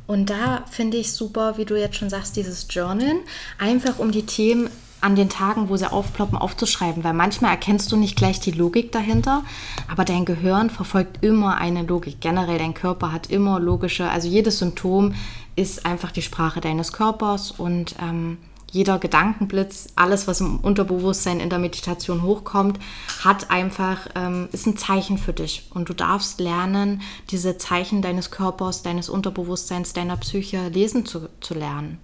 Und 0.09 0.31
da 0.31 0.64
finde 0.68 0.97
ich 0.97 1.12
super, 1.12 1.59
wie 1.59 1.64
du 1.64 1.79
jetzt 1.79 1.97
schon 1.97 2.11
sagst, 2.11 2.35
dieses 2.35 2.66
Journalen, 2.68 3.20
einfach 3.59 4.01
um 4.01 4.11
die 4.11 4.27
Themen 4.27 4.68
an 5.05 5.17
den 5.17 5.29
Tagen, 5.29 5.69
wo 5.69 5.77
sie 5.77 5.93
aufploppen, 5.93 6.38
aufzuschreiben, 6.38 7.05
weil 7.05 7.12
manchmal 7.12 7.51
erkennst 7.51 7.93
du 7.93 7.97
nicht 7.97 8.17
gleich 8.17 8.40
die 8.40 8.53
Logik 8.53 8.90
dahinter, 8.90 9.43
aber 9.87 10.07
dein 10.07 10.25
Gehirn 10.25 10.71
verfolgt 10.71 11.23
immer 11.23 11.59
eine 11.59 11.83
Logik. 11.83 12.23
Generell 12.23 12.59
dein 12.59 12.73
Körper 12.73 13.12
hat 13.12 13.31
immer 13.31 13.61
logische, 13.61 14.09
also 14.09 14.29
jedes 14.29 14.61
Symptom 14.61 15.14
ist 15.57 15.85
einfach 15.85 16.11
die 16.11 16.23
Sprache 16.23 16.62
deines 16.62 16.95
Körpers 16.95 17.51
und 17.51 17.97
ähm, 18.01 18.38
jeder 18.73 18.99
Gedankenblitz, 18.99 19.88
alles, 19.95 20.27
was 20.27 20.40
im 20.40 20.59
Unterbewusstsein 20.59 21.38
in 21.38 21.51
der 21.51 21.59
Meditation 21.59 22.23
hochkommt, 22.23 22.81
hat 23.23 23.51
einfach, 23.51 24.09
ähm, 24.17 24.49
ist 24.53 24.67
ein 24.67 24.77
Zeichen 24.77 25.17
für 25.17 25.33
dich. 25.33 25.71
Und 25.73 25.88
du 25.90 25.95
darfst 25.95 26.40
lernen, 26.40 27.03
diese 27.31 27.57
Zeichen 27.57 28.03
deines 28.03 28.33
Körpers, 28.33 28.83
deines 28.83 29.09
Unterbewusstseins, 29.09 29.93
deiner 29.93 30.17
Psyche 30.17 30.69
lesen 30.71 31.07
zu, 31.07 31.29
zu 31.40 31.55
lernen 31.55 31.99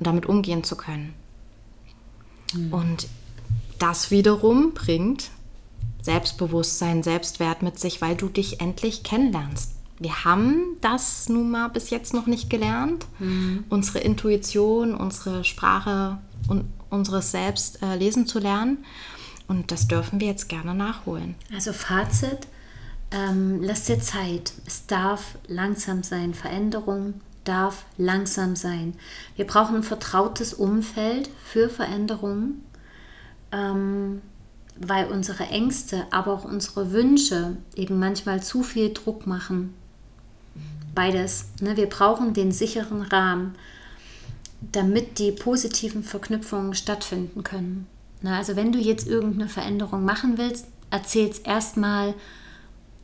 und 0.00 0.06
damit 0.08 0.26
umgehen 0.26 0.64
zu 0.64 0.76
können. 0.76 1.14
Mhm. 2.54 2.72
Und 2.72 3.08
das 3.78 4.10
wiederum 4.10 4.74
bringt 4.74 5.30
Selbstbewusstsein, 6.02 7.02
Selbstwert 7.02 7.62
mit 7.62 7.78
sich, 7.78 8.00
weil 8.00 8.16
du 8.16 8.28
dich 8.28 8.60
endlich 8.60 9.02
kennenlernst. 9.02 9.72
Wir 9.98 10.24
haben 10.24 10.76
das 10.80 11.28
nun 11.28 11.50
mal 11.50 11.68
bis 11.68 11.90
jetzt 11.90 12.12
noch 12.12 12.26
nicht 12.26 12.50
gelernt. 12.50 13.06
Mhm. 13.20 13.64
Unsere 13.68 14.00
Intuition, 14.00 14.94
unsere 14.94 15.44
Sprache 15.44 16.18
und 16.48 16.64
unseres 16.90 17.30
Selbst 17.30 17.82
äh, 17.82 17.94
lesen 17.94 18.26
zu 18.26 18.40
lernen. 18.40 18.84
Und 19.46 19.70
das 19.70 19.86
dürfen 19.86 20.20
wir 20.20 20.26
jetzt 20.26 20.48
gerne 20.48 20.74
nachholen. 20.74 21.36
Also 21.54 21.72
Fazit, 21.72 22.48
ähm, 23.12 23.60
lass 23.62 23.84
dir 23.84 24.00
Zeit. 24.00 24.52
Es 24.66 24.86
darf 24.86 25.36
langsam 25.46 26.02
sein. 26.02 26.34
Veränderung 26.34 27.14
darf 27.44 27.84
langsam 27.96 28.56
sein. 28.56 28.94
Wir 29.36 29.46
brauchen 29.46 29.76
ein 29.76 29.82
vertrautes 29.82 30.54
Umfeld 30.54 31.28
für 31.44 31.68
Veränderungen, 31.68 32.64
ähm, 33.50 34.22
weil 34.78 35.06
unsere 35.06 35.44
Ängste, 35.44 36.06
aber 36.10 36.32
auch 36.32 36.44
unsere 36.44 36.92
Wünsche 36.92 37.56
eben 37.74 37.98
manchmal 37.98 38.42
zu 38.42 38.62
viel 38.62 38.92
Druck 38.92 39.26
machen. 39.26 39.74
Beides. 40.94 41.46
Ne? 41.60 41.76
Wir 41.76 41.88
brauchen 41.88 42.34
den 42.34 42.52
sicheren 42.52 43.02
Rahmen, 43.02 43.54
damit 44.60 45.18
die 45.18 45.32
positiven 45.32 46.02
Verknüpfungen 46.02 46.74
stattfinden 46.74 47.42
können. 47.42 47.86
Na, 48.20 48.38
also 48.38 48.54
wenn 48.54 48.72
du 48.72 48.78
jetzt 48.78 49.08
irgendeine 49.08 49.48
Veränderung 49.48 50.04
machen 50.04 50.38
willst, 50.38 50.66
erzähl 50.90 51.28
es 51.28 51.40
erstmal 51.40 52.14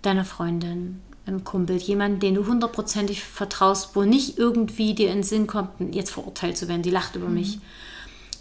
deiner 0.02 0.24
Freundin, 0.24 1.00
einem 1.28 1.44
Kumpel, 1.44 1.76
jemand, 1.76 2.22
den 2.22 2.34
du 2.34 2.46
hundertprozentig 2.46 3.22
vertraust, 3.22 3.94
wo 3.94 4.02
nicht 4.02 4.38
irgendwie 4.38 4.94
dir 4.94 5.08
in 5.08 5.18
den 5.18 5.22
Sinn 5.22 5.46
kommt, 5.46 5.70
jetzt 5.94 6.10
verurteilt 6.10 6.56
zu 6.56 6.68
werden, 6.68 6.82
die 6.82 6.90
lacht 6.90 7.14
über 7.14 7.28
mhm. 7.28 7.34
mich. 7.34 7.58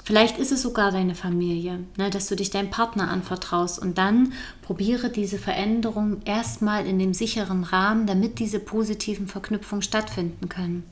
Vielleicht 0.07 0.37
ist 0.37 0.53
es 0.53 0.61
sogar 0.61 0.93
deine 0.93 1.15
Familie, 1.15 1.79
ne, 1.97 2.09
dass 2.09 2.27
du 2.27 2.37
dich 2.37 2.49
deinem 2.49 2.69
Partner 2.69 3.11
anvertraust 3.11 3.77
und 3.77 3.97
dann 3.97 4.31
probiere 4.61 5.09
diese 5.09 5.37
Veränderung 5.37 6.21
erstmal 6.23 6.85
in 6.87 6.97
dem 6.97 7.13
sicheren 7.13 7.65
Rahmen, 7.65 8.07
damit 8.07 8.39
diese 8.39 8.59
positiven 8.59 9.27
Verknüpfungen 9.27 9.81
stattfinden 9.81 10.47
können. 10.47 10.83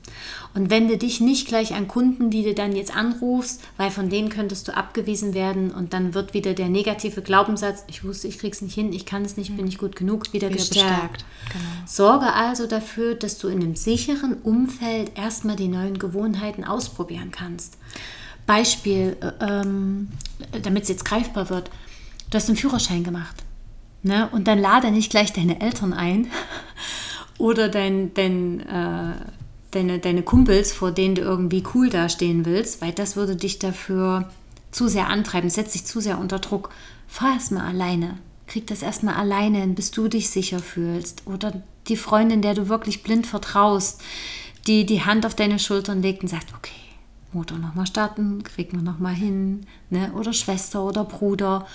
Und 0.54 0.70
wende 0.70 0.98
dich 0.98 1.22
nicht 1.22 1.48
gleich 1.48 1.74
an 1.76 1.88
Kunden, 1.88 2.30
die 2.30 2.44
du 2.44 2.54
dann 2.54 2.76
jetzt 2.76 2.94
anrufst, 2.94 3.62
weil 3.78 3.90
von 3.90 4.10
denen 4.10 4.28
könntest 4.28 4.68
du 4.68 4.76
abgewiesen 4.76 5.34
werden 5.34 5.72
und 5.72 5.94
dann 5.94 6.14
wird 6.14 6.34
wieder 6.34 6.54
der 6.54 6.68
negative 6.68 7.22
Glaubenssatz, 7.22 7.86
ich 7.88 8.04
wusste, 8.04 8.28
ich 8.28 8.38
krieg's 8.38 8.62
nicht 8.62 8.76
hin, 8.76 8.92
ich 8.92 9.06
kann 9.06 9.24
es 9.24 9.38
nicht, 9.38 9.56
bin 9.56 9.64
nicht 9.64 9.80
gut 9.80 9.96
genug, 9.96 10.34
wieder, 10.34 10.50
wieder 10.50 10.58
gestärkt. 10.58 11.24
Genau. 11.54 11.64
Sorge 11.86 12.34
also 12.34 12.68
dafür, 12.68 13.16
dass 13.16 13.38
du 13.38 13.48
in 13.48 13.62
einem 13.62 13.78
sicheren 13.78 14.34
Umfeld 14.42 15.18
erstmal 15.18 15.56
die 15.56 15.70
neuen 15.70 16.00
Gewohnheiten 16.00 16.66
ausprobieren 16.66 17.32
kannst. 17.32 17.78
Beispiel, 18.46 19.18
äh, 19.22 19.46
ähm, 19.46 20.10
damit 20.64 20.84
es 20.84 20.90
jetzt 20.90 21.06
greifbar 21.06 21.50
wird, 21.50 21.70
du 22.30 22.36
hast 22.38 22.48
einen 22.48 22.58
Führerschein 22.58 23.04
gemacht. 23.04 23.44
Ne? 24.04 24.30
Und 24.32 24.48
dann 24.48 24.60
lade 24.60 24.92
nicht 24.92 25.10
gleich 25.10 25.34
deine 25.34 25.62
Eltern 25.62 25.94
ein 25.94 26.28
oder 27.38 27.70
dein, 27.70 28.14
dein, 28.14 28.60
äh, 28.62 29.16
deine, 29.72 30.00
deine 30.00 30.22
Kumpels, 30.22 30.74
vor 30.74 30.92
denen 30.92 31.16
du 31.16 31.22
irgendwie 31.22 31.64
cool 31.74 31.90
dastehen 31.90 32.46
willst, 32.46 32.82
weil 32.82 32.92
das 32.92 33.16
würde 33.16 33.36
dich 33.36 33.60
dafür 33.60 34.30
zu 34.72 34.88
sehr 34.88 35.08
antreiben, 35.08 35.50
setzt 35.50 35.74
dich 35.74 35.86
zu 35.86 36.00
sehr 36.02 36.20
unter 36.20 36.40
Druck. 36.40 36.70
Fahr 37.08 37.34
erstmal 37.34 37.66
alleine. 37.66 38.18
Krieg 38.48 38.68
das 38.68 38.84
erstmal 38.84 39.16
alleine 39.16 39.60
hin, 39.60 39.74
bis 39.74 39.90
du 39.90 40.08
dich 40.08 40.30
sicher 40.30 40.60
fühlst. 40.60 41.24
Oder 41.26 41.64
die 41.88 41.98
Freundin, 41.98 42.42
der 42.42 42.54
du 42.54 42.70
wirklich 42.70 43.02
blind 43.02 43.26
vertraust, 43.26 44.02
die 44.68 44.86
die 44.86 45.04
Hand 45.04 45.26
auf 45.26 45.36
deine 45.36 45.60
Schultern 45.60 46.02
legt 46.02 46.22
und 46.24 46.30
sagt, 46.30 46.54
okay, 46.56 46.72
Motor 47.36 47.60
nochmal 47.60 47.86
starten, 47.86 48.44
kriegen 48.44 48.78
wir 48.78 48.84
nochmal 48.84 49.14
hin, 49.14 49.68
ne? 49.90 50.12
oder 50.14 50.34
Schwester 50.34 50.84
oder 50.84 51.04
Bruder, 51.04 51.68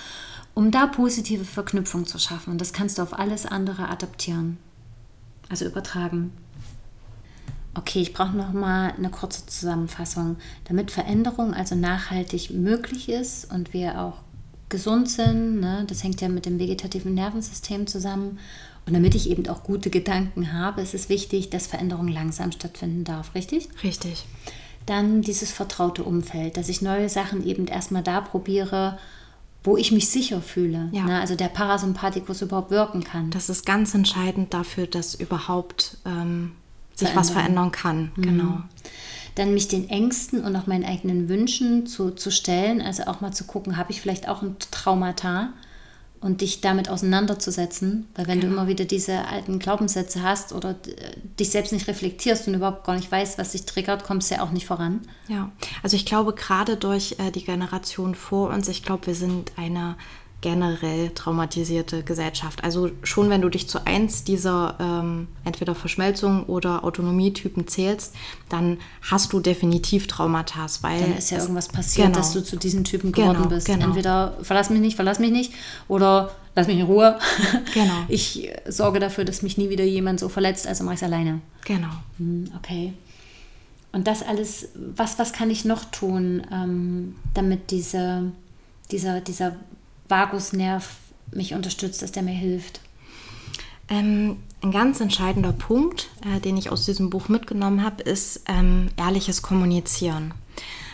um 0.53 0.71
da 0.71 0.87
positive 0.87 1.45
Verknüpfung 1.45 2.05
zu 2.05 2.19
schaffen. 2.19 2.51
Und 2.51 2.61
das 2.61 2.73
kannst 2.73 2.97
du 2.97 3.03
auf 3.03 3.17
alles 3.17 3.45
andere 3.45 3.87
adaptieren, 3.87 4.57
also 5.49 5.65
übertragen. 5.65 6.31
Okay, 7.73 8.01
ich 8.01 8.13
brauche 8.13 8.35
nochmal 8.35 8.93
eine 8.97 9.09
kurze 9.09 9.45
Zusammenfassung. 9.45 10.35
Damit 10.65 10.91
Veränderung 10.91 11.53
also 11.53 11.75
nachhaltig 11.75 12.51
möglich 12.51 13.07
ist 13.07 13.49
und 13.49 13.71
wir 13.71 14.01
auch 14.01 14.17
gesund 14.67 15.09
sind, 15.09 15.59
ne? 15.59 15.85
das 15.87 16.03
hängt 16.03 16.19
ja 16.21 16.29
mit 16.29 16.45
dem 16.45 16.59
vegetativen 16.59 17.13
Nervensystem 17.13 17.87
zusammen. 17.87 18.39
Und 18.85 18.93
damit 18.93 19.13
ich 19.13 19.29
eben 19.29 19.47
auch 19.47 19.63
gute 19.63 19.89
Gedanken 19.91 20.53
habe, 20.53 20.81
ist 20.81 20.95
es 20.95 21.07
wichtig, 21.07 21.51
dass 21.51 21.67
Veränderung 21.67 22.07
langsam 22.07 22.51
stattfinden 22.51 23.03
darf, 23.03 23.35
richtig? 23.35 23.69
Richtig. 23.83 24.25
Dann 24.85 25.21
dieses 25.21 25.51
vertraute 25.51 26.03
Umfeld, 26.03 26.57
dass 26.57 26.69
ich 26.69 26.81
neue 26.81 27.09
Sachen 27.09 27.45
eben 27.45 27.67
erstmal 27.67 28.03
da 28.03 28.21
probiere, 28.21 28.97
wo 29.63 29.77
ich 29.77 29.91
mich 29.91 30.09
sicher 30.09 30.41
fühle. 30.41 30.89
Ja. 30.91 31.05
Ne? 31.05 31.19
Also 31.19 31.35
der 31.35 31.47
Parasympathikus 31.47 32.41
überhaupt 32.41 32.71
wirken 32.71 33.03
kann. 33.03 33.29
Das 33.29 33.49
ist 33.49 33.65
ganz 33.65 33.93
entscheidend 33.93 34.53
dafür, 34.53 34.87
dass 34.87 35.13
überhaupt 35.13 35.97
ähm, 36.05 36.53
sich 36.95 37.09
Verändern. 37.09 37.15
was 37.15 37.29
verändern 37.29 37.71
kann. 37.71 38.11
Mhm. 38.15 38.21
Genau. 38.21 38.61
Dann 39.35 39.53
mich 39.53 39.67
den 39.67 39.89
Ängsten 39.89 40.43
und 40.43 40.55
auch 40.55 40.67
meinen 40.67 40.83
eigenen 40.83 41.29
Wünschen 41.29 41.85
zu, 41.87 42.11
zu 42.11 42.31
stellen, 42.31 42.81
also 42.81 43.03
auch 43.03 43.21
mal 43.21 43.31
zu 43.31 43.45
gucken, 43.45 43.77
habe 43.77 43.91
ich 43.91 44.01
vielleicht 44.01 44.27
auch 44.27 44.41
ein 44.41 44.57
Traumata? 44.71 45.53
Und 46.21 46.41
dich 46.41 46.61
damit 46.61 46.87
auseinanderzusetzen. 46.87 48.07
Weil 48.15 48.27
wenn 48.27 48.39
genau. 48.39 48.53
du 48.53 48.59
immer 48.59 48.67
wieder 48.67 48.85
diese 48.85 49.27
alten 49.27 49.57
Glaubenssätze 49.57 50.21
hast 50.21 50.53
oder 50.53 50.75
dich 51.39 51.49
selbst 51.49 51.73
nicht 51.73 51.87
reflektierst 51.87 52.47
und 52.47 52.53
überhaupt 52.53 52.85
gar 52.85 52.95
nicht 52.95 53.11
weißt, 53.11 53.39
was 53.39 53.51
dich 53.51 53.65
triggert, 53.65 54.03
kommst 54.03 54.29
du 54.29 54.35
ja 54.35 54.43
auch 54.43 54.51
nicht 54.51 54.67
voran. 54.67 55.01
Ja, 55.27 55.51
also 55.81 55.95
ich 55.95 56.05
glaube 56.05 56.33
gerade 56.33 56.77
durch 56.77 57.15
äh, 57.17 57.31
die 57.31 57.43
Generation 57.43 58.13
vor 58.13 58.51
uns, 58.51 58.67
ich 58.67 58.83
glaube, 58.83 59.07
wir 59.07 59.15
sind 59.15 59.51
eine 59.57 59.95
generell 60.41 61.11
traumatisierte 61.11 62.03
Gesellschaft. 62.03 62.63
Also 62.63 62.89
schon 63.03 63.29
wenn 63.29 63.41
du 63.41 63.49
dich 63.49 63.69
zu 63.69 63.85
eins 63.85 64.23
dieser 64.23 64.75
ähm, 64.79 65.27
entweder 65.45 65.75
Verschmelzung 65.75 66.45
oder 66.45 66.83
Autonomietypen 66.83 67.67
zählst, 67.67 68.15
dann 68.49 68.79
hast 69.03 69.31
du 69.33 69.39
definitiv 69.39 70.07
Traumata, 70.07 70.65
weil 70.81 70.99
dann 70.99 71.17
ist 71.17 71.29
ja 71.29 71.39
irgendwas 71.39 71.69
passiert, 71.69 72.07
genau. 72.07 72.17
dass 72.17 72.33
du 72.33 72.43
zu 72.43 72.57
diesen 72.57 72.83
Typen 72.83 73.11
geworden 73.11 73.37
genau, 73.37 73.49
bist. 73.49 73.67
Genau. 73.67 73.85
Entweder 73.85 74.37
verlass 74.41 74.71
mich 74.71 74.81
nicht, 74.81 74.95
verlass 74.95 75.19
mich 75.19 75.31
nicht 75.31 75.53
oder 75.87 76.31
lass 76.55 76.67
mich 76.67 76.79
in 76.79 76.85
Ruhe. 76.85 77.17
Genau. 77.73 77.93
Ich 78.07 78.49
sorge 78.67 78.99
dafür, 78.99 79.23
dass 79.23 79.43
mich 79.43 79.57
nie 79.57 79.69
wieder 79.69 79.83
jemand 79.83 80.19
so 80.19 80.27
verletzt, 80.27 80.67
also 80.67 80.83
mache 80.83 80.95
ich 80.95 80.99
es 80.99 81.03
alleine. 81.03 81.39
Genau. 81.65 81.87
Hm, 82.17 82.51
okay. 82.57 82.93
Und 83.93 84.07
das 84.07 84.23
alles, 84.23 84.69
was, 84.73 85.19
was 85.19 85.33
kann 85.33 85.49
ich 85.49 85.65
noch 85.65 85.85
tun, 85.85 86.45
ähm, 86.51 87.15
damit 87.33 87.71
diese, 87.71 88.31
dieser, 88.91 89.21
dieser 89.21 89.55
Vagusnerv 90.11 90.97
mich 91.31 91.53
unterstützt, 91.53 92.01
dass 92.01 92.11
der 92.11 92.23
mir 92.23 92.35
hilft? 92.35 92.81
Ähm, 93.89 94.37
ein 94.61 94.71
ganz 94.71 94.99
entscheidender 94.99 95.53
Punkt, 95.53 96.09
äh, 96.23 96.39
den 96.39 96.57
ich 96.57 96.69
aus 96.69 96.85
diesem 96.85 97.09
Buch 97.09 97.29
mitgenommen 97.29 97.83
habe, 97.83 98.03
ist 98.03 98.41
ähm, 98.47 98.89
ehrliches 98.97 99.41
Kommunizieren. 99.41 100.33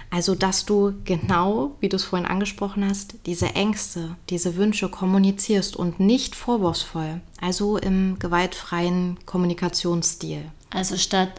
Also, 0.10 0.36
dass 0.36 0.66
du 0.66 0.94
genau, 1.04 1.76
wie 1.82 1.90
du 1.90 1.98
es 1.98 2.06
vorhin 2.06 2.28
angesprochen 2.28 2.88
hast, 2.88 3.16
diese 3.26 3.48
Ängste, 3.56 4.16
diese 4.30 4.56
Wünsche 4.56 4.88
kommunizierst 4.88 5.76
und 5.76 6.00
nicht 6.00 6.34
vorwurfsvoll, 6.34 7.20
also 7.42 7.78
im 7.78 8.18
gewaltfreien 8.18 9.18
Kommunikationsstil. 9.26 10.46
Also 10.70 10.96
statt 10.98 11.34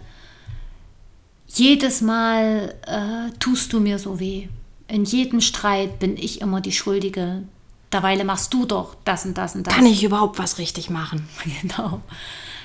jedes 1.47 2.03
Mal 2.03 2.75
äh, 2.87 3.31
tust 3.39 3.73
du 3.73 3.81
mir 3.81 3.99
so 3.99 4.21
weh. 4.21 4.49
In 4.87 5.05
jedem 5.05 5.41
Streit 5.41 5.99
bin 5.99 6.17
ich 6.17 6.43
immer 6.43 6.61
die 6.61 6.73
Schuldige. 6.73 7.45
Derweile 7.93 8.25
machst 8.25 8.53
du 8.53 8.67
doch 8.67 8.97
das 9.05 9.25
und 9.25 9.39
das 9.39 9.55
und 9.55 9.67
das. 9.67 9.75
Kann 9.75 9.87
ich 9.87 10.05
überhaupt 10.05 10.39
was 10.39 10.59
richtig 10.59 10.91
machen? 10.91 11.29
Genau. 11.63 12.01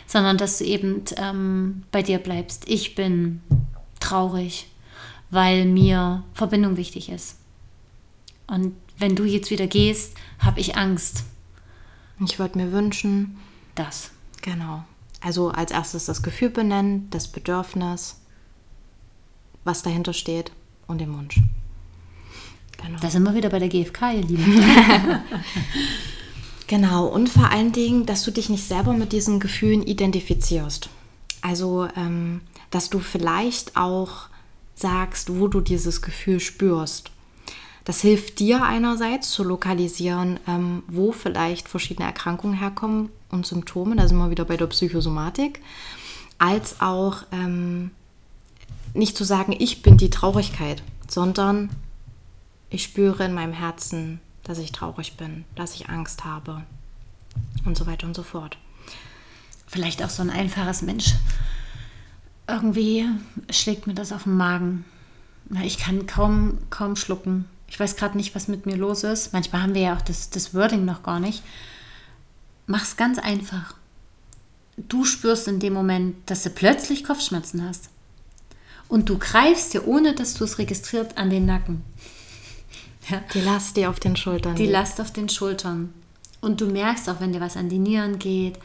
Sondern 0.06 0.38
dass 0.38 0.58
du 0.58 0.66
eben 0.66 1.04
ähm, 1.16 1.84
bei 1.92 2.04
dir 2.04 2.20
bleibst. 2.20 2.68
Ich 2.68 2.94
bin 2.94 3.42
traurig, 4.00 4.68
weil 5.32 5.66
mir 5.66 6.24
Verbindung 6.34 6.76
wichtig 6.76 7.10
ist. 7.10 7.38
Und 8.48 8.76
wenn 8.98 9.16
du 9.16 9.24
jetzt 9.24 9.50
wieder 9.50 9.66
gehst, 9.66 10.16
habe 10.40 10.60
ich 10.60 10.76
Angst. 10.76 11.24
Ich 12.24 12.38
würde 12.38 12.58
mir 12.60 12.72
wünschen. 12.72 13.38
Das. 13.76 14.12
Genau. 14.42 14.84
Also 15.22 15.50
als 15.50 15.72
erstes 15.72 16.06
das 16.06 16.22
Gefühl 16.22 16.50
benennen, 16.50 17.10
das 17.10 17.30
Bedürfnis, 17.30 18.20
was 19.64 19.82
dahinter 19.82 20.14
steht 20.14 20.52
und 20.86 21.00
den 21.00 21.16
Wunsch. 21.16 21.40
Genau. 22.86 23.00
Da 23.02 23.10
sind 23.10 23.24
wir 23.24 23.36
wieder 23.36 23.50
bei 23.50 23.60
der 23.60 23.70
GfK, 23.70 24.14
ihr 24.14 24.24
Lieben. 24.24 24.62
genau, 26.68 27.08
und 27.08 27.30
vor 27.30 27.50
allen 27.50 27.72
Dingen, 27.72 28.06
dass 28.06 28.24
du 28.24 28.32
dich 28.32 28.50
nicht 28.50 28.66
selber 28.66 28.94
mit 28.94 29.12
diesen 29.12 29.40
Gefühlen 29.40 29.84
identifizierst. 29.84 30.90
Also, 31.42 31.88
ähm, 31.96 32.42
dass 32.72 32.90
du 32.90 33.00
vielleicht 33.00 33.78
auch 33.78 34.28
sagst, 34.76 35.38
wo 35.38 35.48
du 35.48 35.62
dieses 35.62 36.02
Gefühl 36.02 36.40
spürst. 36.40 37.12
Das 37.86 38.02
hilft 38.02 38.40
dir 38.40 38.64
einerseits 38.64 39.32
zu 39.32 39.44
lokalisieren, 39.44 40.40
ähm, 40.48 40.84
wo 40.88 41.12
vielleicht 41.12 41.68
verschiedene 41.68 42.08
Erkrankungen 42.08 42.58
herkommen 42.58 43.10
und 43.30 43.46
Symptome, 43.46 43.96
da 43.96 44.08
sind 44.08 44.18
wir 44.18 44.30
wieder 44.30 44.46
bei 44.46 44.58
der 44.58 44.68
Psychosomatik, 44.68 45.60
als 46.38 46.82
auch 46.82 47.24
ähm, 47.32 47.92
nicht 48.94 49.18
zu 49.18 49.24
sagen, 49.24 49.56
ich 49.58 49.82
bin 49.82 49.98
die 49.98 50.10
Traurigkeit, 50.10 50.82
sondern 51.10 51.70
ich 52.74 52.84
spüre 52.84 53.24
in 53.24 53.34
meinem 53.34 53.54
Herzen, 53.54 54.20
dass 54.44 54.58
ich 54.58 54.72
traurig 54.72 55.16
bin, 55.16 55.46
dass 55.56 55.76
ich 55.76 55.90
Angst 55.90 56.26
habe 56.26 56.64
und 57.66 57.78
so 57.78 57.86
weiter 57.86 58.08
und 58.08 58.16
so 58.16 58.24
fort. 58.24 58.58
Vielleicht 59.68 60.04
auch 60.04 60.10
so 60.10 60.24
ein 60.24 60.32
einfaches 60.32 60.82
Mensch. 60.82 61.14
Irgendwie 62.48 63.06
schlägt 63.52 63.86
mir 63.86 63.94
das 63.94 64.12
auf 64.12 64.24
den 64.24 64.36
Magen. 64.36 64.86
Ich 65.64 65.78
kann 65.78 66.08
kaum, 66.08 66.58
kaum 66.72 66.96
schlucken. 66.96 67.46
Ich 67.68 67.80
weiß 67.80 67.96
gerade 67.96 68.18
nicht, 68.18 68.34
was 68.34 68.48
mit 68.48 68.66
mir 68.66 68.76
los 68.76 69.04
ist. 69.04 69.34
Manchmal 69.34 69.62
haben 69.62 69.76
wir 69.76 69.82
ja 69.84 69.96
auch 69.96 70.02
das, 70.02 70.32
das 70.32 70.56
Wording 70.56 70.84
noch 70.84 71.04
gar 71.04 71.20
nicht. 71.20 71.44
Mach's 72.66 72.98
ganz 72.98 73.20
einfach. 73.20 73.76
Du 74.78 75.06
spürst 75.06 75.48
in 75.48 75.60
dem 75.60 75.74
Moment, 75.74 76.16
dass 76.26 76.42
du 76.42 76.50
plötzlich 76.50 77.04
Kopfschmerzen 77.04 77.68
hast. 77.68 77.90
Und 78.88 79.10
du 79.10 79.20
greifst 79.20 79.76
dir, 79.76 79.88
ohne 79.88 80.16
dass 80.16 80.34
du 80.34 80.44
es 80.44 80.58
registriert, 80.58 81.18
an 81.20 81.30
den 81.30 81.46
Nacken. 81.46 81.84
Ja. 83.10 83.22
Die 83.34 83.42
Last, 83.42 83.78
die 83.78 83.88
auf 83.88 84.00
den 84.00 84.16
Schultern 84.16 84.56
Die 84.56 84.64
liegt. 84.64 84.74
Last 84.74 85.02
auf 85.02 85.12
den 85.12 85.30
Schultern. 85.30 85.94
Und 86.42 86.62
du 86.62 86.68
merkst 86.68 87.10
auch, 87.10 87.20
wenn 87.20 87.34
dir 87.34 87.42
was 87.42 87.58
an 87.58 87.70
die 87.70 87.80
Nieren 87.80 88.20
geht, 88.20 88.60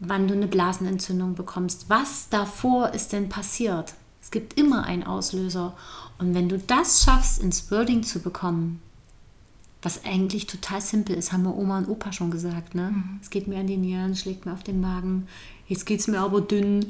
wann 0.00 0.28
du 0.28 0.34
eine 0.34 0.46
Blasenentzündung 0.46 1.34
bekommst. 1.34 1.86
Was 1.88 2.28
davor 2.28 2.90
ist 2.90 3.12
denn 3.12 3.28
passiert? 3.28 3.94
Es 4.22 4.30
gibt 4.30 4.58
immer 4.58 4.84
einen 4.84 5.04
Auslöser. 5.04 5.74
Und 6.18 6.34
wenn 6.34 6.48
du 6.48 6.58
das 6.58 7.02
schaffst, 7.04 7.42
ins 7.42 7.70
Wording 7.70 8.02
zu 8.02 8.20
bekommen, 8.20 8.80
was 9.82 10.04
eigentlich 10.04 10.46
total 10.46 10.80
simpel 10.80 11.14
ist, 11.14 11.32
haben 11.32 11.42
wir 11.42 11.54
Oma 11.54 11.78
und 11.78 11.88
Opa 11.88 12.12
schon 12.12 12.30
gesagt. 12.30 12.74
Ne? 12.74 12.90
Mhm. 12.90 13.18
Es 13.20 13.28
geht 13.28 13.48
mir 13.48 13.58
an 13.58 13.66
die 13.66 13.76
Nieren, 13.76 14.16
schlägt 14.16 14.46
mir 14.46 14.54
auf 14.54 14.62
den 14.62 14.80
Magen. 14.80 15.28
Jetzt 15.66 15.84
geht 15.84 16.00
es 16.00 16.08
mir 16.08 16.20
aber 16.20 16.40
dünn. 16.40 16.86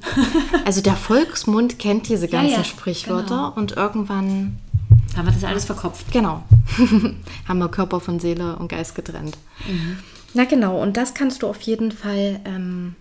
also 0.65 0.81
der 0.81 0.95
Volksmund 0.95 1.79
kennt 1.79 2.09
diese 2.09 2.29
ganzen 2.29 2.51
ja, 2.53 2.59
ja, 2.59 2.65
Sprichwörter 2.65 3.37
genau. 3.37 3.55
und 3.55 3.73
irgendwann 3.73 4.59
Haben 5.17 5.27
wir 5.27 5.33
das 5.33 5.45
alles 5.45 5.65
verkopft? 5.65 6.11
Genau. 6.13 6.43
Haben 7.49 7.59
wir 7.59 7.69
Körper 7.69 8.01
von 8.01 8.19
Seele 8.19 8.57
und 8.57 8.69
Geist 8.69 8.95
getrennt. 8.95 9.39
Mhm. 9.69 9.99
Na 10.35 10.45
genau, 10.45 10.83
und 10.83 10.97
das 10.97 11.15
kannst 11.15 11.43
du 11.43 11.47
auf 11.47 11.61
jeden 11.63 11.93
Fall, 11.93 12.41
ähm, 12.45 12.97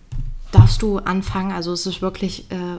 darfst 0.52 0.82
du 0.82 0.98
anfangen. 0.98 1.50
Also 1.52 1.72
es 1.72 1.86
ist 1.86 2.00
wirklich 2.00 2.50
äh, 2.50 2.78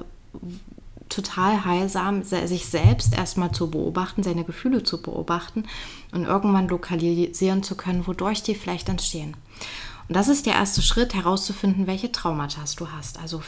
total 1.10 1.66
heilsam, 1.66 2.24
sich 2.24 2.66
selbst 2.66 3.14
erstmal 3.16 3.52
zu 3.52 3.70
beobachten, 3.70 4.24
seine 4.24 4.44
Gefühle 4.44 4.84
zu 4.84 5.02
beobachten 5.02 5.66
und 6.12 6.26
irgendwann 6.26 6.68
lokalisieren 6.68 7.64
zu 7.64 7.76
können, 7.76 8.08
wodurch 8.08 8.44
die 8.44 8.56
vielleicht 8.56 8.90
entstehen. 8.90 9.36
Und 10.08 10.16
das 10.16 10.28
ist 10.28 10.46
der 10.46 10.54
erste 10.54 10.82
Schritt, 10.82 11.16
herauszufinden, 11.16 11.88
welche 11.88 12.12
Traumata 12.12 12.62
du 12.78 12.92
hast. 12.92 13.20
Also 13.20 13.42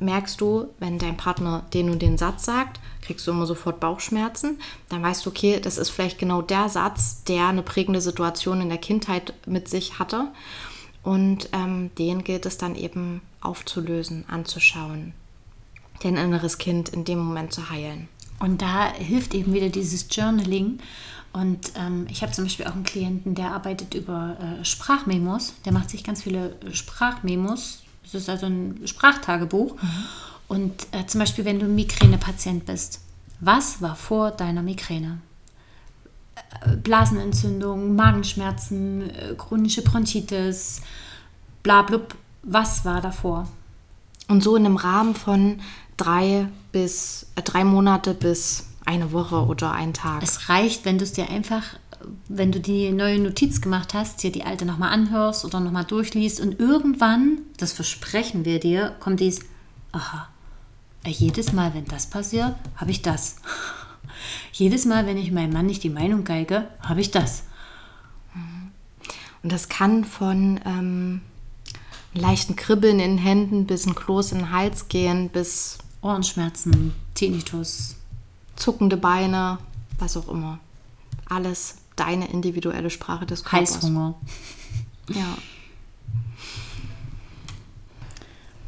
merkst 0.00 0.40
du, 0.40 0.66
wenn 0.78 0.98
dein 0.98 1.16
Partner 1.16 1.64
den 1.72 1.88
und 1.88 2.02
den 2.02 2.18
Satz 2.18 2.44
sagt, 2.44 2.80
kriegst 3.10 3.26
du 3.26 3.32
immer 3.32 3.46
sofort 3.46 3.80
Bauchschmerzen, 3.80 4.60
dann 4.88 5.02
weißt 5.02 5.26
du, 5.26 5.30
okay, 5.30 5.58
das 5.60 5.78
ist 5.78 5.90
vielleicht 5.90 6.20
genau 6.20 6.42
der 6.42 6.68
Satz, 6.68 7.24
der 7.24 7.48
eine 7.48 7.62
prägende 7.62 8.00
Situation 8.00 8.60
in 8.60 8.68
der 8.68 8.78
Kindheit 8.78 9.34
mit 9.46 9.68
sich 9.68 9.98
hatte. 9.98 10.28
Und 11.02 11.48
ähm, 11.52 11.90
den 11.98 12.22
gilt 12.22 12.46
es 12.46 12.56
dann 12.56 12.76
eben 12.76 13.20
aufzulösen, 13.40 14.26
anzuschauen, 14.28 15.12
dein 16.04 16.16
inneres 16.16 16.58
Kind 16.58 16.90
in 16.90 17.04
dem 17.04 17.18
Moment 17.18 17.52
zu 17.52 17.68
heilen. 17.68 18.08
Und 18.38 18.62
da 18.62 18.92
hilft 18.92 19.34
eben 19.34 19.52
wieder 19.52 19.70
dieses 19.70 20.06
Journaling 20.08 20.78
und 21.32 21.72
ähm, 21.76 22.06
ich 22.10 22.22
habe 22.22 22.32
zum 22.32 22.44
Beispiel 22.44 22.66
auch 22.66 22.74
einen 22.74 22.84
Klienten, 22.84 23.34
der 23.34 23.52
arbeitet 23.52 23.94
über 23.94 24.36
äh, 24.40 24.64
Sprachmemos. 24.64 25.54
Der 25.64 25.72
macht 25.72 25.90
sich 25.90 26.04
ganz 26.04 26.22
viele 26.22 26.56
Sprachmemos. 26.72 27.82
Das 28.04 28.14
ist 28.14 28.28
also 28.28 28.46
ein 28.46 28.80
Sprachtagebuch. 28.84 29.80
Mhm. 29.80 30.04
Und 30.50 30.88
äh, 30.90 31.06
zum 31.06 31.20
Beispiel, 31.20 31.44
wenn 31.44 31.60
du 31.60 31.66
Migränepatient 31.66 32.66
bist, 32.66 33.02
was 33.38 33.80
war 33.82 33.94
vor 33.94 34.32
deiner 34.32 34.62
Migräne? 34.62 35.20
Äh, 36.34 36.74
Blasenentzündung, 36.74 37.94
Magenschmerzen, 37.94 39.10
äh, 39.10 39.34
chronische 39.38 39.82
Bronchitis, 39.82 40.82
bla 41.62 41.82
blub. 41.82 42.16
Was 42.42 42.84
war 42.84 43.00
davor? 43.00 43.46
Und 44.26 44.42
so 44.42 44.56
in 44.56 44.66
einem 44.66 44.74
Rahmen 44.74 45.14
von 45.14 45.60
drei 45.96 46.48
bis 46.72 47.28
äh, 47.36 47.42
drei 47.42 47.62
Monate 47.62 48.12
bis 48.12 48.66
eine 48.84 49.12
Woche 49.12 49.46
oder 49.46 49.70
einen 49.70 49.94
Tag. 49.94 50.20
Es 50.24 50.48
reicht, 50.48 50.84
wenn 50.84 50.98
du 50.98 51.04
es 51.04 51.12
dir 51.12 51.30
einfach, 51.30 51.62
wenn 52.26 52.50
du 52.50 52.58
die 52.58 52.90
neue 52.90 53.20
Notiz 53.20 53.60
gemacht 53.60 53.94
hast, 53.94 54.20
dir 54.24 54.32
die 54.32 54.42
alte 54.42 54.66
nochmal 54.66 54.92
anhörst 54.92 55.44
oder 55.44 55.60
nochmal 55.60 55.84
durchliest 55.84 56.40
und 56.40 56.58
irgendwann, 56.58 57.38
das 57.56 57.72
versprechen 57.72 58.44
wir 58.44 58.58
dir, 58.58 58.96
kommt 58.98 59.20
dies, 59.20 59.38
aha, 59.92 60.26
jedes 61.06 61.52
Mal, 61.52 61.74
wenn 61.74 61.86
das 61.86 62.06
passiert, 62.06 62.54
habe 62.76 62.90
ich 62.90 63.02
das. 63.02 63.36
jedes 64.52 64.84
Mal, 64.84 65.06
wenn 65.06 65.16
ich 65.16 65.32
meinem 65.32 65.52
Mann 65.52 65.66
nicht 65.66 65.82
die 65.82 65.90
Meinung 65.90 66.24
geige, 66.24 66.68
habe 66.80 67.00
ich 67.00 67.10
das. 67.10 67.44
Und 69.42 69.52
das 69.52 69.68
kann 69.68 70.04
von 70.04 70.60
ähm, 70.66 71.22
leichten 72.12 72.56
Kribbeln 72.56 73.00
in 73.00 73.16
den 73.16 73.18
Händen 73.18 73.66
bis 73.66 73.86
ein 73.86 73.94
Kloß 73.94 74.32
in 74.32 74.38
den 74.38 74.50
Hals 74.50 74.88
gehen, 74.88 75.30
bis 75.30 75.78
Ohrenschmerzen, 76.02 76.94
Tinnitus, 77.14 77.96
zuckende 78.56 78.96
Beine, 78.96 79.58
was 79.98 80.16
auch 80.16 80.28
immer. 80.28 80.58
Alles 81.26 81.76
deine 81.96 82.30
individuelle 82.30 82.90
Sprache 82.90 83.26
des 83.26 83.44
Körpers. 83.44 83.76
Heißhunger. 83.76 84.14
Ja. 85.08 85.38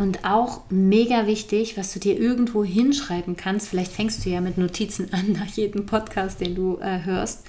Und 0.02 0.24
auch 0.24 0.62
mega 0.68 1.28
wichtig, 1.28 1.76
was 1.76 1.92
du 1.92 2.00
dir 2.00 2.18
irgendwo 2.18 2.64
hinschreiben 2.64 3.36
kannst, 3.36 3.68
vielleicht 3.68 3.92
fängst 3.92 4.24
du 4.24 4.30
ja 4.30 4.40
mit 4.40 4.58
Notizen 4.58 5.14
an 5.14 5.30
nach 5.30 5.46
jedem 5.46 5.86
Podcast, 5.86 6.40
den 6.40 6.56
du 6.56 6.78
äh, 6.80 7.04
hörst. 7.04 7.44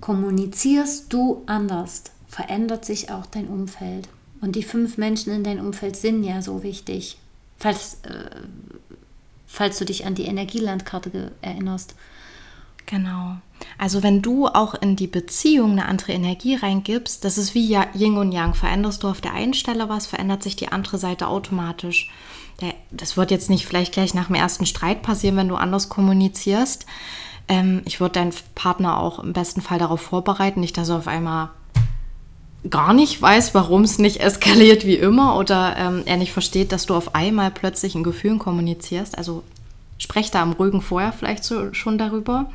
Kommunizierst 0.00 1.12
du 1.12 1.42
anders, 1.44 2.04
verändert 2.28 2.86
sich 2.86 3.10
auch 3.10 3.26
dein 3.26 3.46
Umfeld. 3.46 4.08
Und 4.40 4.56
die 4.56 4.62
fünf 4.62 4.96
Menschen 4.96 5.34
in 5.34 5.44
deinem 5.44 5.66
Umfeld 5.66 5.96
sind 5.96 6.24
ja 6.24 6.40
so 6.40 6.62
wichtig. 6.62 7.18
Falls, 7.58 7.98
äh, 8.04 8.36
falls 9.46 9.78
du 9.78 9.84
dich 9.84 10.06
an 10.06 10.14
die 10.14 10.24
Energielandkarte 10.24 11.32
erinnerst. 11.42 11.94
Genau. 12.86 13.36
Also 13.78 14.02
wenn 14.02 14.22
du 14.22 14.48
auch 14.48 14.74
in 14.74 14.96
die 14.96 15.06
Beziehung 15.06 15.72
eine 15.72 15.86
andere 15.86 16.12
Energie 16.12 16.56
reingibst, 16.56 17.24
das 17.24 17.38
ist 17.38 17.54
wie 17.54 17.76
Yin 17.94 18.16
und 18.16 18.32
Yang. 18.32 18.54
Veränderst 18.54 19.02
du 19.02 19.08
auf 19.08 19.20
der 19.20 19.34
einen 19.34 19.54
Stelle 19.54 19.88
was, 19.88 20.06
verändert 20.06 20.42
sich 20.42 20.56
die 20.56 20.68
andere 20.68 20.98
Seite 20.98 21.28
automatisch. 21.28 22.10
Das 22.90 23.16
wird 23.16 23.30
jetzt 23.30 23.50
nicht 23.50 23.66
vielleicht 23.66 23.92
gleich 23.92 24.14
nach 24.14 24.26
dem 24.26 24.36
ersten 24.36 24.66
Streit 24.66 25.02
passieren, 25.02 25.36
wenn 25.36 25.48
du 25.48 25.56
anders 25.56 25.88
kommunizierst. 25.88 26.86
Ähm, 27.48 27.82
ich 27.86 28.00
würde 28.00 28.14
deinen 28.14 28.32
Partner 28.54 28.98
auch 28.98 29.18
im 29.18 29.32
besten 29.32 29.62
Fall 29.62 29.78
darauf 29.78 30.00
vorbereiten, 30.00 30.60
nicht, 30.60 30.76
dass 30.76 30.88
er 30.88 30.98
auf 30.98 31.08
einmal 31.08 31.50
gar 32.70 32.92
nicht 32.92 33.20
weiß, 33.20 33.54
warum 33.54 33.82
es 33.82 33.98
nicht 33.98 34.20
eskaliert 34.20 34.86
wie 34.86 34.94
immer 34.94 35.36
oder 35.36 35.76
ähm, 35.76 36.02
er 36.06 36.16
nicht 36.16 36.32
versteht, 36.32 36.70
dass 36.70 36.86
du 36.86 36.94
auf 36.94 37.14
einmal 37.14 37.50
plötzlich 37.50 37.94
in 37.94 38.04
Gefühlen 38.04 38.38
kommunizierst. 38.38 39.18
Also 39.18 39.42
sprech 40.02 40.30
da 40.32 40.42
am 40.42 40.52
ruhigen 40.52 40.82
Vorher 40.82 41.12
vielleicht 41.12 41.44
so, 41.44 41.72
schon 41.72 41.96
darüber. 41.96 42.50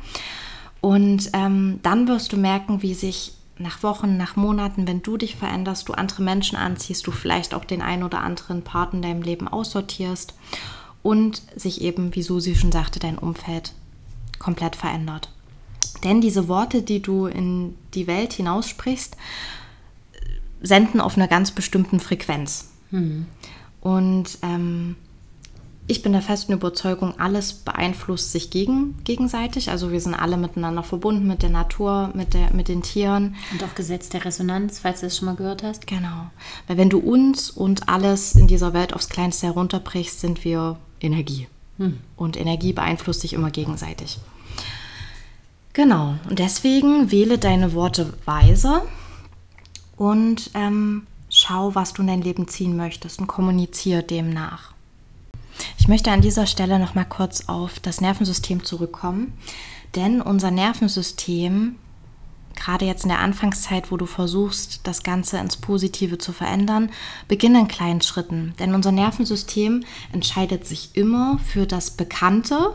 Und 0.80 1.30
ähm, 1.32 1.80
dann 1.82 2.06
wirst 2.06 2.32
du 2.32 2.36
merken, 2.36 2.82
wie 2.82 2.94
sich 2.94 3.32
nach 3.58 3.82
Wochen, 3.82 4.16
nach 4.16 4.36
Monaten, 4.36 4.86
wenn 4.86 5.02
du 5.02 5.16
dich 5.16 5.34
veränderst, 5.34 5.88
du 5.88 5.94
andere 5.94 6.22
Menschen 6.22 6.56
anziehst, 6.56 7.06
du 7.06 7.10
vielleicht 7.10 7.54
auch 7.54 7.64
den 7.64 7.82
einen 7.82 8.04
oder 8.04 8.20
anderen 8.20 8.62
Part 8.62 8.92
in 8.92 9.02
deinem 9.02 9.22
Leben 9.22 9.48
aussortierst 9.48 10.34
und 11.02 11.42
sich 11.56 11.80
eben, 11.80 12.14
wie 12.14 12.22
Susi 12.22 12.54
schon 12.54 12.70
sagte, 12.70 13.00
dein 13.00 13.18
Umfeld 13.18 13.72
komplett 14.38 14.76
verändert. 14.76 15.32
Denn 16.04 16.20
diese 16.20 16.46
Worte, 16.48 16.82
die 16.82 17.00
du 17.00 17.26
in 17.26 17.74
die 17.94 18.06
Welt 18.06 18.34
hinaussprichst, 18.34 19.16
senden 20.60 21.00
auf 21.00 21.16
einer 21.16 21.28
ganz 21.28 21.50
bestimmten 21.50 21.98
Frequenz. 21.98 22.70
Mhm. 22.90 23.26
Und 23.80 24.38
ähm, 24.42 24.96
ich 25.90 26.02
bin 26.02 26.12
der 26.12 26.20
festen 26.20 26.52
Überzeugung, 26.52 27.18
alles 27.18 27.54
beeinflusst 27.54 28.30
sich 28.30 28.50
gegen, 28.50 29.02
gegenseitig. 29.04 29.70
Also 29.70 29.90
wir 29.90 30.00
sind 30.02 30.14
alle 30.14 30.36
miteinander 30.36 30.82
verbunden 30.82 31.26
mit 31.26 31.42
der 31.42 31.48
Natur, 31.48 32.10
mit, 32.14 32.34
der, 32.34 32.52
mit 32.52 32.68
den 32.68 32.82
Tieren. 32.82 33.36
Und 33.52 33.64
auch 33.64 33.74
Gesetz 33.74 34.10
der 34.10 34.22
Resonanz, 34.26 34.80
falls 34.80 35.00
du 35.00 35.06
das 35.06 35.16
schon 35.16 35.26
mal 35.26 35.34
gehört 35.34 35.62
hast. 35.62 35.86
Genau. 35.86 36.30
Weil 36.66 36.76
wenn 36.76 36.90
du 36.90 36.98
uns 36.98 37.50
und 37.50 37.88
alles 37.88 38.34
in 38.34 38.46
dieser 38.46 38.74
Welt 38.74 38.92
aufs 38.92 39.08
Kleinste 39.08 39.46
herunterbrichst, 39.46 40.20
sind 40.20 40.44
wir 40.44 40.76
Energie. 41.00 41.48
Hm. 41.78 41.98
Und 42.16 42.36
Energie 42.36 42.74
beeinflusst 42.74 43.22
sich 43.22 43.32
immer 43.32 43.50
gegenseitig. 43.50 44.18
Genau. 45.72 46.16
Und 46.28 46.38
deswegen 46.38 47.10
wähle 47.10 47.38
deine 47.38 47.72
Worte 47.72 48.12
weise 48.26 48.82
und 49.96 50.50
ähm, 50.52 51.06
schau, 51.30 51.74
was 51.74 51.94
du 51.94 52.02
in 52.02 52.08
dein 52.08 52.22
Leben 52.22 52.46
ziehen 52.46 52.76
möchtest 52.76 53.20
und 53.20 53.26
kommuniziere 53.26 54.02
demnach. 54.02 54.74
Ich 55.78 55.88
möchte 55.88 56.10
an 56.10 56.20
dieser 56.20 56.46
Stelle 56.46 56.78
noch 56.78 56.94
mal 56.94 57.04
kurz 57.04 57.48
auf 57.48 57.80
das 57.80 58.00
Nervensystem 58.00 58.64
zurückkommen, 58.64 59.32
denn 59.94 60.20
unser 60.20 60.50
Nervensystem, 60.50 61.76
gerade 62.54 62.84
jetzt 62.84 63.04
in 63.04 63.08
der 63.08 63.20
Anfangszeit, 63.20 63.90
wo 63.90 63.96
du 63.96 64.06
versuchst, 64.06 64.80
das 64.84 65.02
Ganze 65.02 65.38
ins 65.38 65.56
Positive 65.56 66.18
zu 66.18 66.32
verändern, 66.32 66.90
beginnt 67.26 67.56
in 67.56 67.68
kleinen 67.68 68.02
Schritten, 68.02 68.54
denn 68.58 68.74
unser 68.74 68.92
Nervensystem 68.92 69.84
entscheidet 70.12 70.66
sich 70.66 70.90
immer 70.94 71.38
für 71.38 71.66
das 71.66 71.90
Bekannte 71.90 72.74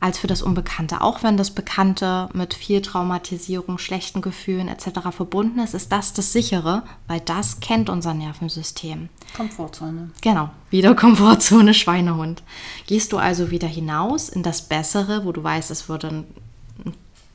als 0.00 0.18
für 0.18 0.26
das 0.26 0.42
Unbekannte. 0.42 1.02
Auch 1.02 1.22
wenn 1.22 1.36
das 1.36 1.50
Bekannte 1.50 2.28
mit 2.32 2.54
viel 2.54 2.80
Traumatisierung, 2.80 3.78
schlechten 3.78 4.22
Gefühlen 4.22 4.68
etc. 4.68 5.10
verbunden 5.10 5.60
ist, 5.60 5.74
ist 5.74 5.92
das 5.92 6.14
das 6.14 6.32
sichere, 6.32 6.82
weil 7.06 7.20
das 7.20 7.60
kennt 7.60 7.90
unser 7.90 8.14
Nervensystem. 8.14 9.10
Komfortzone. 9.36 10.10
Genau, 10.22 10.50
wieder 10.70 10.94
Komfortzone 10.94 11.74
Schweinehund. 11.74 12.42
Gehst 12.86 13.12
du 13.12 13.18
also 13.18 13.50
wieder 13.50 13.68
hinaus 13.68 14.30
in 14.30 14.42
das 14.42 14.62
Bessere, 14.62 15.24
wo 15.24 15.32
du 15.32 15.44
weißt, 15.44 15.70
es 15.70 15.88
würde 15.88 16.08
ein, 16.08 16.24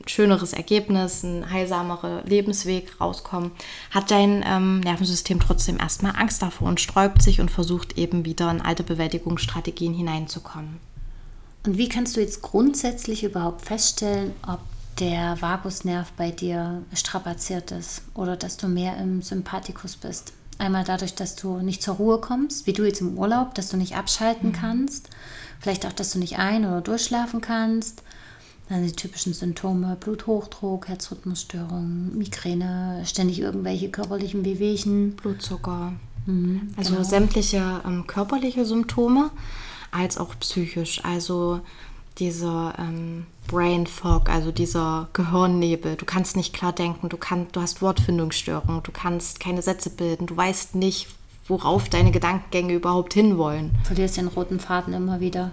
schöneres 0.08 0.52
Ergebnis, 0.52 1.22
ein 1.22 1.50
heilsamerer 1.50 2.22
Lebensweg 2.24 3.00
rauskommen, 3.00 3.50
hat 3.90 4.10
dein 4.10 4.44
ähm, 4.46 4.80
Nervensystem 4.80 5.40
trotzdem 5.40 5.78
erstmal 5.78 6.14
Angst 6.16 6.42
davor 6.42 6.68
und 6.68 6.80
sträubt 6.80 7.22
sich 7.22 7.40
und 7.40 7.50
versucht 7.50 7.98
eben 7.98 8.24
wieder 8.24 8.50
in 8.50 8.60
alte 8.60 8.84
Bewältigungsstrategien 8.84 9.94
hineinzukommen. 9.94 10.78
Und 11.66 11.78
wie 11.78 11.88
kannst 11.88 12.16
du 12.16 12.20
jetzt 12.20 12.42
grundsätzlich 12.42 13.24
überhaupt 13.24 13.62
feststellen, 13.62 14.32
ob 14.46 14.60
der 15.00 15.40
Vagusnerv 15.42 16.12
bei 16.12 16.30
dir 16.30 16.82
strapaziert 16.94 17.72
ist 17.72 18.02
oder 18.14 18.36
dass 18.36 18.56
du 18.56 18.68
mehr 18.68 18.96
im 18.98 19.20
Sympathikus 19.20 19.96
bist? 19.96 20.32
Einmal 20.58 20.84
dadurch, 20.84 21.14
dass 21.14 21.34
du 21.34 21.58
nicht 21.58 21.82
zur 21.82 21.96
Ruhe 21.96 22.18
kommst, 22.18 22.66
wie 22.66 22.72
du 22.72 22.84
jetzt 22.84 23.00
im 23.00 23.18
Urlaub, 23.18 23.54
dass 23.54 23.68
du 23.68 23.76
nicht 23.76 23.96
abschalten 23.96 24.50
mhm. 24.50 24.54
kannst. 24.54 25.10
Vielleicht 25.60 25.84
auch, 25.84 25.92
dass 25.92 26.12
du 26.12 26.18
nicht 26.18 26.38
ein- 26.38 26.64
oder 26.64 26.80
durchschlafen 26.80 27.40
kannst. 27.40 28.02
Dann 28.68 28.84
die 28.84 28.92
typischen 28.92 29.34
Symptome: 29.34 29.96
Bluthochdruck, 30.00 30.88
Herzrhythmusstörungen, 30.88 32.16
Migräne, 32.16 33.02
ständig 33.04 33.40
irgendwelche 33.40 33.90
körperlichen 33.90 34.44
Wehwehchen. 34.44 35.16
Blutzucker. 35.16 35.92
Mhm, 36.26 36.70
also 36.76 36.92
genau. 36.94 37.04
sämtliche 37.04 37.82
ähm, 37.84 38.06
körperliche 38.06 38.64
Symptome 38.64 39.30
als 39.96 40.18
auch 40.18 40.38
psychisch. 40.38 41.04
Also 41.04 41.60
dieser 42.18 42.74
ähm, 42.78 43.26
Brain 43.46 43.86
Fog, 43.86 44.28
also 44.28 44.50
dieser 44.50 45.08
Gehirnnebel. 45.12 45.96
Du 45.96 46.04
kannst 46.04 46.36
nicht 46.36 46.54
klar 46.54 46.72
denken, 46.72 47.08
du, 47.08 47.16
kann, 47.16 47.46
du 47.52 47.60
hast 47.60 47.82
Wortfindungsstörungen, 47.82 48.82
du 48.82 48.92
kannst 48.92 49.40
keine 49.40 49.62
Sätze 49.62 49.90
bilden, 49.90 50.26
du 50.26 50.36
weißt 50.36 50.74
nicht, 50.74 51.08
worauf 51.48 51.88
deine 51.88 52.10
Gedankengänge 52.10 52.74
überhaupt 52.74 53.14
hinwollen. 53.14 53.70
Du 53.82 53.88
verlierst 53.88 54.16
den 54.16 54.28
roten 54.28 54.58
Faden 54.58 54.94
immer 54.94 55.20
wieder. 55.20 55.52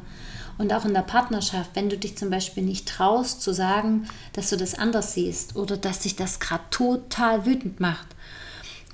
Und 0.57 0.71
auch 0.71 0.85
in 0.85 0.93
der 0.93 1.01
Partnerschaft, 1.01 1.71
wenn 1.73 1.89
du 1.89 1.97
dich 1.97 2.17
zum 2.17 2.29
Beispiel 2.29 2.63
nicht 2.63 2.87
traust 2.87 3.41
zu 3.41 3.53
sagen, 3.53 4.07
dass 4.33 4.49
du 4.49 4.57
das 4.57 4.75
anders 4.75 5.13
siehst 5.13 5.55
oder 5.55 5.77
dass 5.77 5.99
dich 5.99 6.15
das 6.15 6.39
gerade 6.39 6.63
total 6.69 7.45
wütend 7.45 7.79
macht. 7.79 8.07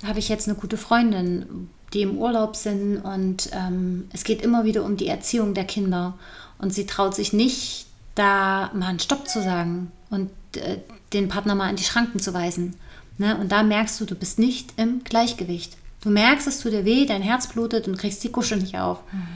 Habe 0.04 0.18
ich 0.18 0.30
jetzt 0.30 0.48
eine 0.48 0.56
gute 0.56 0.78
Freundin, 0.78 1.68
die 1.92 2.02
im 2.02 2.18
Urlaub 2.18 2.56
sind 2.56 2.98
und 2.98 3.50
ähm, 3.52 4.08
es 4.12 4.24
geht 4.24 4.42
immer 4.42 4.64
wieder 4.64 4.84
um 4.84 4.96
die 4.96 5.08
Erziehung 5.08 5.54
der 5.54 5.64
Kinder. 5.64 6.14
Und 6.58 6.72
sie 6.72 6.86
traut 6.86 7.14
sich 7.14 7.32
nicht, 7.32 7.86
da 8.14 8.70
mal 8.74 8.88
einen 8.88 9.00
Stopp 9.00 9.28
zu 9.28 9.42
sagen 9.42 9.90
und 10.10 10.30
äh, 10.56 10.78
den 11.12 11.28
Partner 11.28 11.54
mal 11.54 11.68
an 11.68 11.76
die 11.76 11.84
Schranken 11.84 12.20
zu 12.20 12.34
weisen. 12.34 12.76
Ne? 13.18 13.36
Und 13.38 13.50
da 13.50 13.62
merkst 13.62 14.00
du, 14.00 14.04
du 14.04 14.14
bist 14.14 14.38
nicht 14.38 14.74
im 14.76 15.02
Gleichgewicht. 15.04 15.76
Du 16.02 16.10
merkst, 16.10 16.46
es 16.46 16.60
tut 16.60 16.72
dir 16.72 16.84
weh, 16.84 17.06
dein 17.06 17.22
Herz 17.22 17.48
blutet 17.48 17.88
und 17.88 17.98
kriegst 17.98 18.22
die 18.24 18.30
Kuschel 18.30 18.58
nicht 18.58 18.78
auf. 18.78 19.00
Mhm. 19.12 19.26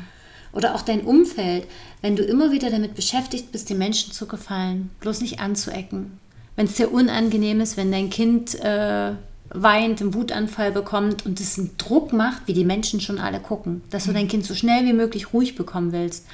Oder 0.52 0.74
auch 0.74 0.82
dein 0.82 1.00
Umfeld, 1.00 1.66
wenn 2.00 2.16
du 2.16 2.22
immer 2.22 2.52
wieder 2.52 2.70
damit 2.70 2.94
beschäftigt 2.94 3.50
bist, 3.52 3.68
den 3.68 3.78
Menschen 3.78 4.12
zu 4.12 4.26
gefallen, 4.26 4.90
bloß 5.00 5.20
nicht 5.20 5.40
anzuecken. 5.40 6.18
Wenn 6.56 6.66
es 6.66 6.74
dir 6.74 6.92
unangenehm 6.92 7.60
ist, 7.60 7.76
wenn 7.76 7.90
dein 7.90 8.08
Kind 8.08 8.54
äh, 8.60 9.12
weint, 9.54 10.00
einen 10.00 10.14
Wutanfall 10.14 10.72
bekommt 10.72 11.24
und 11.24 11.40
es 11.40 11.58
einen 11.58 11.76
Druck 11.78 12.12
macht, 12.12 12.42
wie 12.46 12.52
die 12.52 12.64
Menschen 12.64 13.00
schon 13.00 13.18
alle 13.18 13.40
gucken, 13.40 13.82
dass 13.90 14.04
du 14.04 14.10
mhm. 14.10 14.14
dein 14.14 14.28
Kind 14.28 14.44
so 14.44 14.54
schnell 14.54 14.84
wie 14.84 14.92
möglich 14.92 15.32
ruhig 15.32 15.54
bekommen 15.54 15.92
willst 15.92 16.26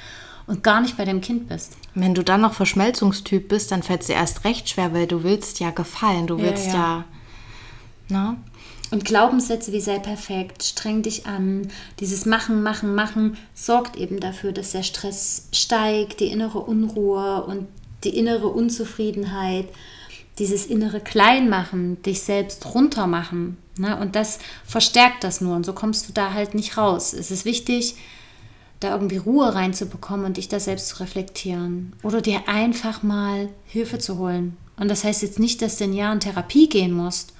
und 0.47 0.63
gar 0.63 0.81
nicht 0.81 0.97
bei 0.97 1.05
deinem 1.05 1.21
Kind 1.21 1.47
bist. 1.47 1.77
Wenn 1.93 2.15
du 2.15 2.23
dann 2.23 2.41
noch 2.41 2.53
Verschmelzungstyp 2.53 3.47
bist, 3.47 3.71
dann 3.71 3.83
fällt 3.83 4.01
es 4.01 4.07
dir 4.07 4.15
erst 4.15 4.43
recht 4.43 4.69
schwer, 4.69 4.93
weil 4.93 5.07
du 5.07 5.23
willst 5.23 5.59
ja 5.59 5.71
gefallen, 5.71 6.27
du 6.27 6.39
willst 6.39 6.67
ja, 6.67 6.73
ja, 6.73 7.05
ja 8.09 8.37
und 8.91 9.05
Glaubenssätze 9.05 9.71
wie 9.71 9.79
sei 9.79 9.99
perfekt, 9.99 10.63
streng 10.63 11.01
dich 11.01 11.25
an, 11.25 11.69
dieses 12.01 12.25
Machen, 12.25 12.61
Machen, 12.61 12.93
Machen 12.93 13.37
sorgt 13.55 13.95
eben 13.95 14.19
dafür, 14.19 14.51
dass 14.51 14.73
der 14.73 14.83
Stress 14.83 15.47
steigt, 15.53 16.19
die 16.19 16.27
innere 16.27 16.59
Unruhe 16.59 17.43
und 17.45 17.67
die 18.03 18.17
innere 18.17 18.47
Unzufriedenheit, 18.47 19.69
dieses 20.41 20.65
innere 20.65 20.99
Kleinmachen, 20.99 22.01
dich 22.01 22.21
selbst 22.21 22.73
runtermachen. 22.73 23.57
Ne? 23.77 23.95
Und 23.97 24.15
das 24.15 24.39
verstärkt 24.65 25.23
das 25.23 25.39
nur 25.39 25.55
und 25.55 25.67
so 25.67 25.73
kommst 25.73 26.09
du 26.09 26.13
da 26.13 26.33
halt 26.33 26.55
nicht 26.55 26.77
raus. 26.77 27.13
Es 27.13 27.29
ist 27.29 27.45
wichtig, 27.45 27.95
da 28.79 28.91
irgendwie 28.91 29.17
Ruhe 29.17 29.53
reinzubekommen 29.53 30.25
und 30.25 30.37
dich 30.37 30.49
da 30.49 30.59
selbst 30.59 30.87
zu 30.87 30.99
reflektieren. 30.99 31.93
Oder 32.01 32.21
dir 32.21 32.47
einfach 32.47 33.03
mal 33.03 33.49
Hilfe 33.65 33.99
zu 33.99 34.17
holen. 34.17 34.57
Und 34.77 34.89
das 34.89 35.03
heißt 35.03 35.21
jetzt 35.21 35.37
nicht, 35.37 35.61
dass 35.61 35.77
du 35.77 35.83
ein 35.83 35.93
Jahr 35.93 36.11
in 36.11 36.19
Therapie 36.19 36.67
gehen 36.67 36.91
musst 36.91 37.33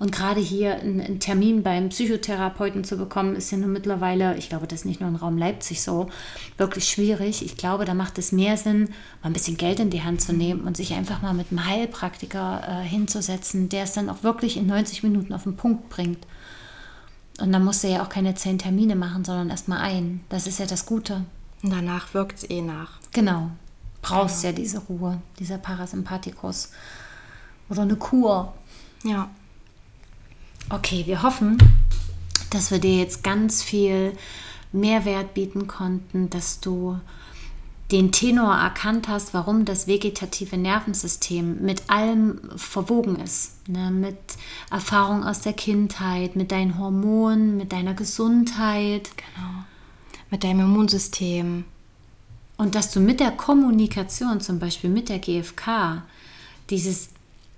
und 0.00 0.12
gerade 0.12 0.40
hier 0.40 0.80
einen 0.80 1.20
Termin 1.20 1.62
beim 1.62 1.90
Psychotherapeuten 1.90 2.84
zu 2.84 2.96
bekommen, 2.96 3.36
ist 3.36 3.50
ja 3.52 3.58
nur 3.58 3.68
mittlerweile, 3.68 4.34
ich 4.38 4.48
glaube, 4.48 4.66
das 4.66 4.80
ist 4.80 4.84
nicht 4.86 5.00
nur 5.00 5.10
im 5.10 5.16
Raum 5.16 5.36
Leipzig 5.36 5.82
so, 5.82 6.08
wirklich 6.56 6.88
schwierig. 6.88 7.44
Ich 7.44 7.58
glaube, 7.58 7.84
da 7.84 7.92
macht 7.92 8.16
es 8.16 8.32
mehr 8.32 8.56
Sinn, 8.56 8.84
mal 9.22 9.28
ein 9.28 9.34
bisschen 9.34 9.58
Geld 9.58 9.78
in 9.78 9.90
die 9.90 10.02
Hand 10.02 10.22
zu 10.22 10.32
nehmen 10.32 10.62
und 10.62 10.78
sich 10.78 10.94
einfach 10.94 11.20
mal 11.20 11.34
mit 11.34 11.48
einem 11.50 11.66
Heilpraktiker 11.66 12.62
äh, 12.66 12.82
hinzusetzen, 12.82 13.68
der 13.68 13.84
es 13.84 13.92
dann 13.92 14.08
auch 14.08 14.22
wirklich 14.22 14.56
in 14.56 14.66
90 14.66 15.02
Minuten 15.02 15.34
auf 15.34 15.42
den 15.42 15.56
Punkt 15.56 15.90
bringt. 15.90 16.26
Und 17.38 17.52
dann 17.52 17.62
musst 17.62 17.84
du 17.84 17.88
ja 17.88 18.02
auch 18.02 18.08
keine 18.08 18.34
zehn 18.34 18.58
Termine 18.58 18.96
machen, 18.96 19.22
sondern 19.22 19.50
erst 19.50 19.68
mal 19.68 19.80
ein. 19.80 20.20
Das 20.30 20.46
ist 20.46 20.58
ja 20.58 20.64
das 20.64 20.86
Gute. 20.86 21.26
Und 21.62 21.74
danach 21.74 22.14
wirkt 22.14 22.38
es 22.38 22.48
eh 22.48 22.62
nach. 22.62 22.92
Genau. 23.12 23.50
Brauchst 24.00 24.40
genau. 24.40 24.54
ja 24.54 24.56
diese 24.56 24.78
Ruhe, 24.78 25.20
dieser 25.38 25.58
Parasympathikus. 25.58 26.70
Oder 27.68 27.82
eine 27.82 27.96
Kur. 27.96 28.54
Ja. 29.04 29.28
Okay, 30.72 31.02
wir 31.06 31.24
hoffen, 31.24 31.58
dass 32.50 32.70
wir 32.70 32.78
dir 32.78 32.96
jetzt 32.96 33.24
ganz 33.24 33.60
viel 33.60 34.12
Mehrwert 34.70 35.34
bieten 35.34 35.66
konnten, 35.66 36.30
dass 36.30 36.60
du 36.60 36.96
den 37.90 38.12
Tenor 38.12 38.54
erkannt 38.54 39.08
hast, 39.08 39.34
warum 39.34 39.64
das 39.64 39.88
vegetative 39.88 40.56
Nervensystem 40.56 41.60
mit 41.60 41.90
allem 41.90 42.40
verwogen 42.54 43.16
ist. 43.16 43.68
Ne? 43.68 43.90
Mit 43.90 44.16
Erfahrung 44.70 45.24
aus 45.24 45.40
der 45.40 45.54
Kindheit, 45.54 46.36
mit 46.36 46.52
deinen 46.52 46.78
Hormonen, 46.78 47.56
mit 47.56 47.72
deiner 47.72 47.94
Gesundheit. 47.94 49.10
Genau. 49.16 49.64
Mit 50.30 50.44
deinem 50.44 50.60
Immunsystem. 50.60 51.64
Und 52.56 52.76
dass 52.76 52.92
du 52.92 53.00
mit 53.00 53.18
der 53.18 53.32
Kommunikation, 53.32 54.40
zum 54.40 54.60
Beispiel 54.60 54.90
mit 54.90 55.08
der 55.08 55.18
GfK, 55.18 56.04
dieses 56.68 57.08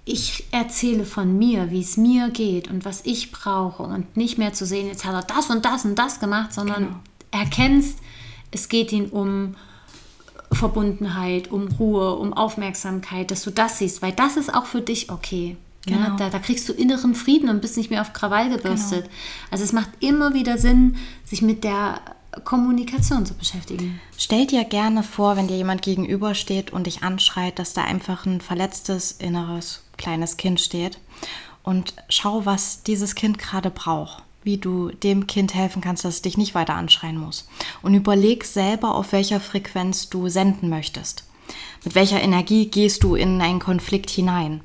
ich 0.04 0.44
erzähle 0.50 1.04
von 1.04 1.38
mir, 1.38 1.70
wie 1.70 1.80
es 1.80 1.96
mir 1.96 2.30
geht 2.30 2.68
und 2.68 2.84
was 2.84 3.02
ich 3.04 3.30
brauche 3.30 3.84
und 3.84 4.16
nicht 4.16 4.36
mehr 4.36 4.52
zu 4.52 4.66
sehen, 4.66 4.88
jetzt 4.88 5.04
hat 5.04 5.14
er 5.14 5.22
das 5.22 5.48
und 5.50 5.64
das 5.64 5.84
und 5.84 5.96
das 5.96 6.18
gemacht, 6.18 6.52
sondern 6.52 6.84
genau. 6.84 7.00
erkennst, 7.30 7.98
es 8.50 8.68
geht 8.68 8.92
ihm 8.92 9.06
um 9.06 9.54
Verbundenheit, 10.50 11.50
um 11.50 11.68
Ruhe, 11.68 12.16
um 12.16 12.32
Aufmerksamkeit, 12.32 13.30
dass 13.30 13.42
du 13.42 13.50
das 13.50 13.78
siehst, 13.78 14.02
weil 14.02 14.12
das 14.12 14.36
ist 14.36 14.52
auch 14.52 14.66
für 14.66 14.80
dich 14.80 15.10
okay. 15.10 15.56
Genau. 15.86 16.00
Ja, 16.00 16.16
da, 16.16 16.30
da, 16.30 16.38
kriegst 16.38 16.68
du 16.68 16.72
inneren 16.72 17.14
Frieden 17.14 17.48
und 17.48 17.60
bist 17.60 17.76
nicht 17.76 17.90
mehr 17.90 18.02
auf 18.02 18.12
Krawall 18.12 18.50
gebürstet. 18.50 19.04
Genau. 19.04 19.14
Also 19.50 19.64
es 19.64 19.72
macht 19.72 19.90
immer 19.98 20.32
wieder 20.32 20.56
Sinn, 20.56 20.96
sich 21.24 21.42
mit 21.42 21.64
der 21.64 22.00
Kommunikation 22.44 23.26
zu 23.26 23.34
beschäftigen. 23.34 24.00
Stell 24.16 24.46
dir 24.46 24.64
gerne 24.64 25.02
vor, 25.02 25.36
wenn 25.36 25.48
dir 25.48 25.56
jemand 25.56 25.82
gegenübersteht 25.82 26.72
und 26.72 26.86
dich 26.86 27.02
anschreit, 27.02 27.58
dass 27.58 27.74
da 27.74 27.82
einfach 27.82 28.26
ein 28.26 28.40
verletztes 28.40 29.12
inneres 29.12 29.81
kleines 30.02 30.36
Kind 30.36 30.60
steht 30.60 30.98
und 31.62 31.94
schau, 32.08 32.44
was 32.44 32.82
dieses 32.82 33.14
Kind 33.14 33.38
gerade 33.38 33.70
braucht, 33.70 34.22
wie 34.42 34.58
du 34.58 34.90
dem 34.90 35.26
Kind 35.26 35.54
helfen 35.54 35.80
kannst, 35.80 36.04
dass 36.04 36.16
es 36.16 36.22
dich 36.22 36.36
nicht 36.36 36.54
weiter 36.54 36.74
anschreien 36.74 37.16
muss. 37.16 37.48
Und 37.82 37.94
überleg 37.94 38.44
selber, 38.44 38.94
auf 38.94 39.12
welcher 39.12 39.40
Frequenz 39.40 40.10
du 40.10 40.28
senden 40.28 40.68
möchtest. 40.68 41.24
Mit 41.84 41.94
welcher 41.94 42.20
Energie 42.20 42.66
gehst 42.66 43.02
du 43.04 43.14
in 43.14 43.40
einen 43.40 43.60
Konflikt 43.60 44.10
hinein? 44.10 44.60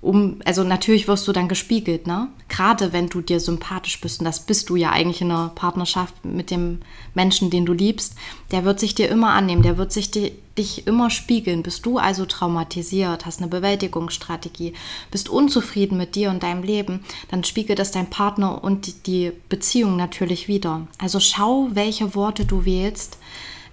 um, 0.00 0.40
also 0.44 0.62
natürlich 0.62 1.08
wirst 1.08 1.26
du 1.26 1.32
dann 1.32 1.48
gespiegelt, 1.48 2.06
ne? 2.06 2.28
Gerade 2.48 2.92
wenn 2.92 3.08
du 3.08 3.20
dir 3.20 3.40
sympathisch 3.40 4.00
bist, 4.00 4.20
und 4.20 4.26
das 4.26 4.40
bist 4.40 4.70
du 4.70 4.76
ja 4.76 4.90
eigentlich 4.90 5.20
in 5.20 5.30
einer 5.30 5.48
Partnerschaft 5.48 6.24
mit 6.24 6.50
dem 6.50 6.80
Menschen, 7.14 7.50
den 7.50 7.66
du 7.66 7.72
liebst, 7.72 8.14
der 8.52 8.64
wird 8.64 8.78
sich 8.80 8.94
dir 8.94 9.08
immer 9.08 9.30
annehmen, 9.30 9.62
der 9.62 9.76
wird 9.76 9.92
sich 9.92 10.10
di 10.10 10.32
dich 10.58 10.86
immer 10.86 11.10
spiegeln. 11.10 11.62
Bist 11.62 11.86
du 11.86 11.98
also 11.98 12.26
traumatisiert, 12.26 13.24
hast 13.24 13.40
eine 13.40 13.48
Bewältigungsstrategie, 13.48 14.74
bist 15.10 15.28
unzufrieden 15.28 15.96
mit 15.96 16.14
dir 16.14 16.30
und 16.30 16.42
deinem 16.42 16.62
Leben, 16.62 17.04
dann 17.30 17.44
spiegelt 17.44 17.78
das 17.78 17.92
dein 17.92 18.10
Partner 18.10 18.62
und 18.62 19.06
die 19.06 19.32
Beziehung 19.48 19.96
natürlich 19.96 20.48
wieder. 20.48 20.86
Also 20.98 21.20
schau, 21.20 21.68
welche 21.72 22.14
Worte 22.14 22.44
du 22.44 22.64
wählst, 22.64 23.18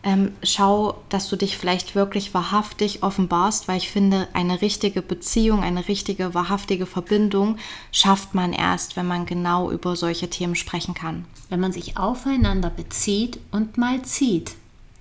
ähm, 0.05 0.33
schau, 0.43 1.01
dass 1.09 1.29
du 1.29 1.35
dich 1.35 1.57
vielleicht 1.57 1.95
wirklich 1.95 2.35
wahrhaftig 2.35 3.01
offenbarst, 3.01 3.67
weil 3.67 3.77
ich 3.77 3.89
finde, 3.89 4.27
eine 4.33 4.61
richtige 4.61 5.01
Beziehung, 5.01 5.63
eine 5.63 5.87
richtige, 5.87 6.35
wahrhaftige 6.35 6.85
Verbindung 6.85 7.57
schafft 7.91 8.35
man 8.35 8.53
erst, 8.53 8.97
wenn 8.97 9.07
man 9.07 9.25
genau 9.25 9.71
über 9.71 9.95
solche 9.95 10.29
Themen 10.29 10.55
sprechen 10.55 10.93
kann. 10.93 11.25
Wenn 11.49 11.59
man 11.59 11.71
sich 11.71 11.97
aufeinander 11.97 12.69
bezieht 12.69 13.39
und 13.51 13.79
mal 13.79 14.03
zieht. 14.03 14.51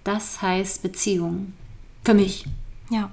Das 0.04 0.40
heißt 0.40 0.82
Beziehung. 0.82 1.52
Für 2.04 2.14
mich. 2.14 2.44
Ja. 2.90 3.10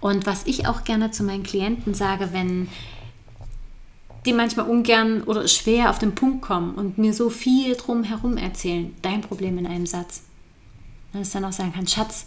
Und 0.00 0.26
was 0.26 0.46
ich 0.46 0.66
auch 0.66 0.84
gerne 0.84 1.10
zu 1.10 1.22
meinen 1.22 1.42
Klienten 1.42 1.94
sage, 1.94 2.30
wenn 2.32 2.68
die 4.24 4.32
manchmal 4.32 4.68
ungern 4.68 5.22
oder 5.22 5.46
schwer 5.48 5.90
auf 5.90 5.98
den 5.98 6.14
Punkt 6.14 6.42
kommen 6.42 6.74
und 6.74 6.98
mir 6.98 7.12
so 7.12 7.28
viel 7.30 7.76
drum 7.76 8.04
herum 8.04 8.36
erzählen, 8.36 8.94
dein 9.02 9.20
Problem 9.20 9.58
in 9.58 9.66
einem 9.66 9.86
Satz 9.86 10.22
dass 11.12 11.30
dann 11.30 11.44
auch 11.44 11.52
sagen 11.52 11.72
kann, 11.72 11.86
Schatz, 11.86 12.26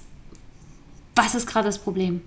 was 1.16 1.36
ist 1.36 1.48
gerade 1.48 1.68
das 1.68 1.80
Problem? 1.80 2.22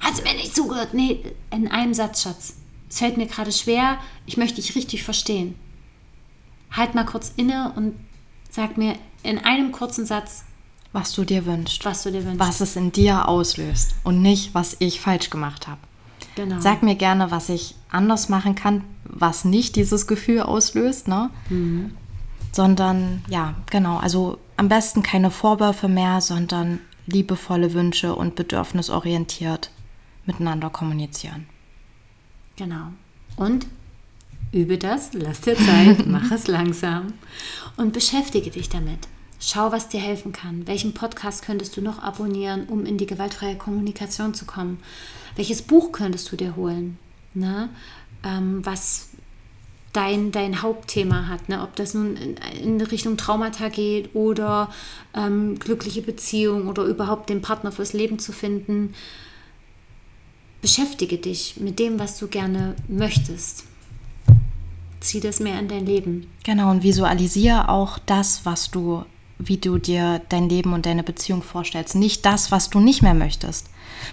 Hat 0.00 0.16
sie 0.16 0.22
mir 0.22 0.34
nicht 0.34 0.54
zugehört? 0.54 0.94
Nee, 0.94 1.22
in 1.50 1.68
einem 1.68 1.94
Satz, 1.94 2.22
Schatz. 2.22 2.56
Es 2.88 2.98
fällt 2.98 3.16
mir 3.16 3.26
gerade 3.26 3.52
schwer, 3.52 3.98
ich 4.26 4.36
möchte 4.36 4.56
dich 4.56 4.74
richtig 4.74 5.02
verstehen. 5.02 5.54
Halt 6.70 6.94
mal 6.94 7.04
kurz 7.04 7.32
inne 7.36 7.72
und 7.76 7.94
sag 8.48 8.76
mir 8.76 8.96
in 9.22 9.38
einem 9.38 9.72
kurzen 9.72 10.06
Satz, 10.06 10.44
was 10.92 11.12
du 11.12 11.24
dir 11.24 11.46
wünschst. 11.46 11.84
Was 11.84 12.02
du 12.02 12.10
dir 12.10 12.24
wünschst. 12.24 12.40
Was 12.40 12.60
es 12.60 12.76
in 12.76 12.92
dir 12.92 13.28
auslöst 13.28 13.94
und 14.04 14.22
nicht, 14.22 14.54
was 14.54 14.76
ich 14.80 15.00
falsch 15.00 15.30
gemacht 15.30 15.68
habe. 15.68 15.80
Genau. 16.34 16.60
Sag 16.60 16.82
mir 16.82 16.94
gerne, 16.94 17.30
was 17.30 17.48
ich 17.48 17.74
anders 17.90 18.28
machen 18.28 18.54
kann, 18.54 18.84
was 19.04 19.44
nicht 19.44 19.76
dieses 19.76 20.06
Gefühl 20.06 20.40
auslöst, 20.40 21.08
ne? 21.08 21.30
Mhm. 21.48 21.92
Sondern, 22.52 23.22
ja, 23.28 23.54
genau, 23.70 23.98
also 23.98 24.38
am 24.56 24.68
besten 24.68 25.02
keine 25.02 25.30
Vorwürfe 25.30 25.88
mehr, 25.88 26.20
sondern 26.20 26.80
liebevolle 27.06 27.72
Wünsche 27.74 28.14
und 28.14 28.34
bedürfnisorientiert 28.34 29.70
miteinander 30.26 30.70
kommunizieren. 30.70 31.46
Genau. 32.56 32.88
Und 33.36 33.66
übe 34.52 34.78
das, 34.78 35.12
lass 35.12 35.40
dir 35.40 35.56
Zeit, 35.56 36.06
mach 36.06 36.30
es 36.30 36.46
langsam 36.46 37.14
und 37.76 37.92
beschäftige 37.92 38.50
dich 38.50 38.68
damit. 38.68 39.08
Schau, 39.42 39.72
was 39.72 39.88
dir 39.88 40.00
helfen 40.00 40.32
kann. 40.32 40.66
Welchen 40.66 40.92
Podcast 40.92 41.42
könntest 41.42 41.74
du 41.74 41.80
noch 41.80 42.02
abonnieren, 42.02 42.66
um 42.66 42.84
in 42.84 42.98
die 42.98 43.06
gewaltfreie 43.06 43.56
Kommunikation 43.56 44.34
zu 44.34 44.44
kommen? 44.44 44.80
Welches 45.34 45.62
Buch 45.62 45.92
könntest 45.92 46.30
du 46.30 46.36
dir 46.36 46.56
holen? 46.56 46.98
Ne? 47.32 47.70
Ähm, 48.22 48.60
was 48.66 49.08
dein, 49.94 50.30
dein 50.30 50.60
Hauptthema 50.60 51.26
hat. 51.26 51.48
Ne? 51.48 51.62
Ob 51.62 51.74
das 51.74 51.94
nun 51.94 52.16
in, 52.16 52.36
in 52.62 52.80
Richtung 52.82 53.16
Traumata 53.16 53.70
geht 53.70 54.14
oder 54.14 54.70
ähm, 55.14 55.58
glückliche 55.58 56.02
Beziehung 56.02 56.68
oder 56.68 56.84
überhaupt 56.84 57.30
den 57.30 57.40
Partner 57.40 57.72
fürs 57.72 57.94
Leben 57.94 58.18
zu 58.18 58.32
finden. 58.32 58.94
Beschäftige 60.60 61.16
dich 61.16 61.56
mit 61.58 61.78
dem, 61.78 61.98
was 61.98 62.18
du 62.18 62.28
gerne 62.28 62.76
möchtest. 62.88 63.64
Zieh 65.00 65.20
das 65.20 65.40
mehr 65.40 65.58
in 65.58 65.68
dein 65.68 65.86
Leben. 65.86 66.26
Genau, 66.44 66.70
und 66.70 66.82
visualisiere 66.82 67.70
auch 67.70 67.98
das, 68.00 68.44
was 68.44 68.70
du 68.70 69.06
wie 69.42 69.56
du 69.56 69.78
dir 69.78 70.20
dein 70.28 70.48
Leben 70.48 70.72
und 70.72 70.86
deine 70.86 71.02
Beziehung 71.02 71.42
vorstellst, 71.42 71.94
nicht 71.94 72.24
das, 72.24 72.50
was 72.50 72.70
du 72.70 72.80
nicht 72.80 73.02
mehr 73.02 73.14
möchtest. 73.14 73.68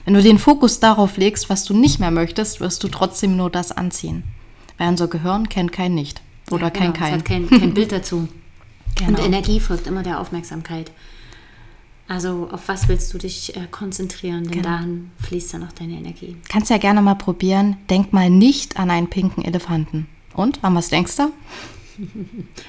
Wenn 0.05 0.13
du 0.13 0.21
den 0.21 0.39
Fokus 0.39 0.80
darauf 0.80 1.17
legst, 1.17 1.49
was 1.49 1.63
du 1.63 1.73
nicht 1.73 1.99
mehr 1.99 2.11
möchtest, 2.11 2.59
wirst 2.59 2.84
du 2.84 2.88
trotzdem 2.88 3.38
nur 3.38 3.49
das 3.49 3.71
anziehen. 3.71 4.23
Weil 4.78 4.89
unser 4.89 5.07
Gehirn 5.07 5.49
kennt 5.49 5.71
kein 5.71 5.95
Nicht 5.95 6.21
oder 6.51 6.65
ja, 6.65 6.69
genau, 6.69 6.91
kein 6.91 6.93
Kein. 6.93 7.07
Es 7.07 7.19
hat 7.19 7.25
kein, 7.25 7.49
kein 7.49 7.73
Bild 7.73 7.91
dazu. 7.91 8.28
Genau. 8.95 9.19
Und 9.19 9.25
Energie 9.28 9.59
folgt 9.59 9.86
immer 9.86 10.01
der 10.01 10.19
Aufmerksamkeit. 10.19 10.91
Also 12.07 12.49
auf 12.51 12.67
was 12.67 12.88
willst 12.88 13.13
du 13.13 13.19
dich 13.19 13.55
äh, 13.55 13.67
konzentrieren? 13.69 14.45
Denn 14.45 14.63
genau. 14.63 14.69
dahin 14.69 15.11
fließt 15.19 15.53
dann 15.53 15.63
auch 15.67 15.71
deine 15.73 15.93
Energie. 15.93 16.38
Kannst 16.49 16.71
ja 16.71 16.80
gerne 16.80 17.03
mal 17.03 17.13
probieren. 17.13 17.78
Denk 17.91 18.11
mal 18.11 18.32
nicht 18.32 18.80
an 18.80 18.89
einen 18.89 19.07
pinken 19.07 19.43
Elefanten. 19.43 20.07
Und, 20.34 20.63
an 20.63 20.73
was 20.73 20.89
denkst 20.89 21.17
du? 21.17 21.32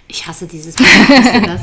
Ich 0.07 0.27
hasse 0.27 0.47
dieses 0.47 0.77
Bild. 0.77 0.89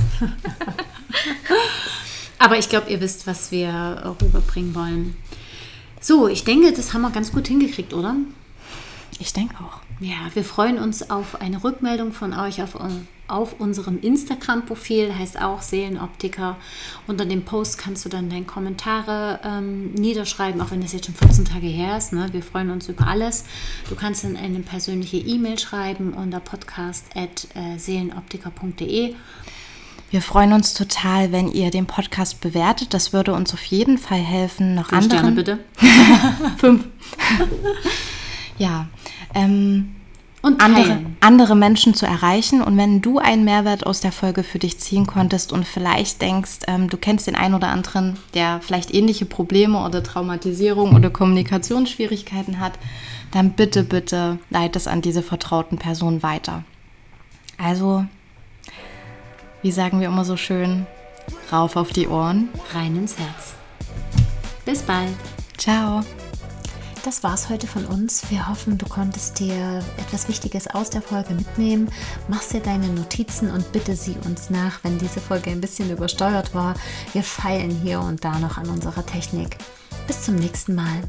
Aber 2.38 2.58
ich 2.58 2.70
glaube, 2.70 2.90
ihr 2.90 3.02
wisst, 3.02 3.28
was 3.28 3.52
wir 3.52 4.18
rüberbringen 4.22 4.76
wollen. 4.76 5.16
So, 6.00 6.28
ich 6.28 6.44
denke, 6.44 6.72
das 6.74 6.94
haben 6.94 7.02
wir 7.02 7.12
ganz 7.12 7.32
gut 7.32 7.48
hingekriegt, 7.48 7.94
oder? 7.94 8.16
Ich 9.20 9.34
denke 9.34 9.56
auch. 9.64 9.82
Ja, 10.00 10.30
wir 10.34 10.44
freuen 10.44 10.78
uns 10.78 11.10
auf 11.10 11.40
eine 11.40 11.64
Rückmeldung 11.64 12.12
von 12.12 12.34
euch 12.34 12.62
auf, 12.62 12.76
auf 13.28 13.58
unserem 13.60 14.02
Instagram-Profil, 14.02 15.16
heißt 15.18 15.42
auch 15.42 15.62
Seelenoptiker. 15.62 16.58
Unter 17.08 17.24
dem 17.26 17.46
Post 17.46 17.78
kannst 17.78 18.04
du 18.04 18.10
dann 18.10 18.30
deine 18.30 18.44
Kommentare 18.44 19.40
ähm, 19.44 19.94
niederschreiben, 19.94 20.60
auch 20.60 20.72
wenn 20.72 20.82
das 20.82 20.92
jetzt 20.92 21.06
schon 21.06 21.16
14 21.16 21.46
Tage 21.46 21.68
her 21.68 21.98
ist. 21.98 22.12
Ne? 22.12 22.28
Wir 22.34 22.44
freuen 22.44 22.72
uns 22.72 22.90
über 22.90 23.08
alles. 23.08 23.46
Du 23.88 23.96
kannst 23.96 24.26
dann 24.26 24.36
eine 24.36 24.60
persönliche 24.60 25.16
E-Mail 25.18 25.58
schreiben 25.60 26.14
unter 26.14 26.42
podcast.seelenoptiker.de. 26.42 29.16
Wir 30.12 30.22
freuen 30.22 30.54
uns 30.54 30.74
total, 30.74 31.32
wenn 31.32 31.52
ihr 31.52 31.72
den 31.72 31.88
Podcast 31.88 32.42
bewertet. 32.42 32.94
Das 32.94 33.12
würde 33.12 33.34
uns 33.34 33.52
auf 33.54 33.66
jeden 33.66 33.98
Fall 33.98 34.20
helfen. 34.20 34.76
Noch 34.76 34.90
Fünf 34.90 35.04
anderen. 35.04 35.20
Sterne 35.20 35.36
bitte. 35.36 35.58
Fünf. 36.58 36.86
Ja. 38.58 38.88
Ähm, 39.34 39.96
und 40.42 40.62
andere, 40.62 41.00
andere 41.22 41.56
Menschen 41.56 41.96
zu 41.96 42.06
erreichen. 42.06 42.62
Und 42.62 42.78
wenn 42.78 43.02
du 43.02 43.18
einen 43.18 43.46
Mehrwert 43.46 43.84
aus 43.84 44.00
der 44.00 44.12
Folge 44.12 44.44
für 44.44 44.60
dich 44.60 44.78
ziehen 44.78 45.08
konntest 45.08 45.52
und 45.52 45.66
vielleicht 45.66 46.22
denkst, 46.22 46.60
ähm, 46.68 46.88
du 46.88 46.98
kennst 46.98 47.26
den 47.26 47.36
einen 47.36 47.56
oder 47.56 47.70
anderen, 47.70 48.18
der 48.36 48.60
vielleicht 48.62 48.94
ähnliche 48.94 49.26
Probleme 49.26 49.84
oder 49.84 50.04
Traumatisierung 50.04 50.94
oder 50.94 51.10
Kommunikationsschwierigkeiten 51.10 52.60
hat, 52.60 52.74
dann 53.32 53.54
bitte, 53.54 53.84
bitte 53.84 54.38
leite 54.52 54.78
es 54.78 54.88
an 54.88 55.02
diese 55.02 55.24
vertrauten 55.24 55.80
Personen 55.80 56.22
weiter. 56.22 56.64
Also 57.58 58.06
wie 59.64 59.72
sagen 59.72 60.00
wir 60.00 60.10
immer 60.10 60.26
so 60.26 60.38
schön, 60.38 60.86
rauf 61.52 61.76
auf 61.76 61.92
die 61.92 62.08
Ohren, 62.08 62.50
rein 62.72 62.96
ins 62.96 63.18
Herz. 63.18 63.56
Bis 64.64 64.84
bald. 64.84 65.14
Ciao. 65.58 66.04
Das 67.06 67.22
war's 67.22 67.50
heute 67.50 67.68
von 67.68 67.86
uns. 67.86 68.32
Wir 68.32 68.50
hoffen, 68.50 68.80
du 68.80 68.88
konntest 68.88 69.40
dir 69.40 69.84
etwas 69.98 70.28
Wichtiges 70.28 70.66
aus 70.66 70.90
der 70.90 71.04
Folge 71.04 71.36
mitnehmen. 71.36 71.88
Machst 72.28 72.52
dir 72.52 72.62
deine 72.62 72.88
Notizen 72.88 73.52
und 73.52 73.72
bitte 73.72 73.96
sie 73.96 74.16
uns 74.26 74.50
nach, 74.50 74.84
wenn 74.84 74.98
diese 74.98 75.20
Folge 75.20 75.52
ein 75.52 75.62
bisschen 75.62 75.92
übersteuert 75.92 76.56
war. 76.56 76.74
Wir 77.14 77.22
feilen 77.22 77.70
hier 77.70 78.00
und 78.00 78.26
da 78.26 78.40
noch 78.40 78.58
an 78.58 78.72
unserer 78.72 79.06
Technik. 79.06 79.56
Bis 80.08 80.24
zum 80.24 80.34
nächsten 80.34 80.74
Mal. 80.74 81.04